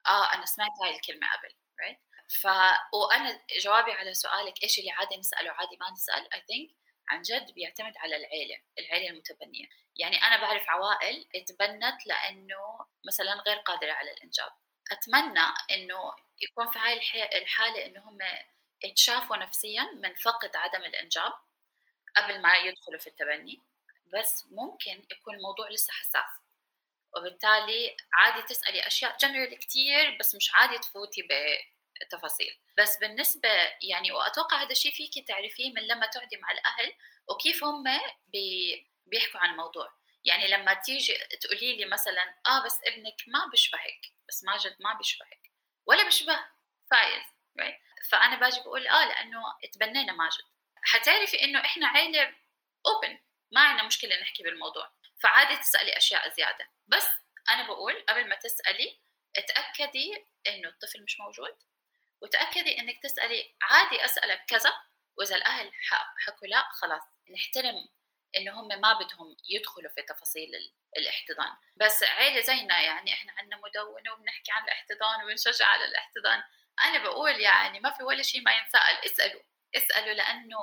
آه 0.08 0.34
أنا 0.34 0.46
سمعت 0.46 0.72
هاي 0.84 0.96
الكلمة 0.96 1.28
قبل 1.34 1.50
right 1.82 2.10
ف 2.42 2.48
وأنا 2.94 3.42
جوابي 3.60 3.92
على 3.92 4.14
سؤالك 4.14 4.64
إيش 4.64 4.80
اللي 4.80 4.92
عادي 4.92 5.18
نسأله؟ 5.18 5.52
عادي 5.52 5.78
ما 5.80 5.92
نسأل 5.92 6.34
اي 6.34 6.42
ثينك 6.48 6.70
عن 7.10 7.22
جد 7.22 7.54
بيعتمد 7.54 7.94
على 7.98 8.16
العيلة 8.16 8.56
العيلة 8.80 9.10
المتبنية. 9.10 9.66
يعني 9.96 10.24
أنا 10.24 10.42
بعرف 10.42 10.70
عوائل 10.70 11.26
اتبنت 11.36 12.08
لأنه 12.08 12.86
مثلا 13.08 13.34
غير 13.34 13.58
قادرة 13.58 13.92
على 13.92 14.12
الإنجاب. 14.12 14.52
أتمنى 14.92 15.46
إنه 15.72 16.14
يكون 16.42 16.72
في 16.72 16.80
هاي 16.80 16.94
الحالة 17.42 17.86
إنه 17.86 18.10
هم 18.10 18.18
يتشافوا 18.84 19.38
نفسيا 19.38 19.84
من 19.84 20.14
فقد 20.16 20.56
عدم 20.56 20.84
الإنجاب 20.84 21.34
قبل 22.16 22.42
ما 22.42 22.56
يدخلوا 22.56 23.00
في 23.00 23.08
التبني. 23.08 23.62
بس 24.14 24.48
ممكن 24.52 25.06
يكون 25.12 25.36
الموضوع 25.36 25.70
لسه 25.70 25.94
حساس. 25.94 26.40
وبالتالي 27.18 27.98
عادي 28.14 28.42
تسألي 28.42 28.88
أشياء 28.88 29.18
جنرال 29.18 29.60
كتير 29.60 30.18
بس 30.20 30.36
مش 30.36 30.52
عادي 30.56 30.78
تفوتي 30.78 31.28
بتفاصيل. 32.02 32.58
بس 32.78 32.98
بالنسبة 32.98 33.50
يعني 33.82 34.12
وأتوقع 34.12 34.62
هذا 34.64 34.72
الشيء 34.72 34.92
فيك 34.92 35.28
تعرفيه 35.28 35.74
من 35.74 35.88
لما 35.88 36.06
تقعدي 36.06 36.38
مع 36.38 36.52
الأهل 36.52 36.94
وكيف 37.30 37.64
هم 37.64 37.84
بي 38.28 38.88
بيحكوا 39.06 39.40
عن 39.40 39.50
الموضوع. 39.50 39.94
يعني 40.26 40.48
لما 40.48 40.74
تيجي 40.74 41.14
تقولي 41.42 41.76
لي 41.78 41.86
مثلا 41.86 42.36
آه 42.48 42.66
بس 42.66 42.80
ابنك 42.84 43.16
ما 43.28 43.46
بيشبهك 43.52 44.02
بس 44.30 44.44
ماجد 44.44 44.76
ما 44.80 44.94
بيشبهك. 44.94 45.52
ولا 45.86 46.04
بيشبه 46.04 46.40
فايز? 46.92 47.24
فأنا 48.10 48.40
باجي 48.40 48.60
بقول 48.62 48.88
آه 48.88 49.06
لأنه 49.06 49.42
تبنينا 49.74 50.14
ماجد. 50.14 50.44
حتعرفي 50.84 51.44
إنه 51.44 51.60
إحنا 51.60 51.88
عيلة 51.88 52.36
اوبن 52.86 53.20
ما 53.52 53.62
عندنا 53.62 53.88
مشكلة 53.88 54.22
نحكي 54.22 54.44
بالموضوع. 54.44 54.92
فعادي 55.24 55.58
تسألي 55.58 55.98
أشياء 55.98 56.30
زيادة. 56.30 56.70
بس 56.88 57.08
أنا 57.50 57.68
بقول 57.68 58.06
قبل 58.10 58.30
ما 58.30 58.36
تسألي 58.36 59.00
اتأكدي 59.36 60.26
إنه 60.48 60.70
الطفل 60.70 61.04
مش 61.04 61.20
موجود 61.20 61.58
وتأكدي 62.22 62.80
إنك 62.80 63.04
تسألي 63.04 63.56
عادي 63.62 64.06
أسألك 64.06 64.46
كذا 64.48 64.74
وإذا 65.18 65.36
الأهل 65.36 65.72
حكوا 66.26 66.48
لا 66.48 66.70
خلاص 66.72 67.02
نحترم 67.34 67.90
انه 68.38 68.60
هم 68.60 68.68
ما 68.68 68.94
بدهم 68.94 69.38
يدخلوا 69.50 69.92
في 69.96 70.02
تفاصيل 70.02 70.50
الاحتضان. 70.98 71.56
بس 71.76 72.04
عيلة 72.04 72.42
زينا 72.42 72.82
يعني 72.82 73.14
إحنا 73.14 73.32
عندنا 73.38 73.58
مدونة 73.58 74.14
وبنحكي 74.14 74.52
عن 74.52 74.64
الاحتضان 74.64 75.24
وبنشجع 75.24 75.66
على 75.66 75.86
الاحتضان. 75.86 76.44
أنا 76.84 77.04
بقول 77.04 77.40
يعني 77.40 77.80
ما 77.80 77.92
في 77.92 78.04
ولا 78.04 78.24
شيء 78.24 78.42
ما 78.42 78.52
ينسأل 78.52 79.06
اسألوا. 79.06 79.42
اسألوا 79.76 80.14
لأنه 80.14 80.58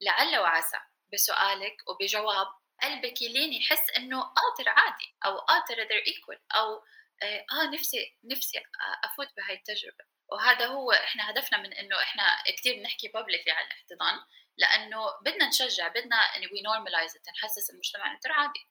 لعل 0.00 0.38
وعسى. 0.38 0.78
بسؤالك 1.14 1.76
وبجواب 1.88 2.46
قلبك 2.82 3.22
يلين 3.22 3.52
يحس 3.52 3.90
إنه 3.96 4.32
ترى 4.58 4.68
عادي 4.68 5.16
أو 5.26 5.38
ترى 5.68 5.88
they're 5.88 6.06
equal 6.06 6.56
أو 6.56 6.84
آه،, 7.22 7.46
آه 7.52 7.70
نفسي 7.74 8.18
نفسي 8.24 8.62
أفوت 9.04 9.28
بهاي 9.36 9.54
التجربة. 9.54 10.04
وهذا 10.28 10.66
هو 10.66 10.92
إحنا 10.92 11.30
هدفنا 11.30 11.58
من 11.58 11.72
إنه 11.72 12.02
إحنا 12.02 12.42
كثير 12.58 12.74
بنحكي 12.74 13.08
بابليكلي 13.08 13.52
عن 13.52 13.66
الاحتضان 13.66 14.20
لأنه 14.56 14.98
بدنا 15.24 15.48
نشجع 15.48 15.88
بدنا 15.88 16.16
we 16.52 16.62
normalize 16.62 17.12
نحسس 17.36 17.70
المجتمع 17.70 18.10
إنه 18.10 18.18
ترى 18.22 18.32
عادي. 18.32 18.68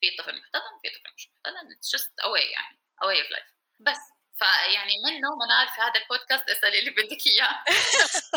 في 0.00 0.16
طفل 0.18 0.38
محتضن 0.38 0.78
في 0.82 0.88
طفل 0.88 1.14
مش 1.16 1.30
محتضن 1.30 1.72
it's 1.72 1.96
just 1.96 2.20
a 2.20 2.28
way 2.28 2.50
يعني 2.50 2.80
a 3.02 3.22
way 3.22 3.27
of 3.27 3.30
life 3.30 3.46
بس 3.80 4.00
فيعني 4.38 4.94
منه 5.04 5.28
منال 5.36 5.68
في 5.68 5.80
هذا 5.80 6.02
البودكاست 6.02 6.50
اسالي 6.50 6.78
اللي 6.78 6.90
بدك 6.90 7.26
إياه. 7.26 7.64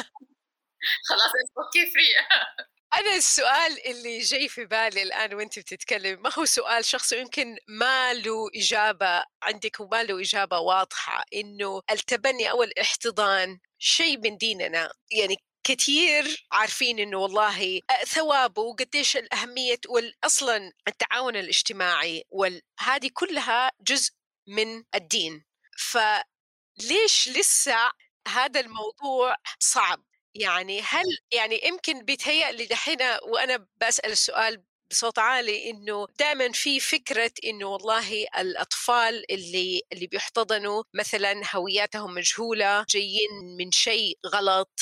خلاص 1.09 1.31
okay 1.57 1.91
free 1.91 2.15
أنا 2.99 3.15
السؤال 3.15 3.87
اللي 3.87 4.19
جاي 4.19 4.49
في 4.49 4.65
بالي 4.65 5.03
الآن 5.03 5.33
وأنت 5.33 5.59
بتتكلم 5.59 6.21
ما 6.21 6.29
هو 6.39 6.45
سؤال 6.45 6.85
شخصي 6.85 7.19
يمكن 7.19 7.57
ما 7.67 8.13
له 8.13 8.49
إجابة 8.55 9.23
عندك 9.43 9.79
وما 9.79 10.03
له 10.03 10.21
إجابة 10.21 10.59
واضحة 10.59 11.23
إنه 11.33 11.81
التبني 11.91 12.51
أو 12.51 12.63
الاحتضان 12.63 13.59
شيء 13.79 14.17
من 14.17 14.37
ديننا؟ 14.37 14.91
يعني 15.11 15.35
كثير 15.63 16.45
عارفين 16.51 16.99
إنه 16.99 17.17
والله 17.17 17.79
ثوابه 18.05 18.61
وقديش 18.61 19.17
الأهمية 19.17 19.79
واصلا 19.89 20.71
التعاون 20.87 21.35
الاجتماعي 21.35 22.23
وهذه 22.31 23.09
كلها 23.13 23.71
جزء 23.81 24.11
من 24.47 24.83
الدين. 24.95 25.45
فليش 25.77 27.29
لسه 27.29 27.91
هذا 28.27 28.59
الموضوع 28.59 29.35
صعب؟ 29.59 30.03
يعني 30.35 30.81
هل 30.81 31.05
يعني 31.31 31.59
يمكن 31.63 32.05
بيتهيأ 32.05 32.51
لي 32.51 32.65
دحين 32.65 32.97
وأنا 33.23 33.67
بسال 33.81 34.11
السؤال 34.11 34.63
بصوت 34.91 35.19
عالي 35.19 35.69
إنه 35.69 36.07
دائما 36.19 36.51
في 36.51 36.79
فكرة 36.79 37.31
إنه 37.45 37.65
والله 37.65 38.25
الأطفال 38.37 39.31
اللي 39.31 39.81
اللي 39.93 40.07
بيحتضنوا 40.07 40.83
مثلا 40.93 41.41
هوياتهم 41.55 42.13
مجهولة 42.13 42.85
جايين 42.89 43.29
من 43.59 43.71
شيء 43.71 44.17
غلط 44.27 44.79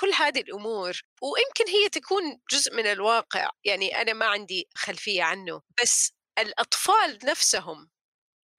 كل 0.00 0.12
هذه 0.18 0.40
الأمور. 0.40 1.00
ويمكن 1.22 1.68
هي 1.68 1.88
تكون 1.88 2.40
جزء 2.52 2.74
من 2.74 2.86
الواقع 2.86 3.50
يعني 3.64 4.00
أنا 4.02 4.12
ما 4.12 4.26
عندي 4.26 4.68
خلفية 4.74 5.22
عنه. 5.22 5.62
بس 5.82 6.12
الأطفال 6.38 7.18
نفسهم 7.24 7.90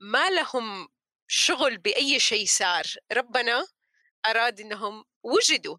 ما 0.02 0.30
لهم 0.30 0.88
شغل 1.28 1.78
بأي 1.78 2.20
شيء 2.20 2.46
صار. 2.48 2.84
ربنا 3.14 3.68
أراد 4.28 4.60
إنهم 4.62 5.06
وجدوا 5.24 5.78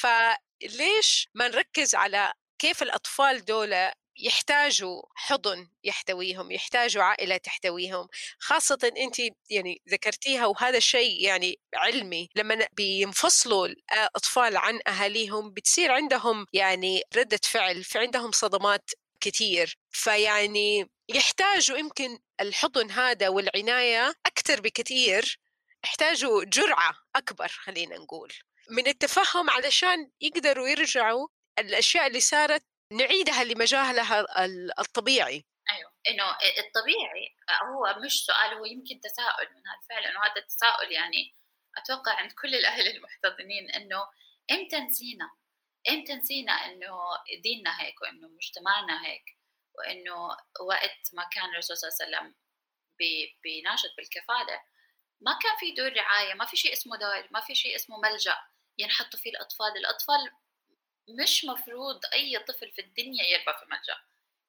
فليش 0.00 1.28
ما 1.34 1.48
نركز 1.48 1.94
على 1.94 2.32
كيف 2.58 2.82
الأطفال 2.82 3.44
دول 3.44 3.90
يحتاجوا 4.18 5.02
حضن 5.14 5.68
يحتويهم 5.84 6.50
يحتاجوا 6.50 7.02
عائلة 7.02 7.36
تحتويهم؟ 7.36 8.08
خاصة 8.38 8.92
أنت 8.96 9.16
يعني 9.50 9.82
ذكرتيها 9.90 10.46
وهذا 10.46 10.76
الشيء 10.76 11.24
يعني 11.24 11.60
علمي 11.74 12.28
لما 12.36 12.66
بينفصلوا 12.72 13.66
الأطفال 13.66 14.56
عن 14.56 14.80
أهاليهم 14.86 15.50
بتصير 15.50 15.92
عندهم 15.92 16.46
يعني 16.52 17.02
ردة 17.16 17.40
فعل 17.44 17.84
في 17.84 17.98
عندهم 17.98 18.32
صدمات 18.32 18.90
كثير 19.20 19.78
فيعني 19.90 20.90
يحتاجوا 21.08 21.78
يمكن 21.78 22.18
الحضن 22.40 22.90
هذا 22.90 23.28
والعناية 23.28 24.14
أكثر 24.26 24.60
بكثير 24.60 25.38
يحتاجوا 25.84 26.44
جرعة 26.44 26.94
أكبر 27.16 27.48
خلينا 27.48 27.96
نقول. 27.98 28.32
من 28.70 28.86
التفهم 28.86 29.50
علشان 29.50 30.10
يقدروا 30.20 30.68
يرجعوا 30.68 31.28
الأشياء 31.58 32.06
اللي 32.06 32.20
صارت 32.20 32.64
نعيدها 32.92 33.44
لمجالها 33.44 34.26
الطبيعي. 34.80 35.44
أيوه. 35.70 35.92
إنه 36.08 36.24
الطبيعي 36.58 37.36
هو 37.62 38.00
مش 38.04 38.24
سؤال 38.24 38.54
هو 38.54 38.64
يمكن 38.64 39.00
تساؤل 39.00 39.46
من 39.54 39.62
هذا 39.66 39.80
فعلا 39.88 40.18
وهذا 40.18 40.36
التساؤل 40.36 40.92
يعني 40.92 41.36
أتوقع 41.76 42.12
عند 42.12 42.32
كل 42.32 42.54
الأهل 42.54 42.86
المحتضنين 42.96 43.70
إنه 43.70 44.02
إمتى 44.50 44.80
نسينا؟ 44.80 45.30
إمتى 45.88 46.14
نسينا 46.14 46.52
إنه 46.52 46.96
ديننا 47.42 47.80
هيك 47.82 48.02
وإنه 48.02 48.28
مجتمعنا 48.28 49.06
هيك؟ 49.06 49.24
وإنه 49.74 50.36
وقت 50.60 51.10
ما 51.12 51.24
كان 51.32 51.50
الرسول 51.50 51.76
صلى 51.76 51.88
الله 51.88 51.98
عليه 52.00 52.26
وسلم 52.26 52.34
بيناشد 53.42 53.90
بالكفالة 53.96 54.62
ما 55.20 55.38
كان 55.42 55.56
في 55.60 55.74
دور 55.74 55.92
رعاية 55.92 56.34
ما 56.34 56.46
في 56.46 56.56
شيء 56.56 56.72
اسمه 56.72 56.96
دار 56.96 57.28
ما 57.30 57.40
في 57.40 57.54
شيء 57.54 57.76
اسمه 57.76 57.96
ملجأ. 57.98 58.38
ينحطوا 58.78 59.18
فيه 59.18 59.30
الأطفال 59.30 59.76
الأطفال 59.76 60.30
مش 61.08 61.44
مفروض 61.44 62.00
أي 62.14 62.38
طفل 62.38 62.72
في 62.72 62.80
الدنيا 62.80 63.24
يربى 63.24 63.58
في 63.58 63.64
ملجأ 63.70 63.96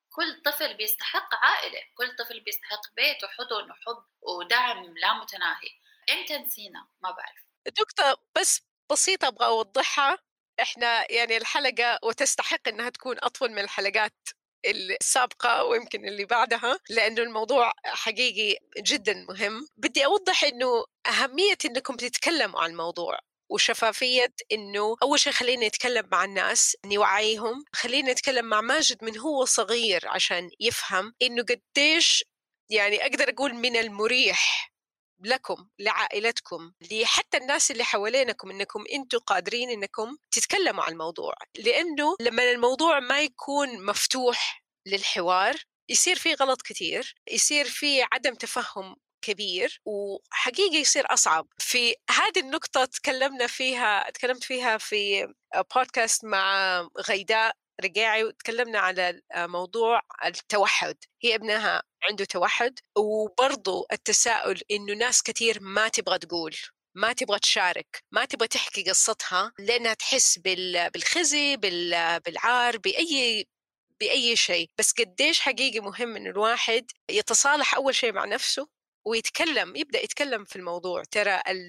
كل 0.10 0.42
طفل 0.46 0.74
بيستحق 0.78 1.36
عائلة 1.36 1.80
كل 1.96 2.16
طفل 2.16 2.40
بيستحق 2.40 2.82
بيت 2.96 3.24
وحضن 3.24 3.72
وحب 3.72 4.04
ودعم 4.22 4.98
لا 4.98 5.14
متناهي. 5.14 5.70
إمتى 6.10 6.38
نسينا 6.38 6.88
ما 7.02 7.12
بعرف. 7.12 7.44
دكتور 7.68 8.16
بس 8.38 8.62
بسيطة 8.92 9.28
أبغى 9.28 9.46
أوضحها. 9.48 10.18
إحنا 10.62 11.12
يعني 11.12 11.38
الحلقة 11.38 12.00
وتستحق 12.04 12.68
إنها 12.68 12.90
تكون 12.90 13.18
أطول 13.20 13.52
من 13.52 13.60
الحلقات 13.60 14.30
السابقة 14.66 15.64
ويمكن 15.64 16.08
اللي 16.08 16.26
بعدها 16.26 16.80
لأنه 16.90 17.22
الموضوع 17.22 17.72
حقيقي 17.86 18.60
جدا 18.78 19.26
مهم. 19.30 19.68
بدي 19.78 20.06
أوضح 20.06 20.44
أنه 20.44 20.86
أهمية 21.08 21.58
أنكم 21.66 21.96
تتكلموا 21.96 22.62
عن 22.62 22.70
الموضوع. 22.70 23.20
وشفافية 23.50 24.34
إنه 24.52 24.96
أول 25.04 25.20
شيء 25.20 25.34
خلينا 25.34 25.68
نتكلم 25.68 26.08
مع 26.12 26.24
الناس 26.24 26.78
نوعيهم 26.86 27.66
خلينا 27.74 28.12
نتكلم 28.12 28.46
مع 28.46 28.62
ماجد 28.62 29.04
من 29.04 29.18
هو 29.18 29.46
صغير 29.46 30.08
عشان 30.08 30.50
يفهم 30.60 31.14
إنه 31.22 31.44
قديش 31.44 32.24
يعني 32.70 33.06
أقدر 33.06 33.30
أقول 33.30 33.54
من 33.54 33.76
المريح 33.76 34.72
لكم 35.24 35.70
لعائلتكم 35.80 36.74
لحتى 36.92 37.38
الناس 37.38 37.72
اللي 37.72 37.84
حوالينكم 37.84 38.52
إنكم 38.52 38.84
أنتم 38.94 39.18
قادرين 39.18 39.70
إنكم 39.70 40.18
تتكلموا 40.32 40.84
عن 40.84 40.92
الموضوع. 40.92 41.34
لأنه 41.58 42.16
لما 42.22 42.52
الموضوع 42.52 43.00
ما 43.00 43.20
يكون 43.20 43.86
مفتوح 43.86 44.64
للحوار 44.86 45.56
يصير 45.90 46.16
في 46.16 46.34
غلط 46.34 46.62
كثير 46.62 47.16
يصير 47.32 47.66
في 47.66 48.02
عدم 48.12 48.36
تفهم 48.36 48.96
كبير 49.22 49.82
وحقيقي 49.86 50.76
يصير 50.78 51.06
أصعب. 51.14 51.48
في 51.58 51.96
هذه 52.10 52.40
النقطة 52.40 52.86
تكلمنا 52.86 53.48
فيها 53.48 54.10
تكلمت 54.10 54.44
فيها 54.44 54.78
في 54.78 55.28
بودكاست 55.76 56.26
مع 56.26 56.82
غيداء 57.10 57.56
رقاعي 57.84 58.24
وتكلمنا 58.24 58.80
على 58.80 59.22
موضوع 59.36 60.02
التوحد. 60.26 60.98
هي 61.24 61.36
ابنها 61.36 61.84
عنده 62.04 62.26
توحد 62.26 62.80
وبرضو 62.98 63.86
التساؤل 63.92 64.62
إنه 64.72 64.94
ناس 64.94 65.24
كثير 65.24 65.58
ما 65.62 65.88
تبغى 65.88 66.18
تقول 66.20 66.56
ما 66.96 67.14
تبغى 67.14 67.40
تشارك 67.40 68.04
ما 68.12 68.26
تبغى 68.26 68.48
تحكي 68.48 68.84
قصتها 68.84 69.52
لأنها 69.60 69.94
تحس 69.94 70.40
بالخزي 70.94 71.58
بالعار 72.26 72.78
بأي 72.78 73.48
بأي 74.00 74.36
شيء. 74.36 74.70
بس 74.78 74.94
قديش 74.94 75.40
حقيقي 75.40 75.80
مهم 75.80 76.16
إن 76.16 76.28
الواحد 76.28 76.92
يتصالح 77.12 77.76
أول 77.76 77.96
شيء 77.96 78.14
مع 78.14 78.26
نفسه 78.26 78.68
ويتكلم 79.06 79.76
يبدأ 79.76 80.04
يتكلم 80.04 80.46
في 80.46 80.56
الموضوع. 80.56 81.04
ترى 81.12 81.42
ال... 81.48 81.62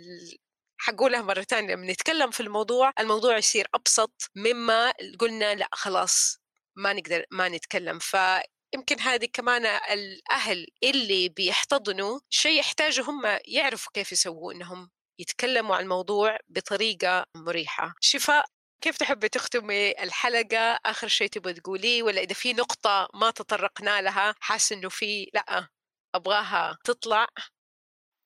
حقولها 0.78 1.22
مرة 1.22 1.42
ثانية 1.42 1.74
لما 1.74 1.92
نتكلم 1.92 2.30
في 2.30 2.40
الموضوع 2.40 2.92
الموضوع 3.00 3.38
يصير 3.38 3.68
أبسط 3.74 4.30
مما 4.36 4.92
قلنا 5.18 5.54
لا 5.54 5.68
خلاص 5.72 6.38
ما 6.76 6.92
نقدر 6.92 7.24
ما 7.30 7.48
نتكلم. 7.48 7.98
فيمكن 7.98 9.00
هذه 9.00 9.28
كمان 9.32 9.66
الأهل 9.66 10.66
اللي 10.84 11.28
بيحتضنوا 11.28 12.20
شيء 12.30 12.58
يحتاجوا 12.60 13.04
هم 13.06 13.38
يعرفوا 13.46 13.92
كيف 13.94 14.12
يسووا 14.12 14.52
إنهم 14.52 14.90
يتكلموا 15.18 15.76
عن 15.76 15.82
الموضوع 15.82 16.38
بطريقة 16.48 17.24
مريحة. 17.36 17.94
شفاء 18.00 18.46
كيف 18.80 18.96
تحبي 18.96 19.28
تختمي 19.28 19.90
الحلقة؟ 20.02 20.78
آخر 20.86 21.08
شيء 21.08 21.28
تبغى 21.28 21.52
تقوليه؟ 21.52 22.02
ولا 22.02 22.20
إذا 22.20 22.34
في 22.34 22.52
نقطة 22.52 23.08
ما 23.14 23.30
تطرقنا 23.30 24.02
لها 24.02 24.34
حاسة 24.40 24.76
إنه 24.76 24.88
في 24.88 25.30
لأ. 25.34 25.68
أبغاها 26.14 26.78
تطلع؟ 26.84 27.26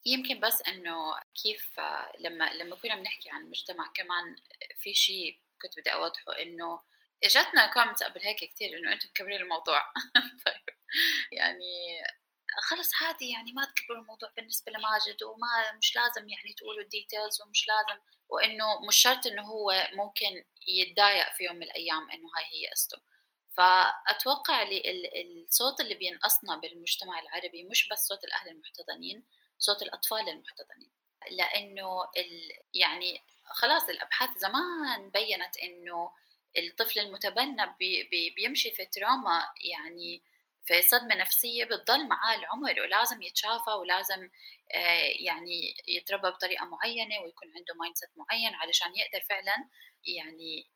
يمكن 0.06 0.40
بس 0.40 0.62
إنه 0.68 1.14
كيف 1.42 1.80
لما 2.18 2.52
لما 2.52 2.76
كنا 2.76 2.96
بنحكي 2.96 3.30
عن 3.30 3.40
المجتمع 3.40 3.92
كمان 3.94 4.36
في 4.76 4.94
شيء 4.94 5.40
كنت 5.62 5.78
بدي 5.80 5.92
أوضحه 5.92 6.42
إنه 6.42 6.80
إجتنا 7.24 7.72
comments 7.74 8.02
قبل 8.02 8.20
هيك 8.20 8.44
كثير 8.44 8.78
إنه 8.78 8.92
أنتم 8.92 9.08
مكبرين 9.08 9.40
الموضوع. 9.40 9.92
طيب 10.46 10.76
يعني 11.32 12.02
خلص 12.62 12.90
عادي 13.02 13.30
يعني 13.30 13.52
ما 13.52 13.64
تكبروا 13.64 14.00
الموضوع 14.02 14.32
بالنسبة 14.36 14.72
لماجد 14.72 15.22
وما 15.22 15.72
مش 15.78 15.96
لازم 15.96 16.28
يعني 16.28 16.54
تقولوا 16.58 16.82
ال 16.82 16.90
details 16.90 17.42
ومش 17.42 17.66
لازم 17.68 18.00
وإنه 18.28 18.86
مش 18.88 18.96
شرط 18.96 19.26
إنه 19.26 19.42
هو 19.42 19.88
ممكن 19.92 20.44
يتضايق 20.68 21.32
في 21.34 21.44
يوم 21.44 21.56
من 21.56 21.62
الأيام 21.62 22.10
إنه 22.10 22.28
هاي 22.36 22.44
هي 22.44 22.70
قصته. 22.70 22.98
فأتوقع 23.56 24.62
الصوت 25.42 25.80
اللي 25.80 25.94
بينقصنا 25.94 26.56
بالمجتمع 26.56 27.20
العربي 27.20 27.64
مش 27.64 27.88
بس 27.88 27.98
صوت 27.98 28.24
الأهل 28.24 28.48
المحتضنين 28.48 29.24
صوت 29.58 29.82
الأطفال 29.82 30.28
المحتضنين. 30.28 30.90
لأنه 31.30 32.10
يعني 32.74 33.20
خلاص 33.44 33.88
الأبحاث 33.88 34.38
زمان 34.38 35.10
بينت 35.10 35.56
إنه 35.56 36.12
الطفل 36.58 37.00
المتبنى 37.00 37.74
بي 37.78 38.02
بي 38.02 38.30
بيمشي 38.30 38.70
في 38.70 38.84
trauma 38.86 39.48
يعني 39.64 40.22
فصدمة 40.68 41.14
نفسية 41.14 41.64
بتضل 41.64 42.08
معاه 42.08 42.36
العمر 42.36 42.80
ولازم 42.80 43.22
يتشافى 43.22 43.70
ولازم 43.70 44.30
آه، 44.74 45.08
يعني 45.18 45.76
يتربى 45.88 46.28
بطريقة 46.30 46.64
معينة 46.64 47.20
ويكون 47.20 47.48
عنده 47.56 47.74
mindset 47.74 48.10
معين 48.16 48.54
علشان 48.54 48.92
يقدر 48.96 49.24
فعلا 49.28 49.68
يعني 50.06 50.70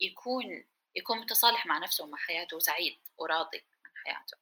يكون 0.00 0.64
يكون 0.96 1.18
متصالح 1.18 1.66
مع 1.66 1.78
نفسه 1.78 2.04
ومع 2.04 2.18
حياته 2.18 2.56
وسعيد 2.56 2.98
وراضي 3.18 3.64
عن 3.84 3.92
حياته. 4.04 4.36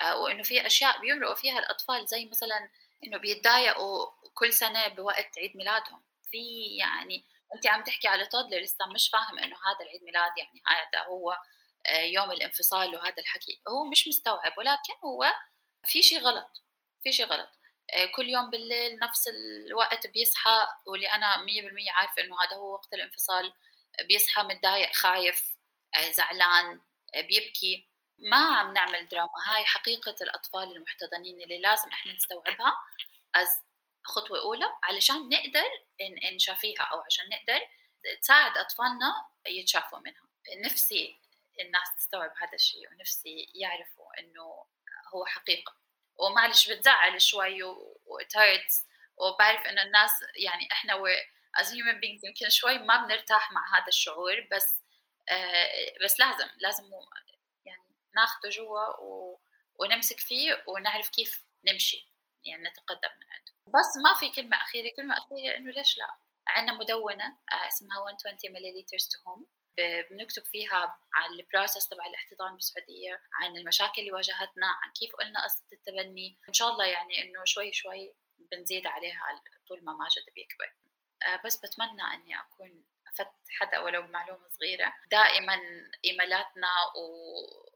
آه، 0.00 0.20
وإنه 0.20 0.42
في 0.42 0.66
أشياء 0.66 1.00
بيمرقوا 1.00 1.34
فيها 1.34 1.58
الأطفال 1.58 2.06
زي 2.06 2.24
مثلا 2.24 2.70
إنه 3.04 3.18
بيتضايقوا 3.18 4.06
كل 4.34 4.52
سنة 4.52 4.88
بوقت 4.88 5.38
عيد 5.38 5.56
ميلادهم. 5.56 6.02
في 6.30 6.76
يعني 6.76 7.24
أنت 7.54 7.66
عم 7.66 7.84
تحكي 7.84 8.08
على 8.08 8.26
تودلر 8.26 8.60
لسه 8.60 8.86
مش 8.86 9.08
فاهم 9.08 9.38
إنه 9.38 9.56
هذا 9.56 9.86
العيد 9.86 10.02
ميلاد 10.02 10.32
يعني 10.38 10.62
هذا 10.66 11.04
هو 11.04 11.38
آه، 11.86 12.00
يوم 12.00 12.30
الانفصال 12.30 12.94
وهذا 12.94 13.18
الحكي. 13.18 13.62
هو 13.68 13.84
مش 13.84 14.08
مستوعب 14.08 14.58
ولكن 14.58 14.92
هو 15.04 15.34
في 15.84 16.02
شيء 16.02 16.20
غلط 16.20 16.62
في 17.02 17.12
شيء 17.12 17.26
غلط. 17.26 17.48
آه، 17.90 18.06
كل 18.06 18.28
يوم 18.28 18.50
بالليل 18.50 18.98
نفس 18.98 19.28
الوقت 19.28 20.06
بيصحى 20.06 20.66
واللي 20.86 21.06
أنا 21.06 21.36
100% 21.36 21.90
عارفة 21.90 22.22
إنه 22.22 22.36
هذا 22.42 22.56
هو 22.56 22.72
وقت 22.72 22.94
الانفصال 22.94 23.52
بيصحى 24.08 24.42
متضايق 24.42 24.92
خايف 24.92 25.55
زعلان 26.12 26.80
بيبكي. 27.14 27.88
ما 28.18 28.56
عم 28.58 28.72
نعمل 28.72 29.08
دراما. 29.08 29.32
هاي 29.46 29.64
حقيقة 29.64 30.16
الأطفال 30.20 30.76
المحتضنين 30.76 31.42
اللي 31.42 31.58
لازم 31.58 31.88
إحنا 31.88 32.12
نستوعبها 32.12 32.76
از 33.34 33.48
خطوة 34.04 34.38
أولى 34.38 34.72
علشان 34.82 35.28
نقدر 35.28 35.70
نشافيها 36.34 36.82
أو 36.82 37.00
عشان 37.00 37.24
نقدر 37.28 37.68
تساعد 38.22 38.58
أطفالنا 38.58 39.26
يتشافوا 39.46 39.98
منها. 39.98 40.28
نفسي 40.64 41.18
الناس 41.60 41.94
تستوعب 41.96 42.32
هذا 42.38 42.54
الشيء 42.54 42.90
ونفسي 42.90 43.48
يعرفوا 43.54 44.20
إنه 44.20 44.64
هو 45.14 45.26
حقيقة. 45.26 45.76
ومعلش 46.16 46.70
بتزعل 46.70 47.22
شوي 47.22 47.62
وتهرتس 48.06 48.86
وبعرف 49.16 49.66
إنه 49.66 49.82
الناس 49.82 50.10
يعني 50.36 50.68
إحنا 50.72 50.94
as 51.60 51.66
human 51.66 51.98
beings 52.00 52.24
يمكن 52.24 52.48
شوي 52.48 52.78
ما 52.78 53.06
بنرتاح 53.06 53.52
مع 53.52 53.78
هذا 53.78 53.88
الشعور 53.88 54.48
بس 54.52 54.74
آه 54.74 54.85
بس 56.04 56.20
لازم 56.20 56.48
لازم 56.58 56.84
يعني 57.64 57.82
ناخده 58.16 58.48
جوا 58.48 58.84
ونمسك 59.78 60.20
فيه 60.20 60.64
ونعرف 60.66 61.08
كيف 61.08 61.44
نمشي 61.64 62.08
يعني 62.44 62.62
نتقدم 62.68 63.10
من 63.16 63.32
عنده. 63.32 63.52
بس 63.66 63.96
ما 64.04 64.14
في 64.20 64.42
كلمة 64.42 64.56
أخيرة 64.56 64.92
كلمة 64.96 65.18
أخيرة 65.18 65.56
إنه 65.56 65.70
ليش 65.70 65.98
لا؟ 65.98 66.16
عندنا 66.48 66.78
مدونة 66.78 67.38
آه، 67.52 67.68
اسمها 67.68 68.04
120 68.04 68.52
ملليلتر 68.52 68.98
to 68.98 69.30
home 69.30 69.46
بنكتب 70.10 70.44
فيها 70.44 70.98
عن 71.14 71.30
ال 71.32 71.39
process 71.39 71.88
تبع 71.88 72.06
الاحتضان 72.06 72.54
بالسعودية 72.54 73.20
عن 73.32 73.56
المشاكل 73.56 74.00
اللي 74.00 74.12
واجهتنا 74.12 74.66
عن 74.66 74.92
كيف 75.00 75.16
قلنا 75.16 75.44
قصة 75.44 75.64
التبني. 75.72 76.38
إن 76.48 76.52
شاء 76.52 76.70
الله 76.70 76.84
يعني 76.84 77.22
إنه 77.22 77.44
شوي 77.44 77.72
شوي 77.72 78.14
بنزيد 78.52 78.86
عليها 78.86 79.42
طول 79.68 79.84
ما 79.84 79.92
ماجد 79.92 80.24
بيكبر. 80.34 80.74
آه، 81.26 81.40
بس 81.44 81.56
بتمنى 81.56 82.02
إني 82.14 82.40
أكون 82.40 82.84
أفدت 83.20 83.30
حدا 83.60 83.78
ولو 83.78 84.02
بمعلومة 84.02 84.48
صغيرة. 84.48 84.92
دائما 85.10 85.60
إيميلاتنا. 86.04 86.68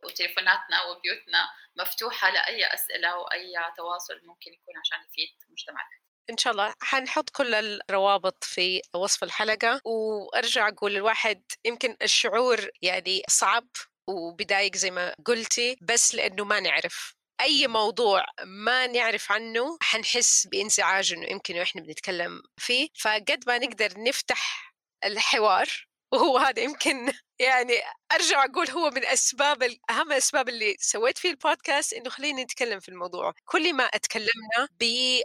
وتليفوناتنا 0.05 0.84
وبيوتنا 0.84 1.51
مفتوحة 1.76 2.30
لأي 2.30 2.74
أسئلة 2.74 3.16
وأي 3.16 3.53
تواصل 3.76 4.20
ممكن 4.24 4.53
يكون 4.53 4.74
عشان 4.78 4.99
يفيد 5.07 5.38
مجتمعنا. 5.51 5.88
إن 6.30 6.36
شاء 6.36 6.53
الله. 6.53 6.74
حنحط 6.82 7.30
كل 7.30 7.55
الروابط 7.55 8.45
في 8.45 8.82
وصف 8.95 9.24
الحلقة 9.24 9.80
وأرجع 9.84 10.68
أقول 10.68 10.97
الواحد 10.97 11.43
يمكن 11.64 11.97
الشعور 12.03 12.70
يعني 12.82 13.22
صعب 13.28 13.66
وبدايق 14.09 14.76
زي 14.76 14.91
ما 14.91 15.14
قلتي 15.26 15.76
بس 15.80 16.14
لأنه 16.14 16.45
ما 16.45 16.61
نعرف. 16.61 17.14
أي 17.41 17.66
موضوع 17.66 18.24
ما 18.45 18.86
نعرف 18.86 19.32
عنه 19.32 19.78
حنحس 19.82 20.47
بإنزعاج 20.47 21.12
إنه 21.12 21.26
يمكن 21.30 21.57
إحنا 21.57 21.82
بنتكلم 21.82 22.43
فيه. 22.59 22.88
فقد 23.01 23.45
ما 23.47 23.59
نقدر 23.59 23.91
نفتح 23.99 24.70
الحوار 25.05 25.68
وهو 26.12 26.38
هذا 26.38 26.62
يمكن 26.62 27.12
يعني 27.38 27.74
أرجع 28.12 28.44
أقول 28.44 28.70
هو 28.70 28.90
من 28.90 29.05
أسباب 29.05 29.62
أهم 29.90 30.12
الاسباب 30.12 30.48
اللي 30.48 30.76
سويت 30.80 31.18
فيه 31.18 31.30
البودكاست 31.30 31.92
إنه 31.92 32.11
خلينا 32.11 32.42
نتكلم 32.42 32.80
في 32.80 32.88
الموضوع. 32.88 33.34
كل 33.44 33.74
ما 33.74 33.84
أتكلمنا 33.84 34.68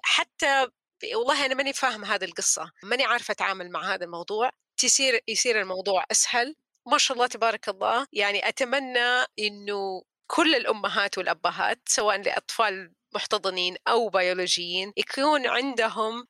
حتى 0.03 0.67
والله 1.15 1.45
أنا 1.45 1.55
ماني 1.55 1.73
فاهم 1.73 2.05
هذه 2.05 2.26
القصة 2.26 2.71
ماني 2.84 3.03
عارفة 3.03 3.32
أتعامل 3.32 3.71
مع 3.71 3.93
هذا 3.93 4.05
الموضوع. 4.05 4.51
تصير 4.78 5.19
يصير 5.28 5.61
الموضوع 5.61 6.05
أسهل. 6.11 6.55
ما 6.88 6.97
شاء 6.97 7.15
الله 7.17 7.28
تبارك 7.28 7.69
الله 7.69 8.07
يعني 8.13 8.47
أتمنى 8.47 9.26
إنه 9.39 10.03
كل 10.28 10.55
الأمهات 10.55 11.17
والأبهات 11.17 11.82
سواء 11.86 12.21
لأطفال 12.21 12.93
محتضنين 13.15 13.78
أو 13.88 14.09
بيولوجيين 14.09 14.93
يكون 14.97 15.47
عندهم 15.47 16.28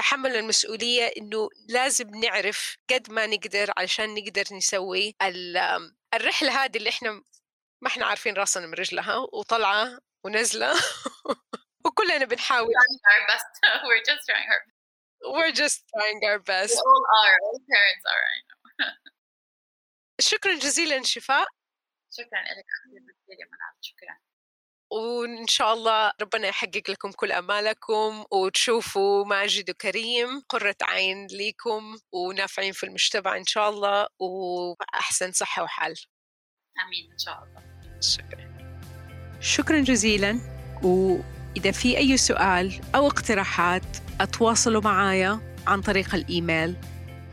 تحمل 0.00 0.36
المسؤولية 0.36 1.12
إنه 1.16 1.48
لازم 1.68 2.10
نعرف 2.10 2.76
قد 2.90 3.10
ما 3.10 3.26
نقدر 3.26 3.72
علشان 3.76 4.14
نقدر 4.14 4.44
نسوي 4.52 5.14
الرحلة 6.14 6.64
هذه 6.64 6.76
اللي 6.76 6.90
إحنا 6.90 7.10
ما 7.82 7.88
إحنا 7.88 8.06
عارفين 8.06 8.34
راسنا 8.34 8.66
من 8.66 8.74
رجلها 8.74 9.16
وطلعة 9.32 9.98
ونزلة. 10.24 10.72
وكلنا 11.84 12.24
بنحاول. 12.24 12.68
We're 13.88 14.02
just 14.10 14.22
trying 14.26 14.58
our 14.60 14.78
best. 14.78 14.80
We're 15.36 15.56
just 15.62 15.78
trying 15.92 16.20
our 16.30 16.38
best. 16.38 16.76
We 16.76 16.90
all 16.90 17.04
are. 17.22 17.36
All 17.46 17.60
parents 17.74 18.04
are 18.12 18.24
I 18.32 18.36
know. 18.48 18.92
شكرا 20.30 20.54
جزيلا 20.54 21.02
شفاء. 21.02 21.46
شكرا 22.10 22.40
لك. 22.42 22.66
شكرا. 23.80 24.29
وإن 24.92 25.46
شاء 25.46 25.74
الله 25.74 26.12
ربنا 26.20 26.48
يحقق 26.48 26.82
لكم 26.90 27.12
كل 27.12 27.32
أمالكم 27.32 28.24
وتشوفوا 28.30 29.24
ماجد 29.24 29.70
وكريم 29.70 30.42
قرة 30.48 30.76
عين 30.82 31.26
ليكم 31.26 31.96
ونافعين 32.12 32.72
في 32.72 32.86
المجتمع 32.86 33.36
إن 33.36 33.44
شاء 33.46 33.70
الله 33.70 34.06
وأحسن 34.20 35.32
صحة 35.32 35.62
وحال. 35.62 35.94
آمين 36.86 37.12
إن 37.12 37.18
شاء 37.18 37.34
الله. 37.34 37.62
شكرا. 38.00 38.50
شكرا 39.40 39.80
جزيلا. 39.80 40.40
و 40.82 41.16
إذا 41.56 41.70
في 41.70 41.98
أي 41.98 42.16
سؤال 42.16 42.80
أو 42.94 43.06
اقتراحات 43.06 43.82
أتواصلوا 44.20 44.82
معايا 44.82 45.54
عن 45.66 45.80
طريق 45.80 46.14
الإيميل 46.14 46.76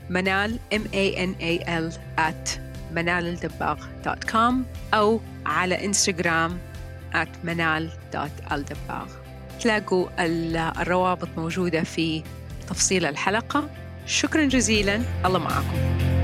منال 0.10 0.60
m 0.74 0.84
a 0.94 1.16
n 1.18 1.36
a 1.42 1.68
l 1.68 1.94
at 2.20 2.60
منالالدباغ.com 2.92 4.54
أو 4.94 5.22
على 5.46 5.86
إنستغرام 5.86 6.60
at 7.24 7.46
منال.الدباغ 7.46 9.08
تلاقوا 9.62 10.08
الروابط 10.82 11.28
موجودة 11.38 11.84
في 11.84 12.24
تفصيل 12.70 13.06
الحلقة. 13.06 13.70
شكرا 14.06 14.46
جزيلا. 14.46 15.02
الله 15.26 15.40
معكم. 15.40 16.17